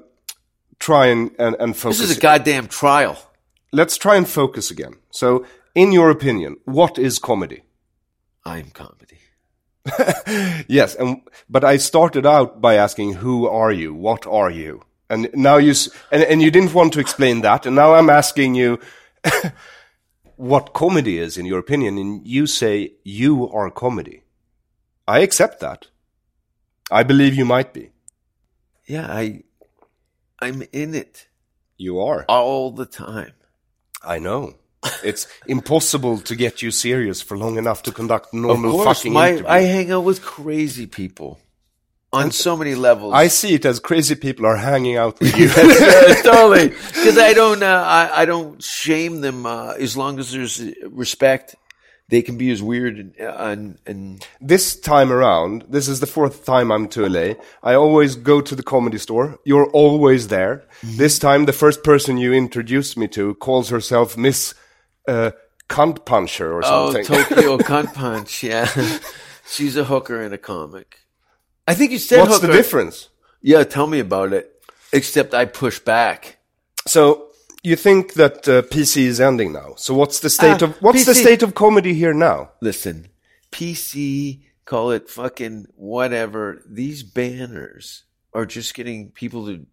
try 0.80 1.08
and, 1.08 1.32
and, 1.38 1.56
and 1.60 1.78
focus. 1.78 2.00
This 2.00 2.12
is 2.12 2.18
a 2.18 2.22
goddamn 2.22 2.68
trial. 2.68 3.18
Let's 3.72 3.98
try 3.98 4.16
and 4.18 4.28
focus 4.28 4.72
again. 4.72 4.96
So, 5.12 5.46
in 5.76 5.92
your 5.92 6.10
opinion, 6.10 6.58
what 6.66 6.98
is 6.98 7.20
comedy? 7.20 7.64
I'm 8.44 8.72
comedy. 8.72 9.20
Yes, 10.68 10.96
and 10.96 11.22
but 11.50 11.64
I 11.64 11.78
started 11.78 12.26
out 12.26 12.62
by 12.62 12.76
asking, 12.76 13.14
"Who 13.16 13.48
are 13.48 13.72
you? 13.72 13.94
What 13.94 14.26
are 14.28 14.52
you?" 14.52 14.82
And 15.10 15.30
now 15.34 15.58
you 15.58 15.74
and 16.12 16.24
and 16.24 16.42
you 16.42 16.52
didn't 16.52 16.74
want 16.74 16.94
to 16.94 17.00
explain 17.00 17.42
that, 17.42 17.66
and 17.66 17.76
now 17.76 17.94
I'm 17.96 18.10
asking 18.10 18.56
you 18.56 18.80
what 20.38 20.74
comedy 20.74 21.18
is 21.18 21.38
in 21.38 21.46
your 21.46 21.60
opinion, 21.60 21.98
and 21.98 22.28
you 22.28 22.48
say 22.48 22.94
you 23.04 23.50
are 23.50 23.72
comedy. 23.72 24.24
I 25.08 25.20
accept 25.20 25.60
that. 25.60 25.88
I 26.92 27.04
believe 27.04 27.36
you 27.36 27.46
might 27.46 27.74
be. 27.74 27.90
Yeah, 28.86 29.08
I 29.08 29.44
I'm 30.40 30.64
in 30.72 30.94
it 30.96 31.28
You 31.78 32.00
are. 32.00 32.26
all 32.28 32.72
the 32.72 32.86
time. 32.86 33.34
I 34.04 34.20
know. 34.20 34.54
It's 35.04 35.28
impossible 35.46 36.20
to 36.20 36.36
get 36.36 36.62
you 36.62 36.72
serious 36.72 37.22
for 37.22 37.38
long 37.38 37.58
enough 37.58 37.84
to 37.84 37.92
conduct 37.92 38.34
Of 38.34 38.42
normal 38.42 38.72
course, 38.72 39.00
fucking 39.00 39.14
my, 39.14 39.30
interview. 39.30 39.48
I 39.48 39.60
hang 39.62 39.92
out 39.92 40.04
with 40.04 40.22
crazy 40.24 40.88
people 40.88 41.40
on 42.14 42.32
so 42.32 42.58
many 42.58 42.76
levels. 42.76 43.14
I 43.14 43.28
see 43.28 43.54
it 43.54 43.66
as 43.66 43.80
crazy 43.80 44.16
people 44.16 44.46
are 44.46 44.58
hanging 44.58 44.98
out 44.98 45.20
with 45.20 45.38
you. 45.38 45.48
Yeah, 45.56 46.22
totally. 46.24 46.70
Because 46.70 47.18
I 47.18 47.34
don't, 47.34 47.64
uh, 47.64 47.84
I, 47.86 48.22
I 48.22 48.26
don't 48.26 48.62
shame 48.62 49.22
them 49.22 49.46
uh, 49.46 49.74
as 49.74 49.96
long 49.96 50.20
as 50.20 50.32
there's 50.32 50.62
respect. 50.84 51.56
They 52.10 52.22
can 52.22 52.38
be 52.38 52.52
as 52.52 52.62
weird 52.62 52.98
and, 52.98 53.16
and, 53.18 53.78
and 53.86 54.28
this 54.42 54.78
time 54.78 55.14
around, 55.14 55.64
this 55.70 55.88
is 55.88 56.02
the 56.02 56.08
fourth 56.08 56.44
time 56.44 56.70
I'm 56.70 56.90
to 56.90 57.08
LA. 57.08 57.36
I 57.64 57.76
always 57.76 58.18
go 58.18 58.42
to 58.42 58.54
the 58.54 58.64
comedy 58.64 58.98
store. 58.98 59.40
You're 59.46 59.70
always 59.70 60.28
there. 60.28 60.66
Mm-hmm. 60.82 60.98
This 60.98 61.20
time, 61.20 61.46
the 61.46 61.54
first 61.54 61.86
person 61.86 62.18
you 62.18 62.34
introduced 62.34 62.98
me 62.98 63.08
to 63.10 63.36
calls 63.36 63.70
herself 63.70 64.18
Miss 64.18 64.54
uh, 65.08 65.32
Cunt 65.70 66.06
Puncher 66.06 66.52
or 66.54 66.64
something. 66.64 67.02
oh, 67.02 67.04
something. 67.04 67.36
Tokyo 67.36 67.58
Cunt 67.70 67.93
Punch. 67.93 68.43
Yeah, 68.43 68.66
she's 69.47 69.76
a 69.78 69.84
hooker 69.86 70.22
and 70.22 70.34
a 70.34 70.38
comic. 70.38 70.99
I 71.68 71.74
think 71.74 71.91
you 71.91 71.97
said 71.99 72.20
What's 72.20 72.36
hooker. 72.36 72.47
the 72.47 72.54
difference? 72.54 73.10
Yeah, 73.41 73.64
tell 73.64 73.88
me 73.88 73.99
about 73.99 74.34
it. 74.34 74.52
Except 74.93 75.34
I 75.34 75.45
push 75.45 75.80
back. 75.80 76.38
So 76.86 77.28
you 77.64 77.76
think 77.76 78.14
that 78.16 78.47
uh, 78.47 78.62
PC 78.64 79.04
is 79.04 79.22
ending 79.22 79.54
now? 79.54 79.76
So 79.78 79.93
what's 79.93 80.20
the 80.20 80.30
state 80.30 80.62
Ah, 80.62 80.66
of 80.66 80.82
what's 80.82 81.06
the 81.06 81.16
state 81.16 81.43
of 81.43 81.56
comedy 81.56 81.93
here 81.93 82.14
now? 82.14 82.52
Listen, 82.62 83.08
PC, 83.52 84.41
call 84.66 84.91
it 84.91 85.10
fucking 85.10 85.68
whatever. 85.76 86.62
These 86.68 87.04
banners 87.04 88.04
are 88.34 88.45
just 88.45 88.74
getting 88.74 89.12
people 89.12 89.45
to 89.45 89.66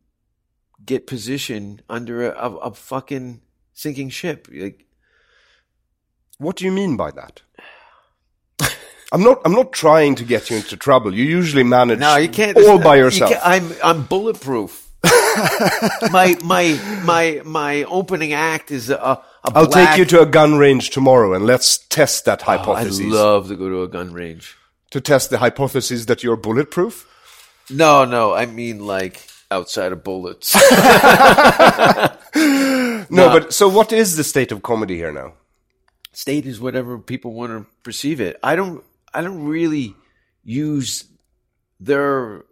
get 0.85 1.07
position 1.07 1.81
under 1.89 2.31
a, 2.31 2.37
a, 2.39 2.55
a 2.57 2.75
fucking 2.75 3.41
sinking 3.73 4.11
ship. 4.11 4.49
Like, 4.53 4.85
What 6.39 6.57
do 6.57 6.65
you 6.65 6.73
mean 6.73 6.97
by 6.97 7.11
that? 7.13 7.43
I'm 9.11 9.23
not. 9.23 9.41
I'm 9.45 9.53
not 9.53 9.73
trying 9.73 10.15
to 10.17 10.25
get 10.25 10.51
you 10.51 10.57
into 10.59 10.77
trouble. 10.77 11.15
You 11.15 11.25
usually 11.25 11.63
manage 11.65 11.99
no, 11.99 12.17
you 12.17 12.29
can't. 12.29 12.57
all 12.59 12.79
by 12.79 12.97
you 12.97 13.05
yourself. 13.05 13.31
can't- 13.33 13.43
I'm 13.45 13.73
I'm 13.83 14.03
bulletproof. 14.05 14.87
my 16.13 16.37
my 16.45 16.79
my 17.05 17.41
my 17.45 17.85
opening 17.85 18.35
act 18.35 18.71
is 18.71 18.91
a. 18.91 18.97
a 18.97 19.25
I'll 19.45 19.67
black- 19.67 19.91
take 19.91 19.99
you 19.99 20.05
to 20.07 20.21
a 20.21 20.27
gun 20.27 20.59
range 20.59 20.91
tomorrow 20.91 21.33
and 21.33 21.47
let's 21.47 21.79
test 21.79 22.27
that 22.27 22.43
Oh, 22.47 22.53
I'd 22.53 22.59
hypothesis. 22.61 23.01
love 23.07 23.49
to 23.49 23.57
go 23.57 23.69
to 23.71 23.83
a 23.83 23.89
gun 23.89 24.13
range. 24.13 24.57
to 24.91 25.01
test 25.01 25.31
the 25.31 25.39
hypothesis 25.39 26.05
that 26.05 26.23
you're 26.23 26.37
bulletproof. 26.37 27.07
No, 27.71 28.05
no, 28.05 28.35
I 28.35 28.45
mean 28.45 28.87
like 28.87 29.27
outside 29.51 29.93
of 29.93 30.05
bullets. 30.05 30.55
No, 33.11 33.31
but 33.31 33.55
so 33.55 33.69
what 33.69 33.91
is 33.93 34.17
the 34.17 34.25
state 34.25 34.53
of 34.53 34.63
comedy 34.63 34.97
here 34.97 35.13
now? 35.13 35.33
State 36.19 36.47
is 36.47 36.61
whatever 36.61 36.99
people 36.99 37.33
want 37.33 37.53
to 37.53 37.65
perceive 37.85 38.21
it. 38.21 38.37
I 38.43 38.57
don't 38.57 38.83
I 39.15 39.23
don't 39.23 39.45
really 39.45 39.95
use 40.43 41.05
their 41.79 42.45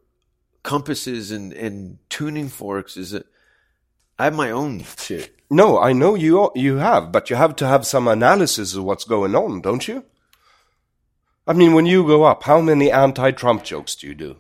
compasses 0.62 1.33
and, 1.33 1.53
and 1.53 1.99
tuning 2.09 2.49
forks 2.49 2.97
is 2.97 3.12
it 3.12 3.27
I 4.19 4.25
have 4.25 4.37
my 4.37 4.53
own 4.53 4.85
shit. 4.99 5.35
No, 5.51 5.81
I 5.81 5.93
know 5.93 6.14
you 6.14 6.53
you 6.55 6.77
have, 6.77 7.11
but 7.11 7.29
you 7.29 7.35
have 7.35 7.57
to 7.57 7.67
have 7.67 7.85
some 7.85 8.07
analysis 8.07 8.77
of 8.77 8.85
what's 8.85 9.05
going 9.05 9.35
on, 9.35 9.62
don't 9.62 9.87
you? 9.89 10.05
I 11.49 11.53
mean, 11.53 11.75
when 11.75 11.87
you 11.87 12.07
go 12.07 12.23
up, 12.23 12.45
how 12.45 12.61
many 12.61 12.91
anti-Trump 12.91 13.64
jokes 13.64 13.97
do 13.97 14.07
you 14.07 14.14
do? 14.14 14.37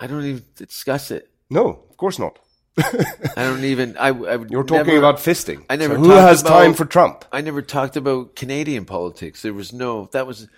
I 0.00 0.06
don't 0.06 0.24
even 0.24 0.44
discuss 0.56 1.10
it. 1.10 1.30
No, 1.50 1.84
of 1.90 1.96
course 1.96 2.18
not. 2.18 2.38
I 2.76 3.34
don't 3.36 3.64
even 3.64 3.96
I, 3.96 4.08
I 4.08 4.36
You're 4.48 4.64
talking 4.64 4.86
never- 4.94 4.98
about 4.98 5.16
fisting. 5.18 5.64
I 5.70 5.76
never 5.76 5.94
So 5.94 6.00
who 6.00 6.10
has 6.10 6.40
about- 6.42 6.50
time 6.50 6.74
for 6.74 6.84
Trump? 6.84 7.24
I 7.32 7.40
never 7.40 7.62
talked 7.62 7.96
about 7.96 8.34
Canadian 8.36 8.84
politics. 8.84 9.42
There 9.42 9.54
was 9.54 9.72
no 9.72 10.08
that 10.12 10.26
was 10.26 10.48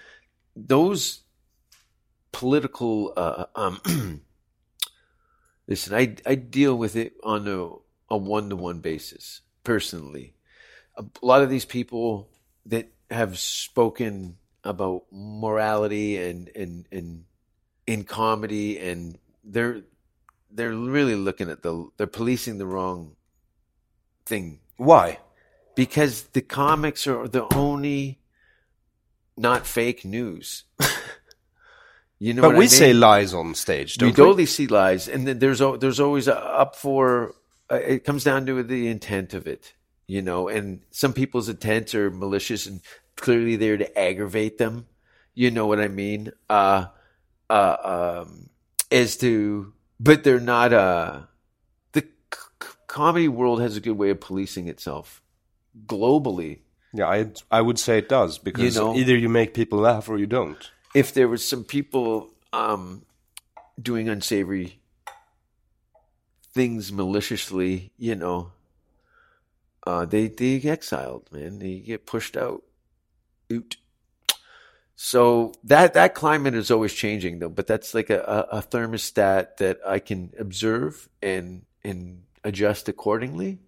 those 0.54 1.20
political 2.32 3.12
uh, 3.16 3.44
um 3.54 3.80
listen, 5.66 5.94
I 5.94 6.16
I 6.24 6.34
deal 6.34 6.76
with 6.76 6.96
it 6.96 7.14
on 7.22 7.46
a 7.48 7.68
a 8.14 8.16
one 8.16 8.50
to 8.50 8.56
one 8.56 8.80
basis 8.80 9.40
personally. 9.64 10.34
A 10.96 11.04
lot 11.22 11.42
of 11.42 11.50
these 11.50 11.64
people 11.64 12.30
that 12.66 12.88
have 13.10 13.38
spoken 13.38 14.36
about 14.64 15.04
morality 15.12 16.16
and 16.16 16.50
and 16.56 16.86
and 16.90 17.24
in 17.86 18.04
comedy 18.04 18.78
and 18.78 19.18
they're 19.44 19.82
they're 20.50 20.72
really 20.72 21.14
looking 21.14 21.50
at 21.50 21.62
the 21.62 21.88
they're 21.96 22.06
policing 22.06 22.58
the 22.58 22.66
wrong 22.66 23.16
thing 24.24 24.60
Why? 24.76 25.18
because 25.74 26.22
the 26.32 26.40
comics 26.42 27.06
are 27.06 27.28
the 27.28 27.52
only 27.54 28.18
not 29.36 29.66
fake 29.66 30.04
news. 30.04 30.64
you 32.18 32.34
know, 32.34 32.42
but 32.42 32.48
what 32.48 32.56
we 32.56 32.64
I 32.64 32.68
mean? 32.68 32.68
say 32.68 32.92
lies 32.92 33.34
on 33.34 33.54
stage, 33.54 33.96
we 33.96 33.98
don't 33.98 34.08
we? 34.08 34.14
totally 34.14 34.46
see 34.46 34.66
lies, 34.66 35.08
and 35.08 35.26
then 35.26 35.38
there's 35.38 35.58
there's 35.58 36.00
always 36.00 36.26
a, 36.28 36.36
up 36.36 36.76
for. 36.76 37.34
Uh, 37.70 37.76
it 37.76 38.04
comes 38.04 38.22
down 38.24 38.46
to 38.46 38.62
the 38.62 38.88
intent 38.88 39.34
of 39.34 39.46
it, 39.46 39.74
you 40.06 40.22
know, 40.22 40.48
and 40.48 40.82
some 40.90 41.12
people's 41.12 41.48
intents 41.48 41.94
are 41.94 42.10
malicious 42.10 42.66
and 42.66 42.80
clearly 43.16 43.56
there 43.56 43.76
to 43.76 43.98
aggravate 43.98 44.58
them. 44.58 44.86
You 45.34 45.50
know 45.50 45.66
what 45.66 45.80
I 45.80 45.88
mean? 45.88 46.30
Uh, 46.48 46.86
uh, 47.50 48.22
um, 48.24 48.48
as 48.90 49.16
to, 49.18 49.72
but 50.00 50.24
they're 50.24 50.40
not. 50.40 50.72
Uh, 50.72 51.22
the 51.92 52.00
c- 52.02 52.40
c- 52.62 52.68
comedy 52.86 53.28
world 53.28 53.60
has 53.60 53.76
a 53.76 53.80
good 53.80 53.96
way 53.98 54.10
of 54.10 54.20
policing 54.20 54.68
itself 54.68 55.22
globally. 55.86 56.60
Yeah, 56.92 57.08
I 57.08 57.26
I 57.50 57.60
would 57.60 57.78
say 57.78 57.98
it 57.98 58.08
does 58.08 58.38
because 58.38 58.74
You 58.76 58.80
know- 58.80 58.94
either 58.96 59.16
you 59.16 59.28
make 59.28 59.52
people 59.54 59.78
laugh 59.80 60.08
or 60.08 60.18
you 60.18 60.26
don't. 60.26 60.70
if 60.94 61.12
there 61.12 61.28
was 61.28 61.46
some 61.46 61.64
people 61.64 62.32
um, 62.52 63.04
doing 63.80 64.08
unsavory 64.08 64.80
things 66.54 66.90
maliciously, 66.92 67.92
you 67.98 68.14
know, 68.14 68.52
uh, 69.86 70.04
they 70.06 70.28
they 70.28 70.58
get 70.58 70.72
exiled, 70.72 71.28
man. 71.30 71.58
They 71.58 71.80
get 71.80 72.06
pushed 72.06 72.36
out. 72.36 72.62
Oot. 73.52 73.76
So 74.96 75.52
that 75.64 75.92
that 75.94 76.14
climate 76.14 76.54
is 76.54 76.70
always 76.70 76.94
changing, 76.94 77.38
though. 77.38 77.50
But 77.50 77.66
that's 77.66 77.94
like 77.94 78.08
a, 78.08 78.48
a, 78.50 78.62
thermostat 78.62 79.58
that 79.58 79.78
I 79.86 79.98
can 79.98 80.32
observe 80.38 81.06
and 81.22 81.66
and 81.84 82.22
adjust 82.42 82.88
accordingly. 82.88 83.58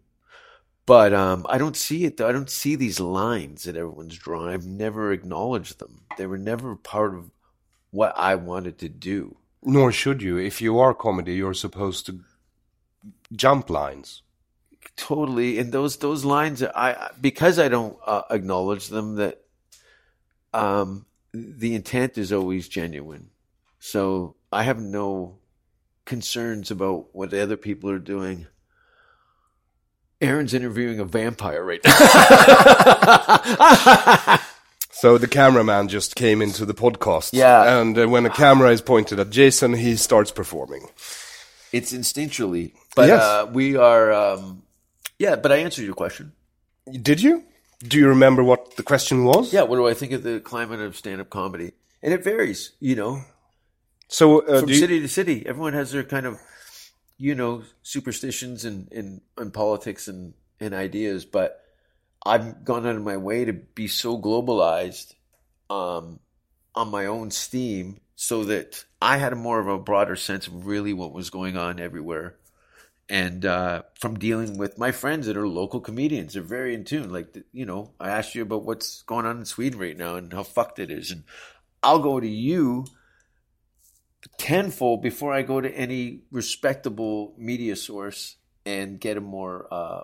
But 0.86 1.12
um, 1.12 1.44
I 1.46 1.58
don't 1.58 1.76
see 1.76 2.06
it. 2.06 2.16
Though. 2.16 2.28
I 2.28 2.32
don't 2.32 2.48
see 2.48 2.76
these 2.76 2.98
lines 2.98 3.64
that 3.64 3.76
everyone's 3.76 4.16
drawn. 4.16 4.48
I've 4.48 4.66
never 4.66 5.12
acknowledged 5.12 5.78
them. 5.78 6.00
They 6.16 6.26
were 6.26 6.38
never 6.38 6.76
part 6.76 7.14
of 7.14 7.30
what 7.90 8.14
I 8.16 8.34
wanted 8.36 8.78
to 8.78 8.88
do. 8.88 9.36
Nor 9.62 9.92
should 9.92 10.22
you. 10.22 10.38
If 10.38 10.62
you 10.62 10.78
are 10.78 10.94
comedy, 10.94 11.34
you're 11.34 11.52
supposed 11.52 12.06
to 12.06 12.20
jump 13.34 13.68
lines. 13.68 14.22
Totally, 14.96 15.58
and 15.58 15.72
those 15.72 15.98
those 15.98 16.24
lines, 16.24 16.62
I 16.62 17.10
because 17.20 17.58
I 17.58 17.68
don't 17.68 17.98
uh, 18.06 18.22
acknowledge 18.30 18.88
them. 18.88 19.16
That 19.16 19.42
um, 20.54 21.04
the 21.58 21.74
intent 21.74 22.18
is 22.18 22.32
always 22.32 22.68
genuine. 22.68 23.30
So 23.78 24.36
I 24.52 24.62
have 24.64 24.80
no 24.80 25.38
concerns 26.04 26.70
about 26.70 27.14
what 27.14 27.30
the 27.30 27.42
other 27.42 27.56
people 27.56 27.90
are 27.90 27.98
doing. 27.98 28.46
Aaron's 30.20 30.52
interviewing 30.54 30.98
a 31.00 31.04
vampire 31.04 31.62
right 31.64 31.80
now. 31.84 31.94
So 34.90 35.16
the 35.16 35.28
cameraman 35.28 35.86
just 35.86 36.16
came 36.16 36.42
into 36.42 36.64
the 36.66 36.74
podcast. 36.74 37.30
Yeah. 37.32 37.78
And 37.80 37.96
uh, 37.96 38.08
when 38.08 38.26
a 38.26 38.30
camera 38.30 38.70
is 38.72 38.80
pointed 38.80 39.20
at 39.20 39.30
Jason, 39.30 39.74
he 39.74 39.94
starts 39.94 40.32
performing. 40.32 40.88
it's 41.72 41.92
instinctually, 41.92 42.72
but 42.96 43.06
Yes. 43.06 43.22
uh, 43.22 43.46
we 43.52 43.76
are. 43.76 44.12
Um, 44.12 44.64
yeah, 45.20 45.36
but 45.36 45.52
I 45.52 45.58
answered 45.58 45.84
your 45.84 45.94
question. 45.94 46.32
Did 46.90 47.22
you? 47.22 47.44
Do 47.80 47.98
you 47.98 48.08
remember 48.08 48.42
what 48.42 48.76
the 48.76 48.82
question 48.82 49.24
was? 49.24 49.52
Yeah, 49.52 49.62
what 49.62 49.76
do 49.76 49.86
I 49.86 49.94
think 49.94 50.12
of 50.12 50.22
the 50.22 50.40
climate 50.40 50.80
of 50.80 50.96
stand-up 50.96 51.30
comedy? 51.30 51.72
And 52.02 52.12
it 52.12 52.24
varies, 52.24 52.72
you 52.80 52.96
know. 52.96 53.22
So 54.08 54.40
uh, 54.40 54.60
from 54.60 54.74
city 54.74 55.00
to 55.00 55.08
city. 55.08 55.44
Everyone 55.46 55.74
has 55.74 55.92
their 55.92 56.04
kind 56.04 56.26
of 56.26 56.40
you 57.18 57.34
know, 57.34 57.64
superstitions 57.82 58.64
and 58.64 58.90
and, 58.92 59.20
and 59.36 59.52
politics 59.52 60.08
and 60.08 60.34
and 60.60 60.72
ideas, 60.72 61.24
but 61.24 61.60
I've 62.24 62.64
gone 62.64 62.86
out 62.86 62.96
of 62.96 63.02
my 63.02 63.16
way 63.16 63.44
to 63.44 63.52
be 63.52 63.88
so 63.88 64.18
globalized 64.18 65.14
um, 65.68 66.20
on 66.74 66.90
my 66.90 67.06
own 67.06 67.30
steam, 67.30 68.00
so 68.16 68.44
that 68.44 68.84
I 69.02 69.18
had 69.18 69.32
a 69.32 69.36
more 69.36 69.58
of 69.58 69.66
a 69.66 69.78
broader 69.78 70.16
sense 70.16 70.46
of 70.46 70.66
really 70.66 70.92
what 70.92 71.12
was 71.12 71.30
going 71.30 71.56
on 71.56 71.80
everywhere. 71.80 72.36
And 73.10 73.46
uh, 73.46 73.82
from 73.98 74.18
dealing 74.18 74.58
with 74.58 74.78
my 74.78 74.92
friends 74.92 75.26
that 75.26 75.36
are 75.36 75.48
local 75.48 75.80
comedians, 75.80 76.34
they're 76.34 76.42
very 76.42 76.74
in 76.74 76.84
tune. 76.84 77.10
Like, 77.10 77.34
you 77.52 77.64
know, 77.64 77.92
I 77.98 78.10
asked 78.10 78.34
you 78.34 78.42
about 78.42 78.64
what's 78.64 79.02
going 79.02 79.24
on 79.24 79.38
in 79.38 79.44
Sweden 79.46 79.78
right 79.78 79.96
now 79.96 80.16
and 80.16 80.32
how 80.32 80.42
fucked 80.42 80.78
it 80.78 80.90
is. 80.90 81.10
And 81.10 81.24
I'll 81.82 82.00
go 82.00 82.20
to 82.20 82.28
you 82.28 82.84
tenfold 84.36 85.02
before 85.02 85.32
I 85.32 85.42
go 85.42 85.60
to 85.60 85.70
any 85.70 86.20
respectable 86.30 87.34
media 87.38 87.76
source 87.76 88.36
and 88.66 89.00
get 89.00 89.16
a 89.16 89.22
more 89.22 89.66
uh, 89.72 90.02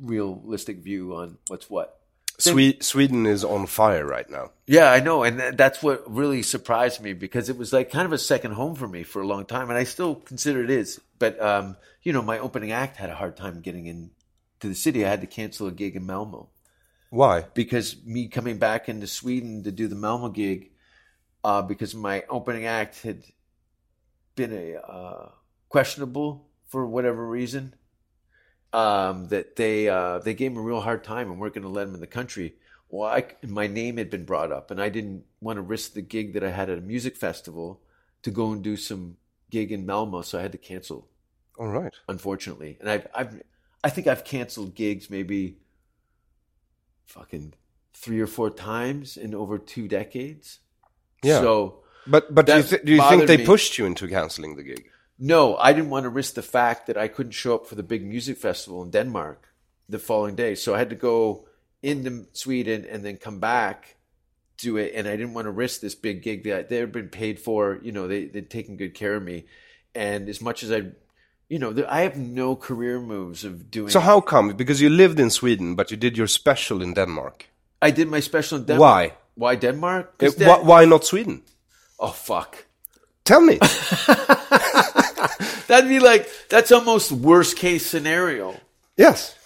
realistic 0.00 0.78
view 0.82 1.14
on 1.14 1.38
what's 1.48 1.68
what. 1.68 1.99
Swe- 2.40 2.78
Sweden 2.80 3.26
is 3.26 3.44
on 3.44 3.66
fire 3.66 4.06
right 4.06 4.28
now. 4.28 4.50
Yeah, 4.66 4.90
I 4.90 5.00
know, 5.00 5.22
and 5.22 5.38
th- 5.38 5.56
that's 5.56 5.82
what 5.82 6.02
really 6.12 6.42
surprised 6.42 7.00
me 7.00 7.12
because 7.12 7.48
it 7.48 7.56
was 7.56 7.72
like 7.72 7.90
kind 7.90 8.06
of 8.06 8.12
a 8.12 8.18
second 8.18 8.52
home 8.52 8.74
for 8.74 8.88
me 8.88 9.02
for 9.02 9.22
a 9.22 9.26
long 9.26 9.44
time, 9.46 9.68
and 9.68 9.78
I 9.78 9.84
still 9.84 10.14
consider 10.14 10.62
it 10.62 10.70
is. 10.70 11.00
But 11.18 11.40
um, 11.40 11.76
you 12.02 12.12
know, 12.12 12.22
my 12.22 12.38
opening 12.38 12.72
act 12.72 12.96
had 12.96 13.10
a 13.10 13.14
hard 13.14 13.36
time 13.36 13.60
getting 13.60 13.86
in 13.86 14.10
to 14.60 14.68
the 14.68 14.74
city. 14.74 15.04
I 15.04 15.08
had 15.08 15.20
to 15.20 15.26
cancel 15.26 15.66
a 15.66 15.72
gig 15.72 15.96
in 15.96 16.06
Malmo 16.06 16.48
Why? 17.10 17.44
because 17.54 17.96
me 18.04 18.28
coming 18.28 18.58
back 18.58 18.88
into 18.88 19.06
Sweden 19.06 19.64
to 19.64 19.72
do 19.72 19.88
the 19.88 19.96
Malmo 19.96 20.28
gig, 20.28 20.70
uh, 21.44 21.62
because 21.62 21.94
my 21.94 22.24
opening 22.28 22.66
act 22.66 23.02
had 23.02 23.24
been 24.34 24.52
a 24.52 24.76
uh, 24.76 25.28
questionable 25.68 26.48
for 26.68 26.86
whatever 26.86 27.26
reason. 27.26 27.74
Um, 28.72 29.26
that 29.28 29.56
they 29.56 29.88
uh, 29.88 30.20
they 30.20 30.34
gave 30.34 30.52
him 30.52 30.58
a 30.58 30.62
real 30.62 30.80
hard 30.80 31.02
time 31.02 31.30
and 31.30 31.40
weren't 31.40 31.54
going 31.54 31.64
to 31.64 31.68
let 31.68 31.88
him 31.88 31.94
in 31.94 32.00
the 32.00 32.06
country. 32.06 32.54
Well, 32.88 33.08
I, 33.08 33.24
my 33.46 33.66
name 33.66 33.96
had 33.96 34.10
been 34.10 34.24
brought 34.24 34.52
up, 34.52 34.70
and 34.70 34.80
I 34.80 34.88
didn't 34.88 35.24
want 35.40 35.56
to 35.56 35.62
risk 35.62 35.94
the 35.94 36.02
gig 36.02 36.34
that 36.34 36.44
I 36.44 36.50
had 36.50 36.70
at 36.70 36.78
a 36.78 36.80
music 36.80 37.16
festival 37.16 37.80
to 38.22 38.30
go 38.30 38.52
and 38.52 38.62
do 38.62 38.76
some 38.76 39.16
gig 39.50 39.72
in 39.72 39.86
Malmo, 39.86 40.22
so 40.22 40.38
I 40.38 40.42
had 40.42 40.52
to 40.52 40.58
cancel 40.58 41.08
All 41.58 41.68
right. 41.68 41.92
unfortunately. 42.08 42.78
And 42.80 42.90
I've, 42.90 43.06
I've, 43.14 43.42
I 43.82 43.90
think 43.90 44.06
I've 44.06 44.24
canceled 44.24 44.74
gigs 44.74 45.08
maybe 45.10 45.58
fucking 47.06 47.54
three 47.94 48.20
or 48.20 48.26
four 48.26 48.50
times 48.50 49.16
in 49.16 49.34
over 49.34 49.58
two 49.58 49.88
decades. 49.88 50.60
Yeah. 51.22 51.40
So, 51.40 51.82
But 52.06 52.34
but 52.34 52.46
do 52.46 52.56
you, 52.56 52.62
th- 52.62 52.82
do 52.84 52.92
you 52.92 53.02
think 53.08 53.26
they 53.26 53.36
me. 53.38 53.46
pushed 53.46 53.78
you 53.78 53.86
into 53.86 54.08
canceling 54.08 54.56
the 54.56 54.62
gig? 54.62 54.88
No, 55.20 55.56
I 55.56 55.72
didn't 55.72 55.90
want 55.90 56.04
to 56.04 56.10
risk 56.10 56.34
the 56.34 56.42
fact 56.42 56.86
that 56.86 56.96
I 56.96 57.06
couldn't 57.06 57.32
show 57.32 57.54
up 57.54 57.66
for 57.66 57.76
the 57.76 57.82
big 57.82 58.04
music 58.04 58.38
festival 58.38 58.82
in 58.82 58.90
Denmark 58.90 59.46
the 59.88 59.98
following 59.98 60.34
day. 60.34 60.54
So 60.54 60.74
I 60.74 60.78
had 60.78 60.90
to 60.90 60.96
go 60.96 61.46
into 61.82 62.26
Sweden 62.32 62.86
and 62.90 63.04
then 63.04 63.16
come 63.16 63.38
back 63.38 63.96
do 64.60 64.76
it. 64.76 64.92
And 64.94 65.08
I 65.08 65.16
didn't 65.16 65.34
want 65.34 65.46
to 65.46 65.50
risk 65.50 65.80
this 65.80 65.94
big 65.94 66.22
gig 66.22 66.44
that 66.44 66.68
they 66.68 66.76
had 66.76 66.92
been 66.92 67.08
paid 67.08 67.38
for. 67.38 67.78
You 67.82 67.92
know, 67.92 68.08
they, 68.08 68.26
they'd 68.26 68.50
taken 68.50 68.76
good 68.76 68.94
care 68.94 69.16
of 69.16 69.22
me. 69.22 69.46
And 69.94 70.28
as 70.28 70.40
much 70.40 70.62
as 70.62 70.70
I, 70.70 70.82
you 71.48 71.58
know, 71.58 71.74
I 71.88 72.02
have 72.02 72.16
no 72.16 72.56
career 72.56 73.00
moves 73.00 73.44
of 73.44 73.70
doing. 73.70 73.90
So 73.90 74.00
how 74.00 74.20
come? 74.20 74.54
Because 74.56 74.80
you 74.80 74.88
lived 74.88 75.18
in 75.18 75.30
Sweden, 75.30 75.74
but 75.74 75.90
you 75.90 75.96
did 75.96 76.16
your 76.16 76.28
special 76.28 76.82
in 76.82 76.94
Denmark. 76.94 77.46
I 77.82 77.90
did 77.90 78.08
my 78.08 78.20
special 78.20 78.58
in 78.58 78.64
Denmark. 78.66 78.80
Why? 78.80 79.14
Why 79.34 79.56
Denmark? 79.56 80.22
Why 80.64 80.84
not 80.84 81.04
Sweden? 81.04 81.42
oh 81.98 82.12
fuck! 82.12 82.66
Tell 83.24 83.40
me. 83.40 83.58
That'd 85.66 85.88
be 85.88 85.98
like 85.98 86.28
that's 86.48 86.72
almost 86.72 87.12
worst 87.12 87.56
case 87.56 87.86
scenario. 87.86 88.58
yes. 88.96 89.36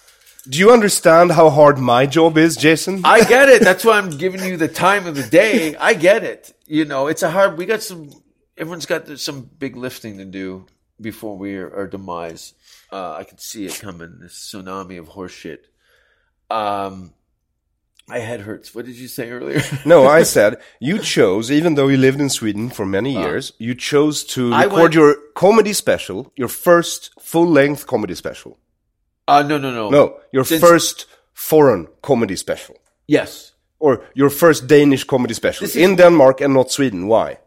Do 0.47 0.59
you 0.59 0.71
understand 0.71 1.31
how 1.31 1.49
hard 1.49 1.79
my 1.79 2.05
job 2.05 2.37
is, 2.37 2.55
Jason? 2.55 3.01
I 3.03 3.23
get 3.27 3.49
it. 3.49 3.63
That's 3.63 3.83
why 3.83 3.97
I'm 3.97 4.11
giving 4.11 4.43
you 4.43 4.57
the 4.57 4.67
time 4.67 5.07
of 5.07 5.15
the 5.15 5.23
day. 5.23 5.75
I 5.75 5.95
get 5.95 6.23
it. 6.23 6.53
You 6.67 6.85
know, 6.85 7.07
it's 7.07 7.23
a 7.23 7.31
hard. 7.31 7.57
We 7.57 7.65
got 7.65 7.81
some. 7.81 8.11
Everyone's 8.55 8.85
got 8.85 9.07
some 9.17 9.49
big 9.57 9.75
lifting 9.75 10.19
to 10.19 10.25
do 10.25 10.67
before 11.01 11.35
we 11.35 11.55
are 11.55 11.75
our 11.75 11.87
demise. 11.87 12.53
Uh, 12.91 13.13
I 13.13 13.23
can 13.23 13.39
see 13.39 13.65
it 13.65 13.79
coming. 13.81 14.19
This 14.19 14.51
tsunami 14.53 14.99
of 14.99 15.09
horseshit. 15.09 15.61
Um, 16.51 17.13
my 18.07 18.19
head 18.19 18.41
hurts. 18.41 18.73
What 18.75 18.85
did 18.85 18.95
you 18.95 19.07
say 19.07 19.29
earlier? 19.31 19.61
no, 19.85 20.05
I 20.19 20.23
said 20.23 20.57
you 20.79 20.99
chose, 20.99 21.51
even 21.51 21.75
though 21.75 21.87
you 21.89 21.97
lived 21.97 22.19
in 22.21 22.29
Sweden 22.29 22.69
for 22.69 22.85
many 22.85 23.11
years, 23.13 23.53
you 23.57 23.73
chose 23.75 24.23
to 24.35 24.53
I 24.53 24.63
record 24.63 24.81
went- 24.81 24.93
your 24.93 25.15
comedy 25.35 25.73
special, 25.73 26.31
your 26.35 26.49
first 26.49 27.09
full-length 27.19 27.85
comedy 27.87 28.15
special. 28.15 28.57
Uh, 29.27 29.41
no, 29.41 29.57
no, 29.57 29.71
no. 29.71 29.89
No, 29.89 30.19
your 30.31 30.45
Since- 30.45 30.61
first 30.61 31.05
foreign 31.33 31.87
comedy 32.01 32.35
special. 32.35 32.75
Yes. 33.07 33.53
Or 33.79 34.03
your 34.13 34.29
first 34.29 34.67
Danish 34.67 35.03
comedy 35.05 35.33
special 35.33 35.65
This 35.67 35.75
is- 35.75 35.81
in 35.83 35.95
Denmark 35.95 36.41
and 36.41 36.53
not 36.53 36.71
Sweden. 36.71 37.07
Why? 37.07 37.37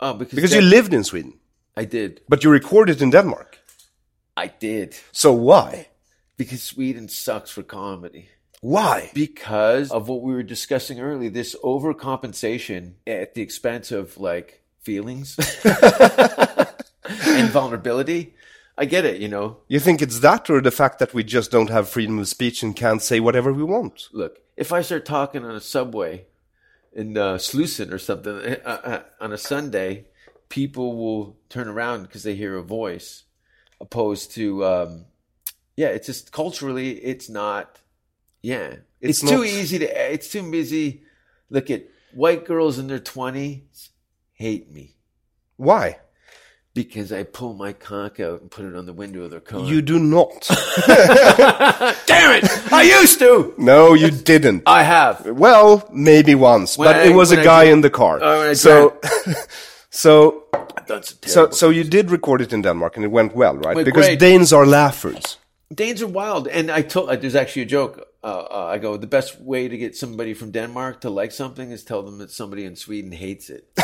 Uh, 0.00 0.12
because 0.14 0.34
Because 0.34 0.50
that- 0.50 0.62
you 0.62 0.68
lived 0.76 0.92
in 0.94 1.04
Sweden, 1.04 1.32
I 1.76 1.84
did. 1.84 2.20
but 2.28 2.42
you 2.44 2.50
recorded 2.52 3.00
in 3.02 3.10
Denmark. 3.10 3.58
I 4.36 4.48
did. 4.60 4.96
So 5.12 5.32
why? 5.32 5.88
Because 6.36 6.62
Sweden 6.62 7.08
sucks 7.08 7.50
for 7.50 7.62
comedy. 7.62 8.28
Why? 8.64 9.10
because 9.12 9.90
of 9.90 10.08
what 10.08 10.22
we 10.22 10.32
were 10.32 10.42
discussing 10.42 10.98
earlier 10.98 11.28
this 11.28 11.54
overcompensation 11.62 12.94
at 13.06 13.34
the 13.34 13.42
expense 13.42 13.92
of 13.92 14.16
like 14.16 14.62
feelings 14.80 15.36
and 17.26 17.50
vulnerability 17.50 18.34
i 18.78 18.86
get 18.86 19.04
it 19.04 19.20
you 19.20 19.28
know 19.28 19.58
You 19.68 19.80
think 19.80 20.00
it's 20.00 20.20
that 20.20 20.48
or 20.48 20.62
the 20.62 20.70
fact 20.70 20.98
that 20.98 21.12
we 21.12 21.22
just 21.24 21.50
don't 21.50 21.68
have 21.68 21.90
freedom 21.90 22.18
of 22.18 22.26
speech 22.26 22.62
and 22.62 22.74
can't 22.74 23.02
say 23.02 23.20
whatever 23.20 23.52
we 23.52 23.64
want? 23.64 24.08
look 24.14 24.38
if 24.56 24.72
i 24.72 24.80
start 24.80 25.04
talking 25.04 25.44
on 25.44 25.54
a 25.54 25.60
subway 25.60 26.24
in 26.94 27.18
uh, 27.18 27.34
Slussen 27.34 27.92
or 27.92 27.98
something 27.98 28.34
uh, 28.64 28.80
uh, 28.84 29.02
on 29.20 29.34
a 29.34 29.38
sunday 29.38 30.06
people 30.48 30.96
will 30.96 31.36
turn 31.50 31.68
around 31.68 32.04
because 32.04 32.22
they 32.22 32.34
hear 32.34 32.56
a 32.56 32.62
voice 32.62 33.24
opposed 33.78 34.32
to 34.36 34.64
um, 34.64 35.04
yeah 35.76 35.88
it's 35.88 36.06
just 36.06 36.32
culturally 36.32 36.92
it's 37.04 37.28
not 37.28 37.80
yeah 38.44 38.68
it's, 39.00 39.22
It's 39.22 39.30
too 39.32 39.42
easy 39.44 39.78
to 39.78 40.12
it's 40.14 40.28
too 40.34 40.42
busy 40.50 41.02
look 41.50 41.70
at 41.70 41.82
white 42.14 42.44
girls 42.44 42.78
in 42.78 42.86
their 42.88 43.00
20s 43.00 43.88
hate 44.34 44.70
me 44.70 44.86
Why? 45.56 45.86
because 46.74 47.08
i 47.20 47.22
pull 47.38 47.54
my 47.54 47.72
cock 47.72 48.20
out 48.20 48.40
and 48.42 48.50
put 48.50 48.64
it 48.66 48.74
on 48.76 48.84
the 48.86 48.92
window 48.92 49.22
of 49.24 49.30
their 49.30 49.40
car 49.50 49.60
You 49.72 49.80
do 49.82 49.98
not. 49.98 50.40
damn 52.10 52.32
it 52.38 52.44
i 52.72 52.82
used 53.00 53.18
to 53.18 53.54
no, 53.56 53.94
you 53.94 54.10
didn't. 54.10 54.62
i 54.66 54.82
have 54.82 55.16
Well, 55.44 55.70
maybe 55.92 56.34
once, 56.34 56.78
When 56.78 56.88
but 56.88 56.96
I- 56.96 57.04
it 57.10 57.14
was 57.14 57.32
a 57.32 57.36
guy 57.36 57.64
in 57.72 57.80
the 57.82 57.90
car. 57.90 58.18
Oh, 58.22 58.54
so, 58.54 58.72
so, 60.02 60.44
so, 61.34 61.50
so 61.50 61.70
you 61.70 61.84
did 61.84 62.10
record 62.10 62.40
it 62.40 62.52
in 62.52 62.62
Denmark, 62.62 62.96
and 62.96 63.04
it 63.04 63.12
went 63.12 63.34
well, 63.34 63.54
right? 63.66 63.76
Went 63.76 63.86
because 63.86 64.06
great. 64.06 64.18
Danes 64.20 64.52
are 64.52 64.66
laughers. 64.66 65.38
Danes 65.74 66.02
are 66.02 66.12
wild, 66.22 66.48
and 66.48 66.70
I 66.78 66.82
told 66.82 67.08
uh, 67.10 67.16
there's 67.16 67.34
actually 67.36 67.62
a 67.62 67.70
joke. 67.78 67.94
Uh, 68.24 68.46
uh, 68.50 68.66
I 68.74 68.78
go 68.78 68.96
the 68.96 69.06
best 69.06 69.38
way 69.38 69.68
to 69.68 69.76
get 69.76 69.94
somebody 69.96 70.32
from 70.34 70.50
Denmark 70.50 71.02
to 71.02 71.10
like 71.10 71.30
something 71.30 71.70
is 71.70 71.84
tell 71.84 72.02
them 72.02 72.16
that 72.18 72.30
somebody 72.30 72.64
in 72.64 72.74
Sweden 72.76 73.12
hates 73.12 73.50
it. 73.50 73.68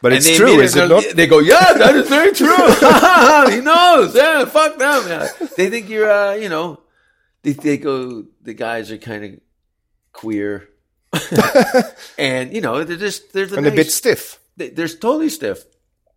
But 0.00 0.12
And 0.12 0.18
it's 0.18 0.36
true, 0.36 0.46
immediately- 0.46 0.64
is 0.64 0.76
it 0.76 0.88
not? 0.88 1.16
They 1.16 1.26
go, 1.26 1.40
yeah, 1.40 1.72
that 1.74 1.94
is 1.96 2.08
very 2.08 2.32
true. 2.32 2.46
he 3.54 3.60
knows. 3.60 4.14
Yeah, 4.14 4.44
fuck 4.46 4.78
them. 4.78 5.02
Yeah. 5.08 5.28
They 5.56 5.68
think 5.70 5.88
you're, 5.90 6.08
uh, 6.10 6.34
you 6.34 6.48
know, 6.48 6.80
they, 7.42 7.52
they 7.52 7.76
go. 7.76 8.24
The 8.42 8.54
guys 8.54 8.90
are 8.92 8.96
kind 8.98 9.24
of 9.24 9.30
queer, 10.12 10.68
and 12.18 12.52
you 12.54 12.60
know, 12.60 12.84
they're 12.84 12.96
just 12.96 13.32
they're 13.32 13.46
the 13.46 13.58
And 13.58 13.66
a 13.66 13.70
bit 13.72 13.90
stiff. 13.90 14.38
They, 14.56 14.70
they're 14.70 14.88
totally 14.88 15.28
stiff. 15.28 15.64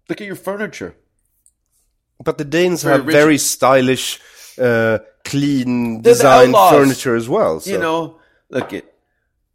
Look 0.08 0.22
at 0.22 0.28
your 0.28 0.36
furniture. 0.38 0.96
But 2.24 2.38
the 2.38 2.46
Danes 2.46 2.84
Very 2.84 2.98
have 2.98 3.08
rich. 3.08 3.16
very 3.16 3.38
stylish, 3.40 4.20
uh, 4.60 5.00
clean 5.24 6.02
the 6.02 6.16
furniture 6.72 7.16
as 7.16 7.28
well. 7.30 7.60
So. 7.60 7.72
You 7.72 7.78
know, 7.78 8.20
look 8.50 8.74
at 8.74 8.86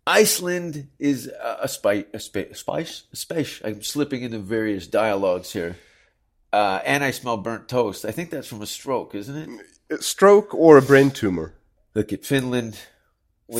Iceland 0.06 0.88
is 0.98 1.26
a, 1.28 1.58
a 1.62 1.68
spice, 1.68 2.04
a 2.14 2.20
spa- 2.20 2.52
spice, 2.54 3.04
a 3.12 3.16
spice. 3.16 3.60
I'm 3.64 3.82
slipping 3.82 4.22
into 4.22 4.38
various 4.38 4.86
dialogues 4.86 5.52
here. 5.52 5.76
Uh, 6.52 6.80
and 6.86 7.02
I 7.04 7.10
smell 7.10 7.36
burnt 7.36 7.68
toast. 7.68 8.04
I 8.04 8.12
think 8.12 8.30
that's 8.30 8.46
from 8.46 8.62
a 8.62 8.66
stroke, 8.66 9.14
isn't 9.14 9.36
it? 9.36 9.66
A 9.98 10.02
stroke 10.02 10.54
or 10.54 10.78
a 10.78 10.82
brain 10.82 11.10
tumor. 11.10 11.54
Look 11.94 12.12
at 12.12 12.24
Finland. 12.24 12.78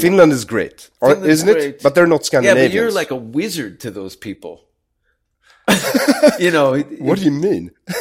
Finland 0.00 0.32
is 0.32 0.44
great, 0.44 0.90
Finland's 1.00 1.28
isn't 1.28 1.48
it? 1.48 1.82
But 1.82 1.94
they're 1.94 2.09
not 2.09 2.20
Yeah, 2.22 2.26
Scandinavians. 2.26 2.68
but 2.68 2.74
you're 2.74 2.90
like 2.90 3.11
a 3.12 3.16
wizard 3.16 3.80
to 3.80 3.90
those 3.90 4.16
people. 4.16 4.64
you 6.38 6.50
know, 6.50 6.78
What 6.98 7.18
do 7.18 7.24
you 7.24 7.30
mean? 7.30 7.70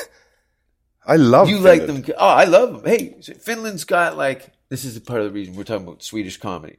I 1.08 1.18
love 1.18 1.50
you 1.50 1.60
like 1.60 1.86
them. 1.88 2.04
Oh, 2.18 2.28
I 2.28 2.46
love 2.46 2.82
them. 2.82 2.92
Hey, 2.92 3.16
Finland's 3.40 3.84
got 3.86 4.18
like 4.18 4.52
this 4.70 4.84
is 4.86 5.00
part 5.00 5.22
of 5.22 5.26
the 5.28 5.32
reason 5.32 5.56
we're 5.56 5.64
talking 5.64 5.88
about 5.88 6.04
Swedish 6.04 6.38
comedy. 6.38 6.78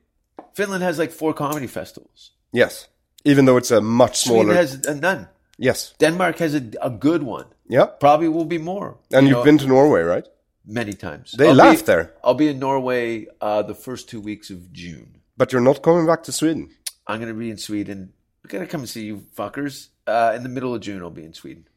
Finland 0.54 0.82
has 0.82 0.98
like 0.98 1.12
four 1.12 1.34
comedy 1.34 1.66
festivals. 1.66 2.32
Yes, 2.52 2.88
even 3.24 3.44
though 3.44 3.56
it's 3.58 3.70
a 3.70 3.80
much 3.80 4.18
smaller. 4.18 4.44
Sweden 4.44 4.56
has 4.56 4.86
uh, 4.86 4.94
none. 4.94 5.28
yes, 5.58 5.94
Denmark 5.98 6.38
has 6.38 6.54
a, 6.54 6.62
a 6.80 6.90
good 6.90 7.22
one. 7.22 7.46
Yeah. 7.68 7.86
Probably 7.86 8.28
will 8.28 8.44
be 8.44 8.58
more. 8.58 8.96
And 9.12 9.26
you 9.26 9.30
you've 9.34 9.38
know, 9.38 9.44
been 9.44 9.58
to 9.58 9.66
Norway, 9.66 10.02
right? 10.02 10.26
many 10.66 10.92
times. 10.92 11.32
They 11.32 11.48
I'll 11.48 11.54
laugh 11.54 11.78
be- 11.80 11.86
there. 11.86 12.14
I'll 12.24 12.34
be 12.34 12.48
in 12.48 12.58
Norway 12.58 13.26
uh, 13.40 13.62
the 13.62 13.74
first 13.74 14.08
two 14.08 14.20
weeks 14.20 14.50
of 14.50 14.72
June. 14.72 15.20
But 15.36 15.52
you're 15.52 15.60
not 15.62 15.82
coming 15.82 16.06
back 16.06 16.22
to 16.24 16.32
Sweden. 16.32 16.70
I'm 17.06 17.20
going 17.20 17.32
to 17.32 17.38
be 17.38 17.50
in 17.50 17.58
Sweden. 17.58 18.12
I'm 18.44 18.48
going 18.48 18.64
to 18.64 18.70
come 18.70 18.80
and 18.80 18.88
see 18.88 19.04
you 19.04 19.22
fuckers. 19.36 19.88
Uh, 20.06 20.32
in 20.36 20.42
the 20.42 20.48
middle 20.48 20.74
of 20.74 20.80
June, 20.80 21.02
I'll 21.02 21.10
be 21.10 21.24
in 21.24 21.34
Sweden. 21.34 21.68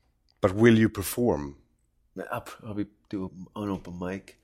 But 0.42 0.54
will 0.54 0.78
you 0.78 0.90
perform? 0.90 1.56
I'll 2.32 2.42
probably 2.42 2.88
do 3.10 3.32
an 3.56 3.70
open 3.70 3.98
mic. 4.00 4.38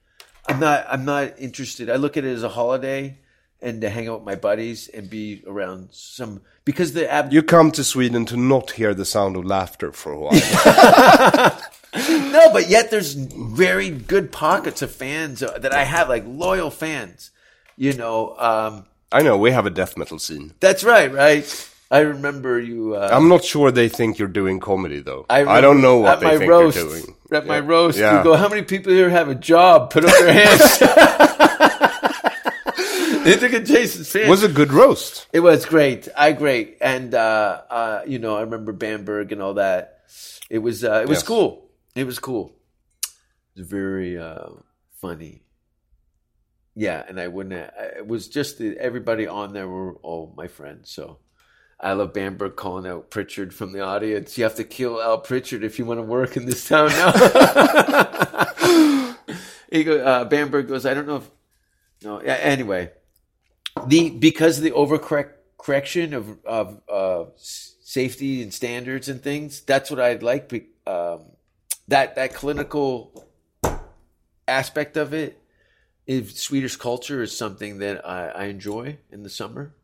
I'm 0.48 0.60
not. 0.60 0.86
I'm 0.90 1.06
not 1.06 1.40
interested. 1.40 1.90
I 1.90 1.96
look 1.96 2.18
at 2.18 2.24
it 2.24 2.34
as 2.34 2.44
a 2.44 2.50
holiday 2.50 3.18
and 3.62 3.82
to 3.82 3.90
hang 3.90 4.08
out 4.08 4.20
with 4.20 4.26
my 4.26 4.36
buddies 4.36 4.88
and 4.90 5.10
be 5.10 5.44
around 5.48 5.90
some 5.92 6.42
because 6.66 6.94
the 6.94 7.12
ab- 7.12 7.34
You 7.34 7.42
come 7.42 7.72
to 7.72 7.84
Sweden 7.84 8.26
to 8.28 8.38
not 8.38 8.72
hear 8.72 8.94
the 8.94 9.06
sound 9.06 9.36
of 9.36 9.46
laughter 9.46 9.92
for 9.92 10.12
a 10.12 10.20
while. 10.20 10.32
no, 12.32 12.52
but 12.52 12.70
yet 12.70 12.92
there's 12.92 13.14
very 13.14 13.90
good 13.90 14.32
pockets 14.32 14.82
of 14.82 14.92
fans 14.92 15.42
uh, 15.42 15.58
that 15.60 15.74
I 15.74 15.84
have, 15.84 16.10
like 16.10 16.24
loyal 16.28 16.70
fans. 16.70 17.32
You 17.78 17.94
know, 17.94 18.36
um, 18.38 18.86
I 19.12 19.22
know 19.22 19.38
we 19.38 19.52
have 19.52 19.66
a 19.66 19.70
death 19.70 19.98
metal 19.98 20.20
scene. 20.20 20.54
that's 20.60 20.84
right, 20.84 21.12
right. 21.12 21.72
I 21.92 22.00
remember 22.00 22.60
you. 22.60 22.96
Uh, 22.96 23.10
I'm 23.12 23.30
not 23.30 23.44
sure 23.44 23.72
they 23.72 23.90
think 23.90 24.18
you're 24.18 24.28
doing 24.28 24.60
comedy 24.60 25.02
though. 25.02 25.26
I, 25.30 25.46
I, 25.46 25.62
don't 25.62 25.82
know 25.82 26.00
what 26.00 26.20
they 26.20 26.26
my 26.26 26.38
think 26.40 26.50
roast, 26.50 26.78
you're 26.78 26.88
doing. 26.90 27.16
At 27.32 27.46
my 27.46 27.60
roast, 27.60 27.98
Yeah. 27.98 28.18
you 28.18 28.24
go, 28.24 28.36
how 28.36 28.50
many 28.50 28.64
people 28.64 28.92
here 28.92 29.10
have 29.10 29.30
a 29.30 29.36
job? 29.36 29.92
Put 29.92 30.04
up 30.06 30.12
their 30.18 30.34
hands. 30.34 30.80
they 33.24 33.38
took 33.38 33.54
a 33.54 33.60
Jason's 33.62 34.12
fan. 34.12 34.30
was 34.30 34.44
a 34.44 34.48
good 34.50 34.74
roast. 34.74 35.28
It 35.32 35.42
was 35.42 35.66
great. 35.66 36.08
I 36.18 36.32
great, 36.32 36.78
and 36.82 37.14
uh, 37.14 37.62
uh, 37.70 38.02
you 38.08 38.20
know, 38.20 38.36
I 38.36 38.42
remember 38.42 38.72
Bamberg 38.72 39.32
and 39.32 39.42
all 39.42 39.56
that. 39.56 40.02
It 40.50 40.60
was 40.60 40.84
uh, 40.84 41.02
it 41.04 41.10
was 41.10 41.18
Yes. 41.20 41.24
cool. 41.24 41.70
It 41.96 42.06
was 42.06 42.20
cool. 42.20 42.56
It 43.56 43.60
was 43.62 43.68
very 43.68 44.18
uh, 44.18 44.50
funny. 45.02 45.44
Yeah, 46.76 47.04
and 47.08 47.20
I 47.20 47.28
wouldn't. 47.28 47.54
It 47.98 48.08
was 48.08 48.28
just 48.28 48.58
the, 48.58 48.78
everybody 48.78 49.28
on 49.28 49.54
there 49.54 49.68
were 49.68 49.94
all 49.98 50.34
my 50.36 50.48
friends. 50.48 50.90
So 50.92 51.20
I 51.86 51.94
love 51.94 52.14
Bamberg 52.14 52.56
calling 52.56 52.88
out 52.88 53.12
Pitcher 53.12 53.52
from 53.52 53.72
the 53.72 53.82
audience. 53.82 54.40
You 54.40 54.44
have 54.44 54.56
to 54.56 54.64
kill 54.64 55.00
Al 55.00 55.20
Pitcher 55.20 55.64
if 55.64 55.78
you 55.78 55.86
want 55.86 56.00
to 56.00 56.02
work 56.02 56.36
in 56.36 56.48
this 56.48 56.68
town 56.68 56.90
now. 56.90 57.12
he 59.72 59.84
go, 59.84 60.04
uh, 60.04 60.26
Bamberg 60.26 60.68
goes. 60.68 60.88
I 60.88 60.96
don't 60.96 61.06
know 61.06 61.18
if 61.18 61.30
no. 62.04 62.18
Anyway, 62.18 62.90
the 63.86 64.10
because 64.10 64.58
of 64.58 64.64
the 64.64 64.72
overcorrect 64.72 65.34
correction 65.60 66.16
of 66.16 66.44
of 66.44 66.82
uh, 66.92 67.26
safety 67.36 68.42
and 68.42 68.52
standards 68.52 69.08
and 69.08 69.22
things. 69.22 69.62
That's 69.62 69.92
what 69.92 70.00
I'd 70.00 70.24
like. 70.24 70.52
Um, 70.88 71.34
that 71.88 72.16
that 72.16 72.34
clinical 72.34 73.28
aspect 74.48 74.98
of 74.98 75.14
it, 75.14 75.40
if 76.08 76.36
Swedish 76.36 76.78
culture 76.78 77.22
is 77.22 77.38
something 77.38 77.78
that 77.78 78.04
I, 78.04 78.30
I 78.30 78.46
enjoy 78.46 78.98
in 79.12 79.22
the 79.22 79.30
summer. 79.30 79.76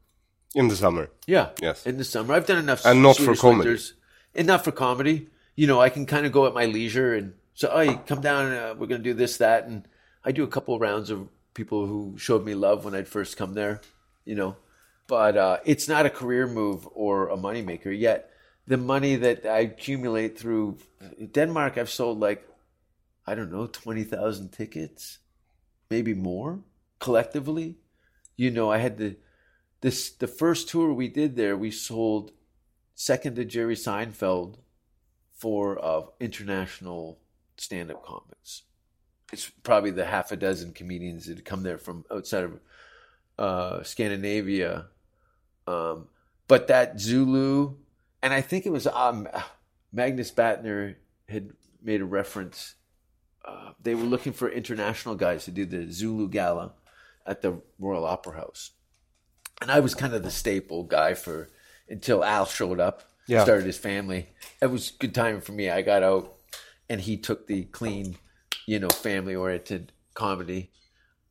In 0.53 0.67
the 0.67 0.75
summer. 0.75 1.09
Yeah. 1.27 1.49
Yes. 1.61 1.85
In 1.85 1.97
the 1.97 2.03
summer, 2.03 2.33
I've 2.33 2.45
done 2.45 2.57
enough. 2.57 2.85
And 2.85 3.01
not 3.01 3.17
for 3.17 3.35
comedy. 3.35 3.69
winters. 3.69 3.93
and 4.35 4.47
not 4.47 4.63
for 4.63 4.71
comedy. 4.71 5.27
You 5.55 5.67
know, 5.67 5.79
I 5.81 5.89
can 5.89 6.05
kind 6.05 6.25
of 6.25 6.31
go 6.31 6.45
at 6.47 6.53
my 6.53 6.65
leisure 6.65 7.13
and 7.13 7.33
so, 7.53 7.69
oh, 7.71 7.97
come 8.07 8.21
down. 8.21 8.51
Uh, 8.51 8.73
we're 8.77 8.87
going 8.87 9.03
to 9.03 9.09
do 9.09 9.13
this, 9.13 9.37
that, 9.37 9.65
and 9.65 9.87
I 10.23 10.31
do 10.31 10.43
a 10.43 10.47
couple 10.47 10.73
of 10.73 10.81
rounds 10.81 11.09
of 11.09 11.27
people 11.53 11.85
who 11.85 12.17
showed 12.17 12.45
me 12.45 12.55
love 12.55 12.85
when 12.85 12.95
I'd 12.95 13.07
first 13.07 13.37
come 13.37 13.53
there. 13.53 13.81
You 14.25 14.35
know, 14.35 14.55
but 15.07 15.37
uh, 15.37 15.57
it's 15.65 15.87
not 15.87 16.05
a 16.05 16.09
career 16.09 16.47
move 16.47 16.87
or 16.93 17.29
a 17.29 17.35
moneymaker 17.37 17.97
yet. 17.97 18.31
The 18.67 18.77
money 18.77 19.15
that 19.17 19.45
I 19.45 19.59
accumulate 19.59 20.39
through 20.39 20.77
Denmark, 21.31 21.77
I've 21.77 21.89
sold 21.89 22.19
like 22.19 22.47
I 23.27 23.35
don't 23.35 23.51
know 23.51 23.67
twenty 23.67 24.03
thousand 24.03 24.49
tickets, 24.49 25.19
maybe 25.89 26.13
more 26.13 26.59
collectively. 26.99 27.75
You 28.37 28.51
know, 28.51 28.71
I 28.71 28.77
had 28.77 28.97
the 28.97 29.17
this 29.81 30.11
the 30.11 30.27
first 30.27 30.69
tour 30.69 30.93
we 30.93 31.07
did 31.07 31.35
there. 31.35 31.57
We 31.57 31.71
sold 31.71 32.31
second 32.95 33.35
to 33.35 33.45
Jerry 33.45 33.75
Seinfeld 33.75 34.57
for 35.33 35.83
uh, 35.83 36.01
international 36.19 37.19
stand-up 37.57 38.05
comics. 38.05 38.63
It's 39.33 39.49
probably 39.63 39.91
the 39.91 40.05
half 40.05 40.31
a 40.31 40.35
dozen 40.35 40.73
comedians 40.73 41.25
that 41.25 41.45
come 41.45 41.63
there 41.63 41.77
from 41.77 42.05
outside 42.11 42.43
of 42.43 42.59
uh, 43.39 43.83
Scandinavia. 43.83 44.87
Um, 45.67 46.07
but 46.47 46.67
that 46.67 46.99
Zulu, 46.99 47.75
and 48.21 48.33
I 48.33 48.41
think 48.41 48.65
it 48.65 48.71
was 48.71 48.87
um, 48.87 49.27
Magnus 49.91 50.31
Betnér 50.31 50.95
had 51.29 51.51
made 51.81 52.01
a 52.01 52.05
reference. 52.05 52.75
Uh, 53.43 53.71
they 53.81 53.95
were 53.95 54.03
looking 54.03 54.33
for 54.33 54.49
international 54.49 55.15
guys 55.15 55.45
to 55.45 55.51
do 55.51 55.65
the 55.65 55.91
Zulu 55.91 56.27
Gala 56.27 56.73
at 57.25 57.41
the 57.41 57.61
Royal 57.79 58.05
Opera 58.05 58.35
House, 58.35 58.71
and 59.61 59.71
I 59.71 59.79
was 59.79 59.93
kind 59.95 60.13
of 60.13 60.23
the 60.23 60.31
staple 60.31 60.83
guy 60.83 61.13
for 61.13 61.49
until 61.87 62.23
Al 62.23 62.45
showed 62.45 62.79
up, 62.79 63.03
Yeah. 63.27 63.43
started 63.43 63.65
his 63.65 63.77
family. 63.77 64.29
It 64.61 64.67
was 64.71 64.91
good 64.91 65.13
timing 65.13 65.41
for 65.41 65.51
me. 65.51 65.69
I 65.69 65.81
got 65.81 66.03
out, 66.03 66.33
and 66.89 66.99
he 67.01 67.17
took 67.17 67.47
the 67.47 67.63
clean, 67.65 68.17
you 68.65 68.79
know, 68.79 68.89
family 68.89 69.35
oriented 69.35 69.91
comedy 70.13 70.71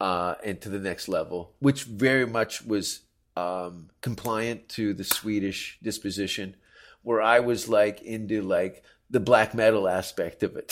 uh, 0.00 0.34
and 0.44 0.60
to 0.62 0.68
the 0.68 0.78
next 0.78 1.08
level, 1.08 1.54
which 1.60 1.84
very 1.84 2.26
much 2.26 2.62
was 2.64 3.00
um, 3.36 3.88
compliant 4.02 4.68
to 4.70 4.94
the 4.94 5.04
Swedish 5.04 5.78
disposition, 5.82 6.56
where 7.02 7.20
I 7.22 7.40
was 7.40 7.68
like 7.68 8.02
into 8.02 8.42
like 8.42 8.82
the 9.08 9.20
black 9.20 9.54
metal 9.54 9.88
aspect 9.88 10.42
of 10.42 10.56
it. 10.56 10.68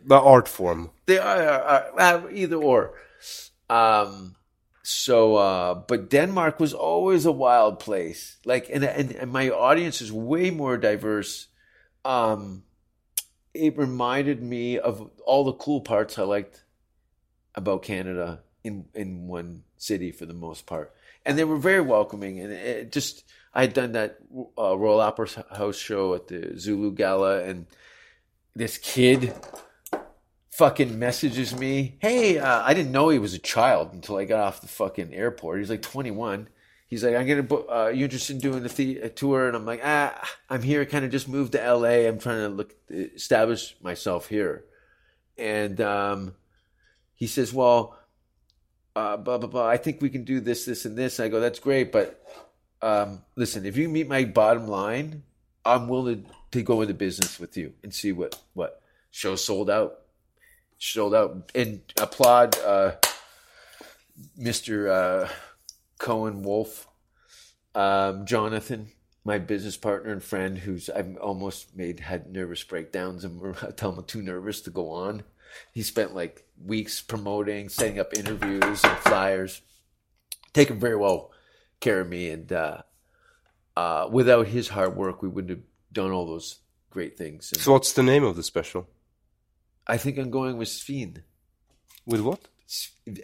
The 0.06 0.14
art 0.20 0.46
form. 0.48 0.90
they 1.06 1.18
are, 1.18 1.42
are, 1.42 2.00
are 2.00 2.30
either 2.30 2.56
or. 2.56 2.94
Um, 3.68 4.36
so, 4.86 5.34
uh, 5.34 5.74
but 5.74 6.10
Denmark 6.10 6.60
was 6.60 6.72
always 6.72 7.26
a 7.26 7.32
wild 7.32 7.80
place. 7.80 8.36
Like, 8.44 8.70
and, 8.72 8.84
and, 8.84 9.10
and 9.10 9.32
my 9.32 9.50
audience 9.50 10.00
is 10.00 10.12
way 10.12 10.52
more 10.52 10.76
diverse. 10.76 11.48
Um, 12.04 12.62
it 13.52 13.76
reminded 13.76 14.44
me 14.44 14.78
of 14.78 15.10
all 15.24 15.42
the 15.42 15.54
cool 15.54 15.80
parts 15.80 16.20
I 16.20 16.22
liked 16.22 16.62
about 17.56 17.82
Canada 17.82 18.42
in 18.62 18.84
in 18.94 19.26
one 19.26 19.64
city 19.76 20.12
for 20.12 20.24
the 20.24 20.34
most 20.34 20.66
part, 20.66 20.94
and 21.24 21.36
they 21.36 21.44
were 21.44 21.56
very 21.56 21.80
welcoming. 21.80 22.38
And 22.38 22.52
it 22.52 22.92
just 22.92 23.24
I 23.52 23.62
had 23.62 23.72
done 23.72 23.92
that 23.92 24.18
uh, 24.56 24.76
Royal 24.76 25.00
Opera 25.00 25.26
House 25.50 25.78
show 25.78 26.14
at 26.14 26.28
the 26.28 26.56
Zulu 26.58 26.92
Gala, 26.92 27.42
and 27.42 27.66
this 28.54 28.78
kid 28.78 29.34
fucking 30.56 30.98
messages 30.98 31.54
me, 31.54 31.96
"Hey, 32.00 32.38
uh, 32.38 32.62
I 32.62 32.72
didn't 32.74 32.92
know 32.92 33.08
he 33.10 33.18
was 33.18 33.34
a 33.34 33.38
child 33.38 33.92
until 33.92 34.16
I 34.16 34.24
got 34.24 34.40
off 34.40 34.60
the 34.62 34.68
fucking 34.68 35.12
airport. 35.14 35.58
He's 35.58 35.70
like 35.70 35.82
21." 35.82 36.48
He's 36.88 37.02
like, 37.04 37.14
"I'm 37.16 37.26
gonna 37.26 37.42
book. 37.42 37.66
Uh, 37.68 37.88
you 37.88 38.04
interested 38.04 38.34
in 38.34 38.40
doing 38.40 38.64
a, 38.64 38.68
the- 38.68 39.00
a 39.00 39.08
tour?" 39.08 39.48
And 39.48 39.56
I'm 39.56 39.66
like, 39.66 39.80
"Ah, 39.84 40.18
I'm 40.48 40.62
here. 40.62 40.84
Kind 40.86 41.04
of 41.04 41.10
just 41.10 41.28
moved 41.28 41.52
to 41.52 41.58
LA. 41.58 42.06
I'm 42.08 42.18
trying 42.18 42.42
to 42.42 42.48
look 42.48 42.74
establish 42.90 43.76
myself 43.82 44.28
here." 44.28 44.64
And 45.36 45.80
um, 45.80 46.34
he 47.14 47.26
says, 47.26 47.52
"Well, 47.52 47.98
uh, 48.94 49.16
blah 49.18 49.38
blah 49.38 49.48
blah. 49.48 49.66
I 49.68 49.76
think 49.76 50.00
we 50.00 50.10
can 50.10 50.24
do 50.24 50.40
this, 50.40 50.64
this, 50.64 50.84
and 50.84 50.96
this." 50.96 51.20
I 51.20 51.28
go, 51.28 51.40
"That's 51.40 51.58
great, 51.58 51.90
but 51.92 52.24
um, 52.80 53.22
listen, 53.34 53.66
if 53.66 53.76
you 53.76 53.88
meet 53.88 54.08
my 54.08 54.24
bottom 54.24 54.68
line, 54.68 55.24
I'm 55.64 55.88
willing 55.88 56.26
to 56.52 56.62
go 56.62 56.80
into 56.82 56.94
business 56.94 57.38
with 57.40 57.56
you 57.56 57.74
and 57.82 57.92
see 57.92 58.12
what 58.12 58.40
what 58.54 58.80
show 59.10 59.34
sold 59.34 59.68
out, 59.68 60.02
sold 60.78 61.14
out, 61.14 61.50
and 61.54 61.80
applaud 62.00 62.58
uh, 62.58 62.92
Mister 64.36 64.88
uh, 64.88 65.28
Cohen 65.98 66.42
Wolf, 66.42 66.86
um, 67.74 68.26
Jonathan." 68.26 68.90
My 69.24 69.38
business 69.38 69.76
partner 69.76 70.12
and 70.12 70.22
friend, 70.22 70.56
who's 70.56 70.88
I've 70.88 71.16
almost 71.16 71.76
made 71.76 71.98
had 71.98 72.30
nervous 72.30 72.62
breakdowns, 72.62 73.24
and 73.24 73.40
we're, 73.40 73.54
I 73.62 73.72
tell 73.72 73.90
him 73.90 73.98
I'm 73.98 74.04
too 74.04 74.22
nervous 74.22 74.60
to 74.62 74.70
go 74.70 74.90
on. 74.90 75.24
He 75.72 75.82
spent 75.82 76.14
like 76.14 76.44
weeks 76.64 77.00
promoting, 77.00 77.68
setting 77.68 77.98
up 77.98 78.14
interviews 78.14 78.84
and 78.84 78.98
flyers, 78.98 79.62
taking 80.52 80.78
very 80.78 80.96
well 80.96 81.32
care 81.80 82.00
of 82.00 82.08
me. 82.08 82.30
And 82.30 82.52
uh, 82.52 82.82
uh, 83.76 84.08
without 84.10 84.48
his 84.48 84.68
hard 84.68 84.96
work, 84.96 85.22
we 85.22 85.28
wouldn't 85.28 85.50
have 85.50 85.66
done 85.92 86.10
all 86.10 86.26
those 86.26 86.60
great 86.90 87.16
things. 87.16 87.52
And 87.52 87.60
So 87.60 87.72
what's 87.72 87.92
the 87.92 88.02
name 88.02 88.24
of 88.24 88.36
the 88.36 88.42
special? 88.42 88.88
I 89.86 89.96
think 89.96 90.18
I'm 90.18 90.30
going 90.30 90.56
with 90.56 90.68
Svin. 90.68 91.22
With 92.04 92.20
what? 92.20 92.48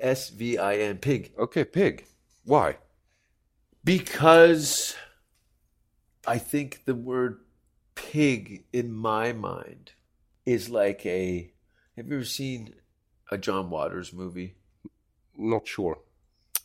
S 0.00 0.30
V 0.30 0.58
I 0.58 0.76
N, 0.76 0.98
pig. 0.98 1.32
Okay, 1.38 1.64
pig. 1.64 2.06
Why? 2.44 2.76
Because 3.84 4.94
I 6.26 6.38
think 6.38 6.84
the 6.84 6.94
word 6.94 7.40
pig 7.94 8.64
in 8.72 8.92
my 8.92 9.32
mind 9.32 9.92
is 10.46 10.68
like 10.68 11.04
a. 11.06 11.52
Have 11.96 12.08
you 12.08 12.16
ever 12.16 12.24
seen 12.24 12.74
a 13.30 13.38
John 13.38 13.70
Waters 13.70 14.12
movie? 14.12 14.54
Not 15.36 15.66
sure. 15.66 15.98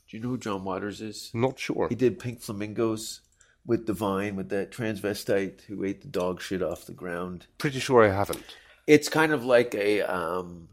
Do 0.09 0.17
you 0.17 0.23
know 0.23 0.29
who 0.29 0.37
John 0.37 0.63
Waters 0.63 1.01
is? 1.01 1.31
Not 1.33 1.59
sure. 1.59 1.89
He 1.89 1.95
did 1.95 2.19
Pink 2.19 2.41
Flamingos 2.41 3.21
with 3.65 3.85
Divine, 3.85 4.35
with 4.35 4.49
that 4.49 4.71
transvestite 4.71 5.61
who 5.61 5.83
ate 5.83 6.01
the 6.01 6.07
dog 6.07 6.41
shit 6.41 6.63
off 6.63 6.85
the 6.85 6.93
ground. 6.93 7.47
Pretty 7.57 7.79
sure 7.79 8.03
I 8.03 8.15
haven't. 8.15 8.55
It's 8.87 9.09
kind 9.09 9.33
of 9.33 9.45
like 9.45 9.75
a 9.75 10.01
um, 10.01 10.69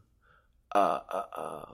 uh, 0.75 1.01
uh, 1.11 1.23
uh, 1.37 1.65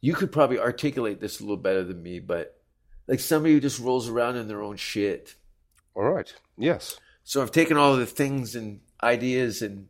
you 0.00 0.14
could 0.14 0.32
probably 0.32 0.58
articulate 0.58 1.20
this 1.20 1.40
a 1.40 1.42
little 1.42 1.56
better 1.56 1.84
than 1.84 2.02
me, 2.02 2.18
but 2.18 2.58
like 3.06 3.20
somebody 3.20 3.54
who 3.54 3.60
just 3.60 3.78
rolls 3.78 4.08
around 4.08 4.36
in 4.36 4.48
their 4.48 4.62
own 4.62 4.76
shit. 4.76 5.34
All 5.94 6.04
right. 6.04 6.32
Yes. 6.58 6.98
So 7.24 7.42
I've 7.42 7.52
taken 7.52 7.76
all 7.76 7.96
the 7.96 8.06
things 8.06 8.54
and 8.54 8.80
ideas 9.02 9.62
and 9.62 9.88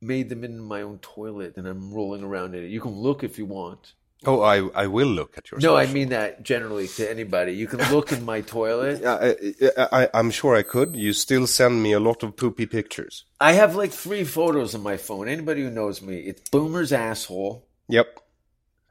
made 0.00 0.28
them 0.28 0.44
in 0.44 0.60
my 0.60 0.82
own 0.82 0.98
toilet, 0.98 1.56
and 1.56 1.66
I'm 1.66 1.92
rolling 1.92 2.22
around 2.22 2.54
in 2.54 2.64
it. 2.64 2.70
You 2.70 2.80
can 2.80 2.92
look 2.92 3.24
if 3.24 3.38
you 3.38 3.46
want. 3.46 3.94
Oh, 4.24 4.40
I 4.40 4.66
I 4.74 4.86
will 4.86 5.08
look 5.08 5.36
at 5.36 5.50
your. 5.50 5.60
No, 5.60 5.76
I 5.76 5.86
mean 5.86 6.08
that 6.08 6.42
generally 6.42 6.88
to 6.88 7.08
anybody. 7.10 7.52
You 7.52 7.66
can 7.66 7.80
look 7.92 8.12
in 8.12 8.24
my 8.24 8.40
toilet. 8.40 9.00
Yeah, 9.02 9.34
I, 9.76 10.04
I, 10.04 10.08
I'm 10.14 10.30
sure 10.30 10.56
I 10.56 10.62
could. 10.62 10.96
You 10.96 11.12
still 11.12 11.46
send 11.46 11.82
me 11.82 11.92
a 11.92 12.00
lot 12.00 12.22
of 12.22 12.34
poopy 12.36 12.66
pictures. 12.66 13.24
I 13.40 13.52
have 13.52 13.76
like 13.76 13.92
three 13.92 14.24
photos 14.24 14.74
on 14.74 14.82
my 14.82 14.96
phone. 14.96 15.28
Anybody 15.28 15.62
who 15.62 15.70
knows 15.70 16.00
me, 16.00 16.16
it's 16.20 16.48
Boomer's 16.50 16.92
asshole, 16.92 17.66
Yep. 17.88 18.20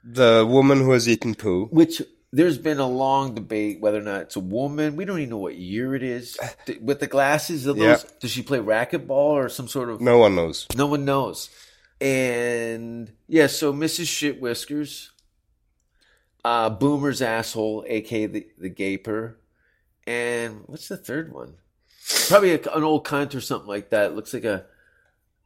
The 0.03 0.45
woman 0.47 0.79
who 0.81 0.91
has 0.91 1.09
eaten 1.09 1.33
poo. 1.33 1.65
which 1.71 2.01
there's 2.31 2.57
been 2.59 2.79
a 2.79 2.87
long 2.87 3.33
debate 3.33 3.79
whether 3.81 3.97
or 3.97 4.03
not 4.03 4.21
it's 4.21 4.35
a 4.35 4.39
woman. 4.41 4.95
We 4.95 5.05
don't 5.05 5.17
even 5.19 5.31
know 5.31 5.37
what 5.37 5.55
year 5.55 5.95
it 5.95 6.03
is. 6.03 6.37
With 6.81 6.99
the 6.99 7.07
glasses, 7.07 7.63
those, 7.63 7.77
Yeah. 7.77 7.97
does 8.21 8.29
she 8.31 8.43
play 8.43 8.59
racquetball 8.59 9.09
or 9.09 9.49
some 9.49 9.67
sort 9.67 9.89
of? 9.89 10.01
No 10.01 10.17
one 10.19 10.35
knows. 10.35 10.67
No 10.75 10.85
one 10.85 11.03
knows. 11.05 11.49
And 11.99 13.11
yeah, 13.27 13.47
so 13.47 13.73
Mrs. 13.73 14.07
Shit 14.07 14.39
Whiskers, 14.41 15.11
uh, 16.45 16.69
Boomer's 16.69 17.23
asshole, 17.23 17.83
aka 17.87 18.27
the, 18.27 18.47
the 18.59 18.69
gaper, 18.69 19.39
and 20.05 20.61
what's 20.67 20.87
the 20.87 20.95
third 20.95 21.33
one? 21.33 21.55
Probably 22.27 22.51
a, 22.51 22.61
an 22.75 22.83
old 22.83 23.03
cunt 23.03 23.33
or 23.33 23.41
something 23.41 23.67
like 23.67 23.89
that. 23.89 24.11
It 24.11 24.15
looks 24.15 24.31
like 24.31 24.43
a 24.43 24.65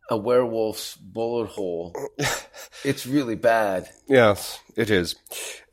a 0.09 0.17
werewolf's 0.17 0.97
bullet 0.97 1.47
hole. 1.47 1.95
it's 2.83 3.07
really 3.07 3.35
bad. 3.35 3.89
Yes, 4.09 4.59
it 4.75 4.89
is. 4.89 5.15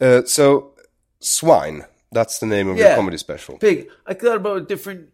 Uh, 0.01 0.23
so, 0.27 0.75
swine. 1.19 1.85
That's 2.13 2.39
the 2.39 2.47
name 2.47 2.69
of 2.69 2.77
your 2.77 2.95
comedy 2.95 3.19
special. 3.19 3.59
Big. 3.59 3.89
I 4.07 4.15
thought 4.15 4.37
about 4.37 4.69
different 4.69 5.09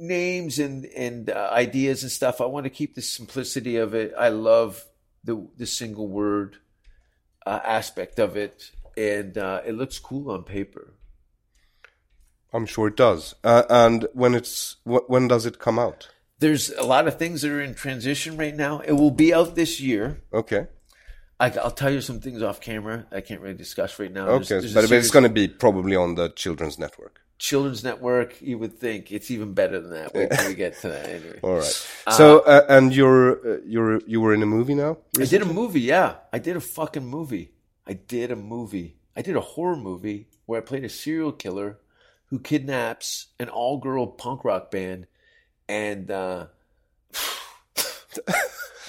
names 0.00 0.58
and 0.58 0.84
and 0.86 1.30
uh, 1.30 1.50
ideas 1.52 2.02
and 2.02 2.10
stuff. 2.10 2.40
I 2.40 2.46
want 2.46 2.64
to 2.64 2.70
keep 2.70 2.96
the 2.96 3.02
simplicity 3.02 3.76
of 3.76 3.94
it. 3.94 4.14
I 4.18 4.30
love 4.30 4.84
the 5.22 5.46
the 5.56 5.66
single 5.66 6.08
word 6.08 6.56
uh, 7.46 7.60
aspect 7.64 8.18
of 8.18 8.36
it, 8.36 8.72
and 8.96 9.36
uh, 9.36 9.62
it 9.64 9.74
looks 9.74 9.98
cool 9.98 10.30
on 10.30 10.44
paper. 10.44 10.94
I'm 12.52 12.66
sure 12.66 12.88
it 12.88 12.96
does. 12.96 13.34
Uh, 13.44 13.62
and 13.70 14.06
when 14.12 14.34
it's 14.34 14.76
wh- 14.84 15.08
when 15.08 15.28
does 15.28 15.46
it 15.46 15.58
come 15.58 15.78
out? 15.78 16.08
There's 16.38 16.70
a 16.70 16.82
lot 16.82 17.06
of 17.06 17.18
things 17.18 17.42
that 17.42 17.50
are 17.50 17.60
in 17.60 17.74
transition 17.74 18.36
right 18.36 18.54
now. 18.54 18.80
It 18.80 18.92
will 18.92 19.10
be 19.10 19.32
out 19.32 19.54
this 19.54 19.80
year. 19.80 20.22
Okay. 20.32 20.66
I, 21.38 21.50
I'll 21.50 21.70
tell 21.70 21.90
you 21.90 22.00
some 22.02 22.20
things 22.20 22.42
off 22.42 22.60
camera 22.60 23.06
I 23.10 23.22
can't 23.22 23.40
really 23.40 23.54
discuss 23.54 23.98
right 23.98 24.12
now. 24.12 24.28
Okay, 24.28 24.46
there's 24.60 24.72
a 24.72 24.80
but, 24.80 24.88
but 24.90 24.98
it's 24.98 25.10
going 25.10 25.22
to 25.22 25.30
be 25.30 25.48
probably 25.48 25.96
on 25.96 26.14
the 26.14 26.28
Children's 26.30 26.78
Network. 26.78 27.20
Children's 27.38 27.82
Network. 27.82 28.40
You 28.42 28.58
would 28.58 28.78
think 28.78 29.10
it's 29.10 29.30
even 29.30 29.54
better 29.54 29.80
than 29.80 29.92
that. 29.92 30.14
Wait 30.14 30.30
till 30.30 30.48
we 30.48 30.54
get 30.54 30.78
to 30.80 30.88
that. 30.88 31.08
Anyway. 31.08 31.40
All 31.42 31.54
right. 31.54 31.86
So, 32.10 32.40
uh, 32.40 32.66
and 32.68 32.94
you're 32.94 33.54
uh, 33.54 33.58
you're 33.64 34.00
you 34.06 34.20
were 34.20 34.34
in 34.34 34.42
a 34.42 34.46
movie 34.46 34.74
now? 34.74 34.98
I 35.18 35.24
did 35.24 35.40
a 35.40 35.46
movie, 35.46 35.80
yeah. 35.80 36.16
I 36.30 36.38
did 36.38 36.56
a 36.56 36.60
fucking 36.60 37.06
movie. 37.06 37.52
I 37.86 37.94
did 37.94 38.30
a 38.30 38.36
movie. 38.36 38.96
I 39.16 39.22
did 39.22 39.36
a 39.36 39.40
horror 39.40 39.76
movie 39.76 40.28
where 40.46 40.60
I 40.60 40.64
played 40.64 40.84
a 40.84 40.88
serial 40.88 41.32
killer 41.32 41.78
who 42.26 42.38
kidnaps 42.38 43.26
an 43.40 43.48
all 43.48 43.78
girl 43.78 44.06
punk 44.06 44.44
rock 44.44 44.70
band 44.70 45.06
and 45.68 46.10
uh 46.10 46.46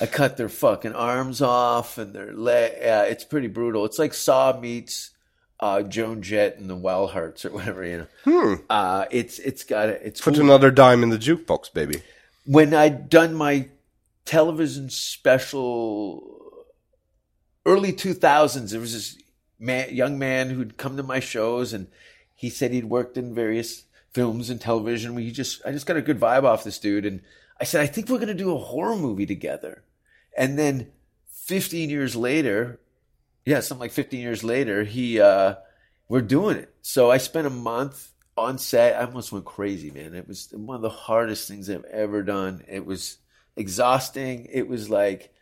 I 0.02 0.06
cut 0.08 0.38
their 0.38 0.50
fucking 0.50 0.94
arms 0.94 1.42
off 1.42 1.98
and 2.00 2.14
their 2.14 2.34
leg. 2.34 2.74
Yeah, 2.82 3.04
it's 3.04 3.24
pretty 3.24 3.48
brutal. 3.48 3.86
It's 3.86 4.00
like 4.00 4.14
Saw 4.16 4.60
meets 4.60 5.12
uh, 5.60 5.84
Joan 5.84 6.24
Jett 6.24 6.58
and 6.58 6.68
the 6.68 6.76
Wild 6.76 7.12
Hearts 7.12 7.46
or 7.46 7.52
whatever, 7.52 7.86
you 7.86 8.08
know. 8.26 8.60
Uh, 8.68 9.06
it's 9.12 9.38
it's 9.38 9.64
got 9.64 9.90
a, 9.90 10.06
it's 10.08 10.20
Put 10.20 10.34
cool. 10.36 10.44
another 10.44 10.72
dime 10.72 11.04
in 11.04 11.10
the 11.10 11.18
jukebox, 11.20 11.72
baby. 11.72 12.02
when 12.46 12.74
I'd 12.74 13.10
done 13.10 13.36
my 13.36 13.68
television 14.26 14.90
special 14.90 16.41
early 17.66 17.94
2000s 17.94 18.72
there 18.72 18.80
was 18.80 18.94
this 18.94 19.18
man, 19.60 19.94
young 19.94 20.18
man 20.18 20.50
who'd 20.50 20.78
come 20.78 20.98
to 20.98 21.04
my 21.04 21.20
shows 21.20 21.74
and 21.74 21.88
he 22.36 22.50
said 22.50 22.72
he'd 22.72 22.86
worked 22.86 23.18
in 23.18 23.36
various 23.36 23.86
films 24.12 24.50
and 24.50 24.60
television. 24.60 25.16
We 25.16 25.32
just 25.32 25.62
I 25.66 25.72
just 25.72 25.86
got 25.86 25.98
a 25.98 26.02
good 26.02 26.20
vibe 26.20 26.44
off 26.44 26.64
this 26.64 26.80
dude 26.80 27.06
and 27.06 27.22
I 27.60 27.64
said 27.64 27.82
I 27.82 27.88
think 27.88 28.10
we're 28.10 28.18
going 28.18 28.28
to 28.28 28.34
do 28.34 28.54
a 28.54 28.60
horror 28.60 28.98
movie 28.98 29.26
together. 29.26 29.84
And 30.36 30.58
then 30.58 30.92
15 31.32 31.90
years 31.90 32.16
later 32.16 32.80
yeah 33.46 33.60
something 33.60 33.82
like 33.82 33.92
15 33.92 34.20
years 34.20 34.44
later 34.44 34.84
he 34.84 35.20
uh 35.20 35.56
we're 36.08 36.22
doing 36.22 36.58
it. 36.58 36.74
So 36.82 37.10
I 37.10 37.18
spent 37.18 37.48
a 37.48 37.52
month 37.52 38.12
on 38.38 38.58
set. 38.58 38.96
I 38.96 39.06
almost 39.06 39.32
went 39.32 39.46
crazy 39.46 39.92
man. 39.92 40.14
It 40.14 40.28
was 40.28 40.50
one 40.52 40.76
of 40.76 40.82
the 40.82 40.90
hardest 40.90 41.48
things 41.48 41.70
I've 41.70 41.86
ever 41.86 42.24
done. 42.24 42.64
It 42.68 42.86
was 42.86 43.18
exhausting. 43.56 44.48
It 44.52 44.68
was 44.68 44.90
like 44.90 45.34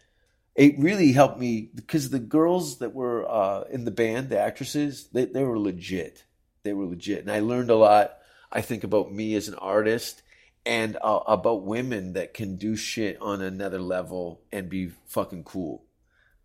it 0.60 0.78
really 0.78 1.14
helped 1.14 1.40
me 1.40 1.70
because 1.74 2.10
the 2.10 2.20
girls 2.20 2.80
that 2.80 2.94
were 2.94 3.26
uh, 3.32 3.62
in 3.72 3.86
the 3.86 3.92
band, 3.92 4.28
the 4.28 4.38
actresses, 4.38 5.08
they, 5.14 5.24
they 5.24 5.44
were 5.44 5.58
legit. 5.58 6.26
They 6.64 6.74
were 6.74 6.86
legit. 6.86 7.22
And 7.22 7.32
I 7.32 7.40
learned 7.40 7.70
a 7.70 7.76
lot, 7.76 8.18
I 8.52 8.60
think, 8.60 8.84
about 8.84 9.10
me 9.14 9.36
as 9.36 9.48
an 9.48 9.56
artist 9.56 10.22
and 10.66 10.98
uh, 11.02 11.22
about 11.28 11.64
women 11.64 12.12
that 12.14 12.34
can 12.34 12.58
do 12.58 12.76
shit 12.76 13.18
on 13.22 13.42
another 13.42 13.80
level 13.80 14.42
and 14.52 14.68
be 14.70 14.92
fucking 15.08 15.46
cool. 15.46 15.86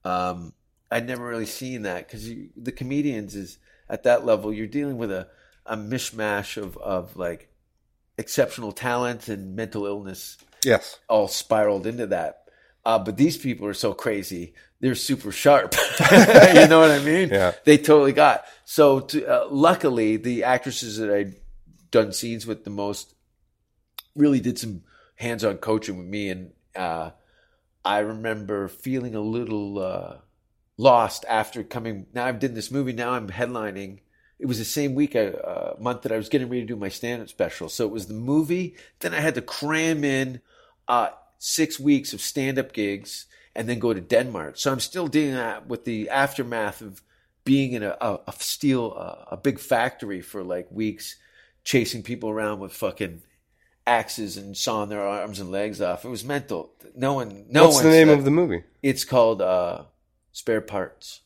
Um, 0.04 0.52
I'd 0.92 1.08
never 1.08 1.26
really 1.26 1.44
seen 1.46 1.82
that 1.82 2.06
because 2.06 2.30
the 2.56 2.70
comedians 2.70 3.34
is 3.34 3.58
at 3.88 4.04
that 4.04 4.24
level, 4.24 4.52
you're 4.52 4.68
dealing 4.68 4.96
with 4.96 5.10
a, 5.10 5.26
a 5.66 5.76
mishmash 5.76 6.56
of, 6.56 6.76
of 6.76 7.16
like 7.16 7.48
exceptional 8.16 8.70
talent 8.70 9.26
and 9.26 9.56
mental 9.56 9.86
illness 9.86 10.38
Yes. 10.64 11.00
all 11.08 11.26
spiraled 11.26 11.84
into 11.84 12.06
that. 12.06 12.43
Uh, 12.84 12.98
but 12.98 13.16
these 13.16 13.36
people 13.36 13.66
are 13.66 13.74
so 13.74 13.94
crazy; 13.94 14.54
they're 14.80 14.94
super 14.94 15.32
sharp. 15.32 15.74
you 16.12 16.68
know 16.68 16.80
what 16.80 16.90
I 16.90 17.00
mean? 17.02 17.30
Yeah. 17.30 17.52
They 17.64 17.78
totally 17.78 18.12
got. 18.12 18.44
So, 18.64 19.00
to, 19.00 19.26
uh, 19.26 19.48
luckily, 19.50 20.16
the 20.16 20.44
actresses 20.44 20.98
that 20.98 21.10
I'd 21.10 21.36
done 21.90 22.12
scenes 22.12 22.46
with 22.46 22.64
the 22.64 22.70
most 22.70 23.14
really 24.14 24.40
did 24.40 24.58
some 24.58 24.82
hands-on 25.16 25.58
coaching 25.58 25.96
with 25.96 26.06
me, 26.06 26.28
and 26.28 26.52
uh, 26.76 27.10
I 27.84 28.00
remember 28.00 28.68
feeling 28.68 29.14
a 29.14 29.20
little 29.20 29.78
uh, 29.78 30.16
lost 30.76 31.24
after 31.28 31.62
coming. 31.62 32.06
Now 32.12 32.26
I've 32.26 32.40
done 32.40 32.54
this 32.54 32.70
movie. 32.70 32.92
Now 32.92 33.12
I'm 33.12 33.28
headlining. 33.28 34.00
It 34.38 34.46
was 34.46 34.58
the 34.58 34.64
same 34.64 34.94
week, 34.94 35.14
a 35.14 35.46
uh, 35.46 35.76
month 35.78 36.02
that 36.02 36.12
I 36.12 36.16
was 36.16 36.28
getting 36.28 36.48
ready 36.48 36.62
to 36.62 36.66
do 36.66 36.76
my 36.76 36.88
stand-up 36.88 37.28
special. 37.28 37.68
So 37.68 37.86
it 37.86 37.92
was 37.92 38.06
the 38.06 38.14
movie. 38.14 38.76
Then 38.98 39.14
I 39.14 39.20
had 39.20 39.36
to 39.36 39.42
cram 39.42 40.04
in 40.04 40.40
uh, 40.88 41.10
six 41.46 41.78
weeks 41.78 42.14
of 42.14 42.22
stand-up 42.22 42.72
gigs 42.72 43.26
and 43.54 43.68
then 43.68 43.78
go 43.78 43.92
to 43.92 44.00
Denmark. 44.00 44.54
So 44.56 44.72
I'm 44.72 44.80
still 44.80 45.08
dealing 45.08 45.68
with 45.68 45.84
the 45.84 46.08
aftermath 46.08 46.80
of 46.80 47.02
being 47.44 47.72
in 47.72 47.82
a, 47.82 47.94
a, 48.00 48.18
a 48.26 48.32
steel, 48.38 48.94
uh, 48.96 49.26
a 49.32 49.36
big 49.36 49.58
factory 49.58 50.22
for 50.22 50.42
like 50.42 50.66
weeks, 50.70 51.16
chasing 51.62 52.02
people 52.02 52.30
around 52.30 52.60
with 52.60 52.72
fucking 52.72 53.20
axes 53.86 54.38
and 54.38 54.56
sawing 54.56 54.88
their 54.88 55.02
arms 55.02 55.38
and 55.38 55.50
legs 55.50 55.82
off. 55.82 56.06
It 56.06 56.08
was 56.08 56.24
mental. 56.24 56.72
No 56.96 57.12
one, 57.12 57.44
no 57.50 57.66
What's 57.66 57.82
the 57.82 57.90
name 57.90 58.08
said- 58.08 58.18
of 58.18 58.24
the 58.24 58.30
movie? 58.30 58.64
It's 58.82 59.04
called 59.04 59.42
uh, 59.42 59.82
Spare 60.32 60.62
Parts. 60.62 61.20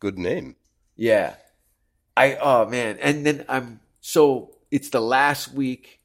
Good 0.00 0.18
name. 0.18 0.56
Yeah. 0.96 1.34
I 2.16 2.34
oh 2.36 2.66
man. 2.66 2.98
And 3.00 3.24
then 3.24 3.44
I'm 3.48 3.78
so 4.00 4.50
it's 4.70 4.88
the 4.90 5.00
last 5.00 5.52
week 5.52 6.00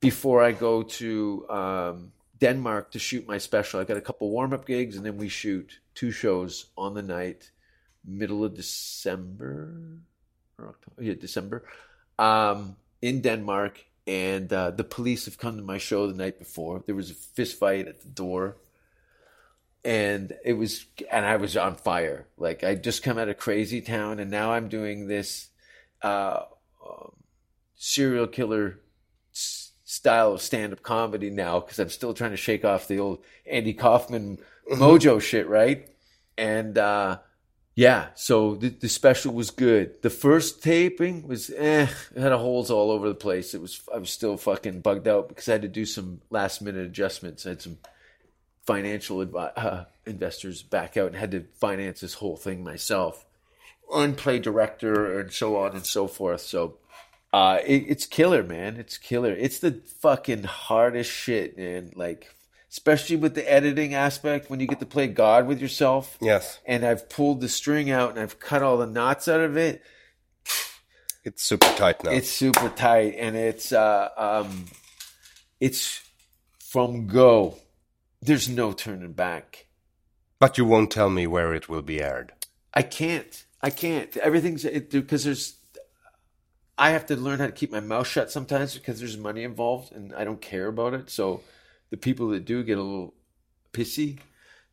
before 0.00 0.42
I 0.42 0.52
go 0.52 0.82
to 0.82 1.46
um, 1.48 2.12
Denmark 2.40 2.92
to 2.92 2.98
shoot 2.98 3.26
my 3.28 3.38
special. 3.38 3.80
I 3.80 3.84
got 3.84 3.96
a 3.96 4.00
couple 4.02 4.30
warm 4.30 4.52
up 4.52 4.66
gigs 4.66 4.96
and 4.96 5.04
then 5.04 5.16
we 5.16 5.28
shoot 5.28 5.80
two 5.94 6.10
shows 6.10 6.66
on 6.76 6.94
the 6.94 7.02
night, 7.02 7.50
middle 8.04 8.44
of 8.44 8.54
December 8.54 10.00
or 10.58 10.68
October. 10.68 11.02
Yeah, 11.02 11.14
December. 11.14 11.64
Um, 12.18 12.76
in 13.02 13.20
Denmark. 13.20 13.84
And 14.06 14.52
uh, 14.52 14.72
the 14.72 14.82
police 14.82 15.26
have 15.26 15.38
come 15.38 15.56
to 15.56 15.62
my 15.62 15.78
show 15.78 16.06
the 16.08 16.16
night 16.16 16.38
before. 16.38 16.82
There 16.84 16.96
was 16.96 17.10
a 17.10 17.14
fist 17.14 17.58
fight 17.58 17.86
at 17.86 18.00
the 18.00 18.08
door 18.08 18.56
and 19.84 20.34
it 20.44 20.54
was 20.54 20.84
and 21.10 21.24
i 21.24 21.36
was 21.36 21.56
on 21.56 21.74
fire 21.74 22.26
like 22.36 22.62
i 22.62 22.74
just 22.74 23.02
come 23.02 23.18
out 23.18 23.28
of 23.28 23.38
crazy 23.38 23.80
town 23.80 24.18
and 24.18 24.30
now 24.30 24.52
i'm 24.52 24.68
doing 24.68 25.08
this 25.08 25.48
uh 26.02 26.42
um, 26.86 27.12
serial 27.76 28.26
killer 28.26 28.78
style 29.90 30.34
of 30.34 30.40
stand-up 30.40 30.82
comedy 30.84 31.30
now 31.30 31.58
because 31.58 31.80
i'm 31.80 31.88
still 31.88 32.14
trying 32.14 32.30
to 32.30 32.36
shake 32.36 32.64
off 32.64 32.86
the 32.86 33.00
old 33.00 33.18
andy 33.44 33.72
kaufman 33.72 34.38
mojo 34.70 35.20
shit 35.20 35.48
right? 35.48 35.88
And 36.38 36.78
uh 36.78 37.18
yeah 37.74 38.08
so 38.14 38.54
the, 38.54 38.68
the 38.68 38.88
special 38.88 39.32
was 39.32 39.50
good. 39.50 40.02
The 40.02 40.10
first 40.10 40.62
taping 40.62 41.26
was 41.26 41.50
eh 41.50 41.88
it 42.14 42.20
had 42.20 42.32
holes 42.32 42.70
all 42.70 42.90
over 42.90 43.08
the 43.08 43.14
place. 43.14 43.52
It 43.54 43.60
was 43.60 43.80
i 43.92 43.98
was 43.98 44.10
still 44.10 44.36
fucking 44.36 44.80
bugged 44.80 45.08
out 45.08 45.28
because 45.28 45.48
i 45.48 45.52
had 45.52 45.62
to 45.62 45.68
do 45.68 45.84
some 45.84 46.20
last 46.30 46.62
minute 46.62 46.86
adjustments. 46.86 47.46
I 47.46 47.50
had 47.50 47.62
some 47.62 47.78
financial 48.64 49.24
advi- 49.26 49.52
uh, 49.56 49.84
investors 50.06 50.62
back 50.62 50.96
out 50.96 51.08
and 51.08 51.16
had 51.16 51.32
to 51.32 51.46
finance 51.54 52.00
this 52.00 52.14
whole 52.14 52.36
thing 52.36 52.62
myself, 52.62 53.26
and 53.92 54.16
play 54.16 54.38
director 54.38 55.18
and 55.18 55.32
so 55.32 55.56
on 55.56 55.72
and 55.72 55.84
so 55.84 56.06
forth. 56.06 56.42
So 56.42 56.76
uh, 57.32 57.58
it, 57.64 57.84
it's 57.88 58.06
killer, 58.06 58.42
man. 58.42 58.76
It's 58.76 58.98
killer. 58.98 59.32
It's 59.32 59.58
the 59.60 59.80
fucking 60.00 60.44
hardest 60.44 61.10
shit, 61.10 61.56
man. 61.56 61.92
Like, 61.94 62.34
especially 62.70 63.16
with 63.16 63.34
the 63.34 63.50
editing 63.50 63.94
aspect 63.94 64.50
when 64.50 64.60
you 64.60 64.66
get 64.66 64.80
to 64.80 64.86
play 64.86 65.06
God 65.06 65.46
with 65.46 65.60
yourself. 65.60 66.18
Yes. 66.20 66.58
And 66.66 66.84
I've 66.84 67.08
pulled 67.08 67.40
the 67.40 67.48
string 67.48 67.90
out 67.90 68.10
and 68.10 68.18
I've 68.20 68.40
cut 68.40 68.62
all 68.62 68.78
the 68.78 68.86
knots 68.86 69.28
out 69.28 69.40
of 69.40 69.56
it. 69.56 69.82
It's 71.22 71.42
super 71.42 71.66
tight 71.76 72.02
now. 72.02 72.12
It's 72.12 72.30
super 72.30 72.70
tight, 72.70 73.14
and 73.18 73.36
it's 73.36 73.72
uh, 73.72 74.08
um, 74.16 74.64
it's 75.60 76.00
from 76.58 77.06
go. 77.08 77.58
There's 78.22 78.48
no 78.48 78.72
turning 78.72 79.12
back. 79.12 79.66
but 80.38 80.56
you 80.56 80.64
won't 80.64 80.90
tell 80.90 81.10
me 81.10 81.26
where 81.26 81.52
it 81.54 81.68
will 81.68 81.82
be 81.82 82.00
aired. 82.00 82.32
I 82.72 82.80
can't. 82.82 83.44
I 83.60 83.68
can't. 83.68 84.16
Everything's 84.16 84.64
because 84.64 85.24
there's. 85.24 85.56
I 86.80 86.92
have 86.92 87.04
to 87.06 87.16
learn 87.16 87.40
how 87.40 87.46
to 87.46 87.52
keep 87.52 87.70
my 87.70 87.80
mouth 87.80 88.06
shut 88.06 88.30
sometimes 88.30 88.72
because 88.74 88.98
there's 88.98 89.18
money 89.18 89.44
involved, 89.44 89.92
and 89.92 90.14
I 90.14 90.24
don't 90.24 90.40
care 90.40 90.66
about 90.66 90.94
it. 90.94 91.10
So 91.10 91.42
the 91.90 91.98
people 91.98 92.28
that 92.28 92.46
do 92.46 92.62
get 92.62 92.78
a 92.78 92.82
little 92.82 93.12
pissy, 93.74 94.18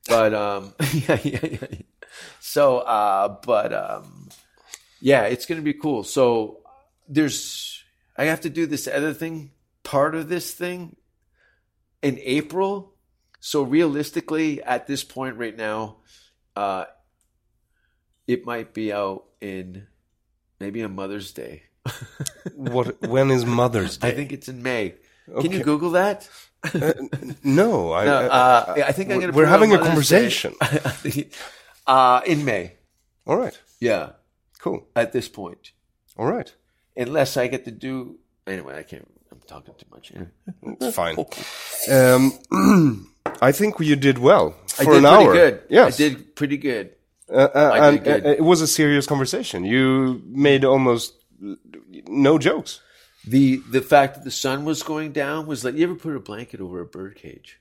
but 0.08 0.34
um, 0.34 0.74
yeah, 0.94 1.20
yeah, 1.22 1.40
yeah. 1.44 1.68
So, 2.40 2.78
uh, 2.78 3.38
but 3.46 3.74
um, 3.74 4.30
yeah, 5.02 5.24
it's 5.24 5.46
gonna 5.46 5.62
be 5.62 5.74
cool. 5.74 6.06
So 6.06 6.62
there's. 7.10 7.84
I 8.18 8.24
have 8.24 8.40
to 8.42 8.50
do 8.50 8.66
this 8.66 8.88
other 8.88 9.14
thing, 9.14 9.52
part 9.84 10.16
of 10.16 10.30
this 10.30 10.54
thing, 10.54 10.96
in 12.02 12.20
April. 12.24 12.94
So 13.42 13.64
realistically, 13.64 14.64
at 14.64 14.88
this 14.88 15.04
point 15.04 15.36
right 15.36 15.56
now, 15.56 15.98
uh, 16.56 16.86
it 18.28 18.46
might 18.46 18.74
be 18.74 18.94
out 18.94 19.26
in 19.42 19.88
maybe 20.58 20.82
on 20.84 20.96
Mother's 20.96 21.34
Day. 21.34 21.64
What? 22.56 23.02
When 23.08 23.32
is 23.32 23.46
Mother's 23.46 23.98
Day? 23.98 24.10
I 24.10 24.12
think 24.16 24.32
it's 24.34 24.48
in 24.48 24.62
May. 24.64 24.96
Can 25.42 25.52
you 25.52 25.64
Google 25.64 25.92
that? 25.92 26.28
no, 27.44 27.92
I, 27.94 28.06
No, 28.06 28.14
uh, 28.14 28.74
I 28.88 28.92
think 28.92 29.10
I'm 29.12 29.18
we're- 29.18 29.22
going 29.22 29.32
to. 29.32 29.38
We're 29.38 29.46
having 29.46 29.74
a 29.74 29.78
conversation. 29.80 30.56
uh, 31.88 32.22
in 32.26 32.46
May. 32.46 32.74
All 33.26 33.38
right, 33.38 33.60
Yeah, 33.82 34.12
cool. 34.60 34.88
at 34.96 35.12
this 35.12 35.28
point, 35.28 35.72
All 36.18 36.26
right, 36.26 36.54
unless 36.96 37.36
I 37.36 37.48
get 37.48 37.66
to 37.66 37.72
do 37.72 38.20
anyway. 38.46 38.80
I 38.80 38.84
can't. 38.84 39.06
I'm 39.32 39.42
talking 39.46 39.74
too 39.78 39.86
much. 39.92 40.12
it's 40.82 40.96
fine. 40.96 41.16
Um, 41.92 42.34
I 43.42 43.52
think 43.54 43.80
you 43.80 43.96
did 43.96 44.18
well 44.18 44.56
for 44.68 44.82
I 44.82 44.86
did 44.86 44.94
an 44.96 45.04
pretty 45.04 45.26
hour. 45.28 45.34
good. 45.34 45.62
Yes, 45.70 45.94
I 45.94 45.98
did 45.98 46.36
pretty 46.36 46.58
good. 46.58 46.92
Uh, 47.32 47.36
uh, 47.54 47.72
I 47.74 47.88
and 47.92 48.08
uh, 48.08 48.30
it 48.30 48.42
was 48.44 48.62
a 48.62 48.68
serious 48.68 49.06
conversation. 49.06 49.64
You 49.64 50.22
made 50.26 50.66
almost 50.66 51.14
no 51.40 52.38
jokes. 52.38 52.82
The 53.26 53.58
the 53.70 53.82
fact 53.82 54.16
that 54.16 54.24
the 54.24 54.32
sun 54.32 54.64
was 54.66 54.84
going 54.84 55.12
down 55.12 55.48
was 55.48 55.64
like 55.66 55.76
you 55.76 55.84
ever 55.84 55.96
put 55.96 56.16
a 56.16 56.20
blanket 56.20 56.62
over 56.62 56.80
a 56.82 56.86
bird 56.86 57.16
cage? 57.16 57.60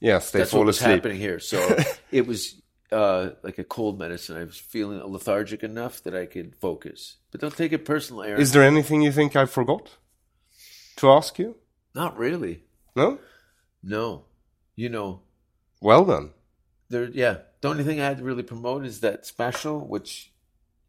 Yes, 0.00 0.30
they 0.30 0.40
That's 0.40 0.50
fall 0.50 0.60
what 0.60 0.66
was 0.66 0.78
asleep. 0.78 0.94
happening 0.96 1.18
here. 1.18 1.38
So 1.38 1.76
it 2.10 2.26
was 2.26 2.60
uh, 2.90 3.30
like 3.42 3.58
a 3.58 3.64
cold 3.64 3.98
medicine. 3.98 4.36
I 4.36 4.44
was 4.44 4.58
feeling 4.58 5.00
lethargic 5.04 5.62
enough 5.62 6.02
that 6.04 6.14
I 6.14 6.26
could 6.26 6.56
focus. 6.56 7.16
But 7.30 7.40
don't 7.40 7.56
take 7.56 7.72
it 7.72 7.84
personal, 7.84 8.22
Aron. 8.24 8.40
Is 8.40 8.52
there 8.52 8.64
anything 8.64 9.02
you 9.02 9.12
think 9.12 9.36
I 9.36 9.44
forgot 9.46 9.90
to 10.96 11.10
ask 11.10 11.38
you? 11.38 11.56
Not 11.94 12.16
really. 12.18 12.64
No. 12.96 13.18
No. 13.82 14.24
You 14.76 14.88
know, 14.88 15.20
Well 15.80 16.04
then. 16.04 16.30
there. 16.88 17.04
Yeah. 17.04 17.38
The 17.60 17.68
only 17.68 17.84
thing 17.84 18.00
I 18.00 18.06
had 18.06 18.18
to 18.18 18.24
really 18.24 18.42
promote 18.42 18.84
is 18.84 19.00
that 19.00 19.24
special, 19.26 19.86
which 19.86 20.31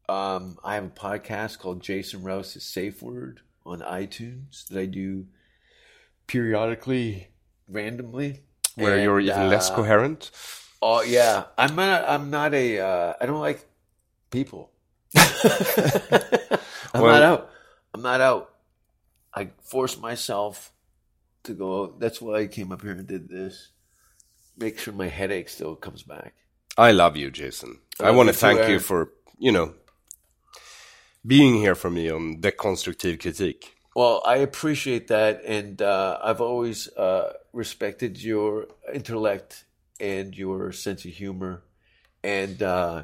um, 0.10 0.58
I 0.64 0.76
have 0.76 0.86
a 0.86 0.90
podcast 0.90 1.60
called 1.60 1.82
Jason 1.82 2.24
Rouse's 2.24 2.66
Safe 2.66 3.02
Word 3.02 3.42
on 3.66 3.80
iTunes 3.80 4.68
that 4.68 4.80
I 4.80 4.86
do 4.86 5.28
periodically, 6.28 7.30
randomly. 7.68 8.42
Where 8.76 9.00
you're 9.02 9.20
And, 9.20 9.30
even 9.30 9.50
less 9.50 9.70
uh, 9.70 9.76
coherent. 9.76 10.32
Oh 10.82 11.02
yeah, 11.04 11.46
I'm 11.58 11.76
not. 11.76 12.10
I'm 12.10 12.30
not 12.30 12.54
a. 12.54 12.80
Uh, 12.80 13.14
I 13.22 13.26
don't 13.26 13.40
like 13.40 13.66
people. 14.32 14.72
I'm 15.16 17.02
Well- 17.02 17.06
not 17.06 17.22
out. 17.22 17.50
I'm 17.94 18.02
not 18.02 18.22
out. 18.22 18.50
I 19.36 19.50
force 19.64 20.00
myself 20.00 20.72
to 21.44 21.54
go. 21.54 21.96
That's 22.00 22.20
why 22.22 22.40
I 22.42 22.48
came 22.48 22.72
up 22.72 22.82
here 22.82 22.92
and 22.92 23.06
did 23.08 23.30
this. 23.30 23.70
Make 24.58 24.80
sure 24.80 24.94
my 24.94 25.08
headache 25.08 25.50
still 25.50 25.76
comes 25.76 26.04
back. 26.04 26.34
I 26.78 26.92
love 26.92 27.16
you, 27.18 27.30
Jason. 27.32 27.80
I 28.00 28.08
I, 28.08 28.12
want 28.12 28.30
to 28.30 28.34
thank 28.34 28.68
you 28.68 28.80
for, 28.80 29.12
you 29.38 29.52
know, 29.52 29.74
being 31.26 31.56
here 31.56 31.76
for 31.76 31.90
me 31.90 32.10
on 32.10 32.42
Dekonstruktiv 32.42 33.20
Kritik. 33.20 33.72
Well, 33.96 34.22
I 34.26 34.38
appreciate 34.38 35.08
that, 35.10 35.44
and 35.46 35.82
uh, 35.82 36.20
I've 36.22 36.42
always 36.42 36.88
uh, 36.96 37.34
respected 37.54 38.22
your 38.22 38.68
intellect 38.92 39.66
and 40.00 40.36
your 40.36 40.72
sense 40.72 41.06
of 41.06 41.12
humor. 41.12 41.64
And 42.24 42.62
uh, 42.64 43.04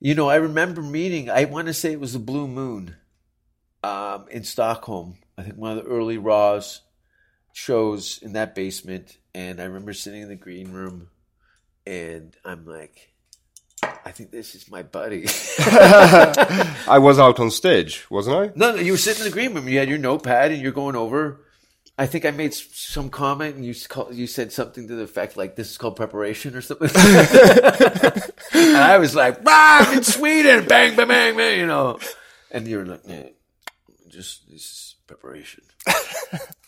you 0.00 0.14
know, 0.14 0.28
I 0.28 0.36
remember 0.36 0.82
meeting. 0.82 1.30
I 1.30 1.44
want 1.44 1.68
to 1.68 1.74
say 1.74 1.92
it 1.92 2.00
was 2.00 2.12
the 2.12 2.18
Blue 2.18 2.48
Moon 2.48 2.96
um, 3.82 4.26
in 4.30 4.44
Stockholm. 4.44 5.16
I 5.38 5.42
think 5.42 5.56
one 5.56 5.78
of 5.78 5.84
the 5.84 5.90
early 5.90 6.18
Raws 6.18 6.82
shows 7.52 8.18
in 8.20 8.32
that 8.34 8.54
basement, 8.54 9.16
and 9.34 9.60
I 9.60 9.64
remember 9.64 9.92
sitting 9.92 10.22
in 10.22 10.28
the 10.28 10.36
green 10.36 10.72
room, 10.72 11.08
and 11.86 12.36
I'm 12.44 12.66
like, 12.66 13.13
I 14.04 14.10
think 14.10 14.30
this 14.30 14.54
is 14.54 14.70
my 14.70 14.82
buddy. 14.82 15.26
I 15.58 16.98
was 17.00 17.18
out 17.18 17.40
on 17.40 17.50
stage, 17.50 18.08
wasn't 18.10 18.36
I? 18.36 18.52
No, 18.54 18.72
no, 18.72 18.80
you 18.80 18.92
were 18.92 18.98
sitting 18.98 19.24
in 19.24 19.30
the 19.30 19.34
green 19.34 19.54
room. 19.54 19.68
You 19.68 19.78
had 19.78 19.88
your 19.88 19.98
notepad, 19.98 20.52
and 20.52 20.60
you're 20.60 20.72
going 20.72 20.96
over. 20.96 21.40
I 21.96 22.06
think 22.06 22.24
I 22.24 22.32
made 22.32 22.52
some 22.52 23.08
comment, 23.08 23.54
and 23.54 23.64
you 23.64 23.74
call, 23.88 24.12
you 24.12 24.26
said 24.26 24.52
something 24.52 24.88
to 24.88 24.96
the 24.96 25.04
effect 25.04 25.36
like, 25.36 25.54
"This 25.54 25.70
is 25.70 25.78
called 25.78 25.96
preparation" 25.96 26.56
or 26.56 26.60
something. 26.60 26.90
and 28.52 28.76
I 28.76 28.98
was 28.98 29.14
like, 29.14 29.38
"Ah, 29.46 29.88
I'm 29.88 29.98
in 29.98 30.04
Sweden, 30.04 30.66
bang, 30.66 30.96
bang, 30.96 31.06
bang, 31.06 31.36
bang," 31.36 31.58
you 31.60 31.66
know. 31.66 32.00
And 32.50 32.66
you 32.66 32.78
were 32.78 32.86
like, 32.86 33.02
"Yeah, 33.06 33.28
just 34.08 34.50
this 34.50 34.62
is 34.62 34.96
preparation," 35.06 35.62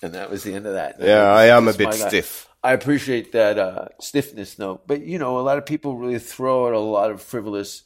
and 0.00 0.14
that 0.14 0.30
was 0.30 0.44
the 0.44 0.54
end 0.54 0.66
of 0.66 0.74
that. 0.74 0.96
Yeah, 1.00 1.24
I 1.24 1.46
am 1.46 1.66
a 1.66 1.72
bit 1.72 1.92
stiff. 1.94 2.48
I 2.66 2.72
appreciate 2.72 3.30
that 3.30 3.60
uh, 3.60 3.88
stiffness, 4.00 4.56
though. 4.56 4.80
But 4.88 5.02
you 5.02 5.20
know, 5.20 5.38
a 5.38 5.42
lot 5.42 5.56
of 5.56 5.66
people 5.66 5.96
really 5.96 6.18
throw 6.18 6.66
out 6.66 6.74
a 6.74 6.80
lot 6.80 7.12
of 7.12 7.22
frivolous 7.22 7.84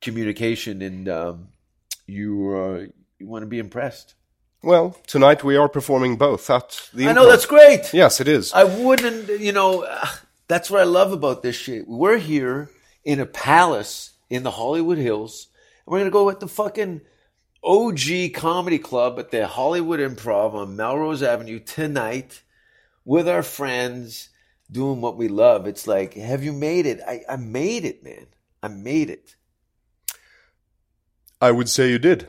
communication, 0.00 0.82
and 0.82 1.08
um, 1.08 1.48
you 2.08 2.52
uh, 2.52 2.86
you 3.20 3.28
want 3.28 3.42
to 3.42 3.46
be 3.46 3.60
impressed. 3.60 4.14
Well, 4.60 4.96
tonight 5.06 5.44
we 5.44 5.56
are 5.56 5.68
performing 5.68 6.16
both 6.16 6.50
at 6.50 6.90
the 6.92 7.08
I 7.08 7.12
know 7.12 7.26
Improv. 7.26 7.30
that's 7.30 7.46
great. 7.46 7.94
Yes, 7.94 8.20
it 8.20 8.26
is. 8.26 8.52
I 8.52 8.64
wouldn't, 8.64 9.40
you 9.40 9.52
know, 9.52 9.84
uh, 9.84 10.08
that's 10.48 10.68
what 10.68 10.80
I 10.80 10.84
love 10.84 11.12
about 11.12 11.44
this 11.44 11.54
shit. 11.54 11.86
We're 11.86 12.18
here 12.18 12.70
in 13.04 13.20
a 13.20 13.26
palace 13.26 14.14
in 14.28 14.42
the 14.42 14.50
Hollywood 14.50 14.98
Hills, 14.98 15.46
and 15.86 15.92
we're 15.92 16.00
gonna 16.00 16.10
go 16.10 16.28
at 16.28 16.40
the 16.40 16.48
fucking 16.48 17.02
OG 17.62 18.34
comedy 18.34 18.80
club 18.80 19.20
at 19.20 19.30
the 19.30 19.46
Hollywood 19.46 20.00
Improv 20.00 20.54
on 20.54 20.74
Melrose 20.74 21.22
Avenue 21.22 21.60
tonight 21.60 22.42
with 23.08 23.26
our 23.26 23.42
friends 23.42 24.28
doing 24.70 25.00
what 25.00 25.16
we 25.16 25.28
love. 25.28 25.66
It's 25.66 25.86
like, 25.86 26.12
have 26.12 26.44
you 26.44 26.52
made 26.52 26.84
it? 26.84 27.00
I, 27.08 27.22
I 27.26 27.36
made 27.36 27.86
it, 27.86 28.04
man. 28.04 28.26
I 28.62 28.68
made 28.68 29.08
it. 29.08 29.34
I 31.40 31.50
would 31.50 31.70
say 31.70 31.88
you 31.88 31.98
did. 31.98 32.28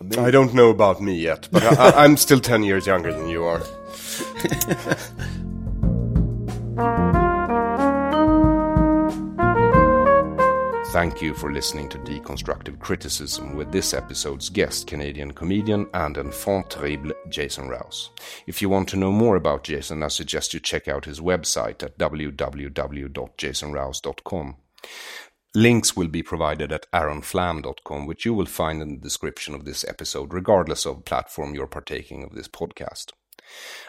Amazing. 0.00 0.24
I 0.24 0.32
don't 0.32 0.54
know 0.54 0.70
about 0.70 1.00
me 1.00 1.14
yet, 1.14 1.48
but 1.52 1.62
I, 1.62 1.90
I, 1.90 2.04
I'm 2.04 2.16
still 2.16 2.40
10 2.40 2.64
years 2.64 2.84
younger 2.84 3.12
than 3.12 3.28
you 3.28 3.44
are. 3.44 3.62
Thank 10.98 11.22
you 11.22 11.30
for 11.32 11.52
listening 11.52 11.88
to 11.90 11.98
Deconstructive 11.98 12.80
Criticism 12.80 13.54
with 13.54 13.70
this 13.70 13.94
episode's 13.94 14.48
guest, 14.48 14.88
Canadian 14.88 15.30
comedian 15.30 15.86
and 15.94 16.18
enfant 16.18 16.70
terrible 16.70 17.12
Jason 17.28 17.68
Rouse. 17.68 18.10
If 18.48 18.60
you 18.60 18.68
want 18.68 18.88
to 18.88 18.96
know 18.96 19.12
more 19.12 19.36
about 19.36 19.62
Jason, 19.62 20.02
I 20.02 20.08
suggest 20.08 20.54
you 20.54 20.58
check 20.58 20.88
out 20.88 21.04
his 21.04 21.20
website 21.20 21.84
at 21.84 21.98
www.jasonrouse.com. 21.98 24.56
Links 25.54 25.96
will 25.96 26.08
be 26.08 26.24
provided 26.24 26.72
at 26.72 26.90
aronflam.com, 26.90 28.06
which 28.06 28.24
you 28.24 28.34
will 28.34 28.46
find 28.46 28.82
in 28.82 28.96
the 28.96 29.00
description 29.00 29.54
of 29.54 29.64
this 29.64 29.84
episode, 29.86 30.34
regardless 30.34 30.84
of 30.84 31.04
platform 31.04 31.54
you're 31.54 31.68
partaking 31.68 32.24
of 32.24 32.34
this 32.34 32.48
podcast. 32.48 33.12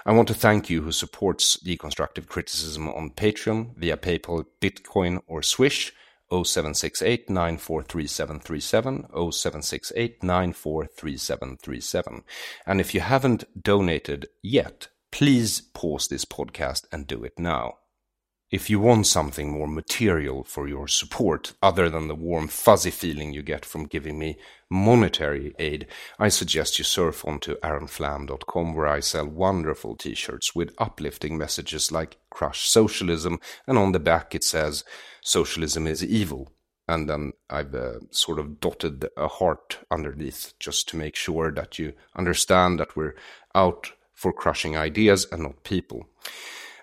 I 0.05 0.11
want 0.11 0.27
to 0.27 0.35
thank 0.35 0.69
you 0.69 0.83
who 0.83 0.91
supports 0.91 1.57
deconstructive 1.57 2.27
criticism 2.27 2.87
on 2.87 3.09
Patreon 3.09 3.75
via 3.77 3.97
PayPal, 3.97 4.45
Bitcoin, 4.61 5.21
or 5.25 5.41
Swish 5.41 5.91
0768 6.31 7.29
943737 7.29 9.31
0768 9.31 10.23
943737. 10.23 12.23
And 12.65 12.79
if 12.79 12.93
you 12.93 13.01
haven't 13.01 13.61
donated 13.61 14.27
yet, 14.41 14.87
please 15.11 15.61
pause 15.61 16.07
this 16.07 16.25
podcast 16.25 16.85
and 16.91 17.07
do 17.07 17.23
it 17.23 17.33
now. 17.37 17.75
If 18.51 18.67
you 18.67 18.79
want 18.79 19.05
something 19.05 19.51
more 19.51 19.67
material 19.67 20.43
for 20.43 20.67
your 20.67 20.87
support, 20.87 21.53
other 21.61 21.87
than 21.87 22.07
the 22.07 22.15
warm, 22.15 22.47
fuzzy 22.47 22.89
feeling 22.89 23.31
you 23.31 23.43
get 23.43 23.63
from 23.63 23.85
giving 23.85 24.17
me 24.17 24.39
monetary 24.71 25.53
aid, 25.59 25.85
I 26.17 26.29
suggest 26.29 26.79
you 26.79 26.83
surf 26.83 27.23
onto 27.25 27.59
aronflam.com 27.59 28.73
where 28.73 28.87
I 28.87 29.01
sell 29.01 29.27
wonderful 29.27 29.95
t 29.95 30.15
shirts 30.15 30.55
with 30.55 30.73
uplifting 30.79 31.37
messages 31.37 31.91
like 31.91 32.17
Crush 32.29 32.67
Socialism, 32.67 33.39
and 33.67 33.77
on 33.77 33.91
the 33.91 33.99
back 33.99 34.35
it 34.35 34.43
says, 34.43 34.83
Socialism 35.21 35.87
is 35.87 36.03
evil. 36.03 36.51
And 36.87 37.07
then 37.07 37.33
I've 37.49 37.75
uh, 37.75 37.99
sort 38.09 38.39
of 38.39 38.59
dotted 38.59 39.07
a 39.15 39.27
heart 39.27 39.77
underneath 39.91 40.53
just 40.59 40.89
to 40.89 40.97
make 40.97 41.15
sure 41.15 41.51
that 41.51 41.77
you 41.77 41.93
understand 42.15 42.79
that 42.79 42.95
we're 42.95 43.15
out 43.53 43.91
for 44.13 44.33
crushing 44.33 44.75
ideas 44.75 45.27
and 45.31 45.43
not 45.43 45.63
people. 45.63 46.07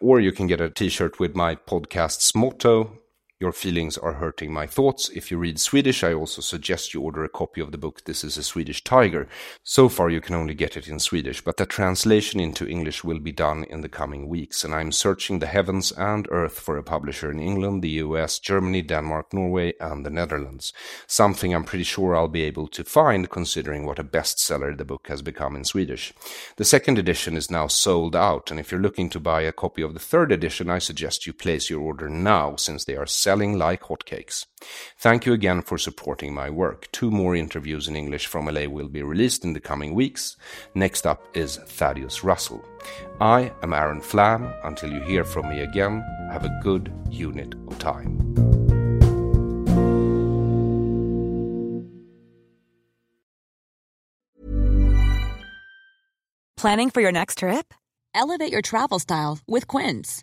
Or 0.01 0.21
you 0.21 0.31
can 0.31 0.47
get 0.47 0.61
a 0.61 0.71
t 0.71 0.89
shirt 0.89 1.19
with 1.19 1.35
my 1.35 1.57
podcast's 1.57 2.35
motto 2.35 2.99
your 3.39 3.53
feelings 3.53 3.99
are 3.99 4.15
hurting 4.15 4.51
my 4.51 4.67
thoughts. 4.67 5.11
If 5.11 5.31
you 5.31 5.37
read 5.37 5.61
Swedish, 5.61 6.03
I 6.03 6.15
also 6.15 6.41
suggest 6.41 6.95
you 6.95 7.03
order 7.03 7.23
a 7.23 7.29
copy 7.29 7.61
of 7.61 7.71
the 7.71 7.77
book 7.77 8.03
This 8.05 8.25
is 8.25 8.39
a 8.39 8.43
Swedish 8.43 8.83
Tiger. 8.83 9.29
So 9.63 9.91
far, 9.91 10.09
you 10.09 10.23
can 10.23 10.35
only 10.35 10.55
get 10.55 10.75
it 10.75 10.89
in 10.89 10.99
Swedish, 10.99 11.43
but 11.43 11.59
the 11.59 11.67
translation 11.67 12.41
into 12.41 12.67
English 12.67 13.05
will 13.05 13.19
be 13.19 13.33
done 13.33 13.65
in 13.65 13.83
the 13.83 13.91
coming 13.91 14.27
weeks. 14.27 14.65
And 14.65 14.75
I'm 14.75 14.91
searching 14.91 15.39
the 15.39 15.47
heavens 15.47 15.93
and 15.93 16.27
earth 16.31 16.59
for 16.59 16.79
a 16.79 16.83
publisher 16.83 17.31
in 17.31 17.39
England, 17.39 17.83
the 17.83 18.01
US, 18.07 18.39
Germany, 18.39 18.81
Denmark, 18.81 19.35
Norway, 19.35 19.75
and 19.81 20.07
the 20.07 20.11
Netherlands. 20.11 20.73
Something 21.07 21.55
I'm 21.55 21.65
pretty 21.65 21.85
sure 21.85 22.17
I'll 22.17 22.29
be 22.29 22.43
able 22.43 22.69
to 22.69 22.85
find, 22.85 23.29
considering 23.29 23.85
what 23.85 23.99
a 23.99 24.05
bestseller 24.05 24.75
the 24.75 24.87
book 24.87 25.09
has 25.09 25.21
become 25.21 25.55
in 25.55 25.65
Swedish. 25.65 26.15
The 26.57 26.65
second 26.65 26.99
edition 26.99 27.37
is 27.37 27.51
now 27.51 27.67
sold 27.67 28.17
out, 28.17 28.51
and 28.51 28.59
if 28.59 28.73
you're 28.73 28.81
looking 28.81 29.11
to 29.11 29.21
buy 29.21 29.43
a 29.43 29.53
copy 29.53 29.83
of 29.83 29.93
the 29.93 30.01
third 30.01 30.33
edition, 30.33 30.71
I 30.71 30.79
suggest 30.79 31.27
you 31.27 31.35
place 31.35 31.69
your 31.69 31.83
order 31.83 32.09
now, 32.09 32.57
since 32.57 32.87
they 32.87 32.97
are 32.97 33.05
selling 33.27 33.59
like 33.59 33.83
hotcakes. 33.83 34.47
Thank 34.99 35.27
you 35.27 35.33
again 35.33 35.61
for 35.61 35.79
supporting 35.79 36.33
my 36.33 36.49
work. 36.49 36.87
Two 36.93 37.11
more 37.11 37.35
interviews 37.35 37.89
in 37.89 37.97
English 37.97 38.29
from 38.29 38.47
LA 38.47 38.67
will 38.69 38.89
be 38.89 39.03
released 39.03 39.45
in 39.45 39.53
the 39.53 39.67
coming 39.71 39.95
weeks. 39.95 40.37
Next 40.77 41.07
up 41.07 41.21
is 41.35 41.57
Thaddeus 41.57 42.23
Russell. 42.23 42.65
I 43.21 43.51
am 43.65 43.73
Aron 43.73 44.01
Flam. 44.01 44.41
Until 44.63 44.93
you 44.93 45.01
hear 45.01 45.25
from 45.25 45.49
me 45.49 45.59
again, 45.63 46.05
have 46.31 46.45
a 46.45 46.61
good 46.63 46.93
unit 47.11 47.53
of 47.67 47.77
time. 47.81 48.13
Planning 56.63 56.91
for 56.91 57.01
your 57.01 57.13
next 57.13 57.39
trip? 57.39 57.75
Elevate 58.15 58.53
your 58.53 58.63
travel 58.63 59.01
style 59.01 59.41
with 59.49 59.67
Quince. 59.67 60.23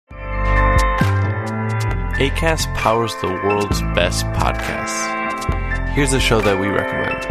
ACAST 2.21 2.71
powers 2.75 3.15
the 3.15 3.29
world's 3.29 3.81
best 3.95 4.27
podcasts. 4.27 5.89
Here's 5.95 6.13
a 6.13 6.19
show 6.19 6.39
that 6.39 6.59
we 6.59 6.67
recommend. 6.67 7.23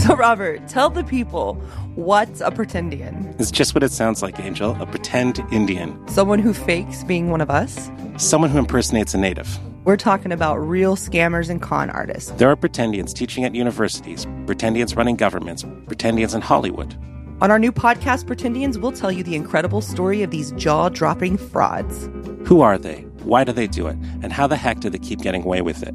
So, 0.00 0.16
Robert, 0.16 0.66
tell 0.66 0.90
the 0.90 1.04
people 1.04 1.54
what's 1.94 2.40
a 2.40 2.50
pretendian? 2.50 3.38
It's 3.40 3.52
just 3.52 3.76
what 3.76 3.84
it 3.84 3.92
sounds 3.92 4.24
like, 4.24 4.40
Angel 4.40 4.76
a 4.82 4.86
pretend 4.86 5.38
Indian. 5.52 5.96
Someone 6.08 6.40
who 6.40 6.52
fakes 6.52 7.04
being 7.04 7.30
one 7.30 7.40
of 7.40 7.48
us? 7.48 7.92
Someone 8.16 8.50
who 8.50 8.58
impersonates 8.58 9.14
a 9.14 9.18
native. 9.18 9.56
We're 9.84 9.96
talking 9.96 10.32
about 10.32 10.56
real 10.56 10.96
scammers 10.96 11.48
and 11.48 11.62
con 11.62 11.90
artists. 11.90 12.32
There 12.32 12.50
are 12.50 12.56
pretendians 12.56 13.14
teaching 13.14 13.44
at 13.44 13.54
universities, 13.54 14.26
pretendians 14.46 14.96
running 14.96 15.14
governments, 15.14 15.62
pretendians 15.62 16.34
in 16.34 16.40
Hollywood. 16.40 16.98
On 17.42 17.50
our 17.50 17.58
new 17.58 17.72
podcast, 17.72 18.26
Pretendians, 18.26 18.76
we'll 18.76 18.92
tell 18.92 19.10
you 19.10 19.24
the 19.24 19.34
incredible 19.34 19.80
story 19.80 20.22
of 20.22 20.30
these 20.30 20.52
jaw 20.52 20.88
dropping 20.88 21.36
frauds. 21.36 22.08
Who 22.46 22.60
are 22.60 22.78
they? 22.78 23.00
Why 23.24 23.42
do 23.42 23.50
they 23.50 23.66
do 23.66 23.88
it? 23.88 23.96
And 24.22 24.32
how 24.32 24.46
the 24.46 24.56
heck 24.56 24.78
do 24.78 24.88
they 24.88 25.00
keep 25.00 25.22
getting 25.22 25.42
away 25.42 25.60
with 25.60 25.82
it? 25.82 25.92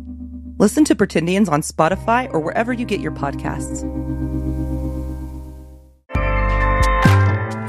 Listen 0.58 0.84
to 0.84 0.94
Pretendians 0.94 1.48
on 1.50 1.62
Spotify 1.62 2.30
or 2.34 2.42
wherever 2.42 2.74
you 2.74 2.84
get 2.84 3.00
your 3.00 3.14
podcasts. 3.14 3.86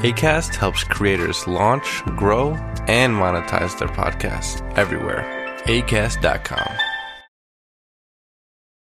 ACAST 0.01 0.55
helps 0.55 0.83
creators 0.83 1.47
launch, 1.47 2.03
grow, 2.17 2.55
and 2.89 3.13
monetize 3.13 3.79
their 3.79 3.87
podcasts 3.87 4.59
everywhere. 4.77 5.23
ACAST.com. 5.67 6.88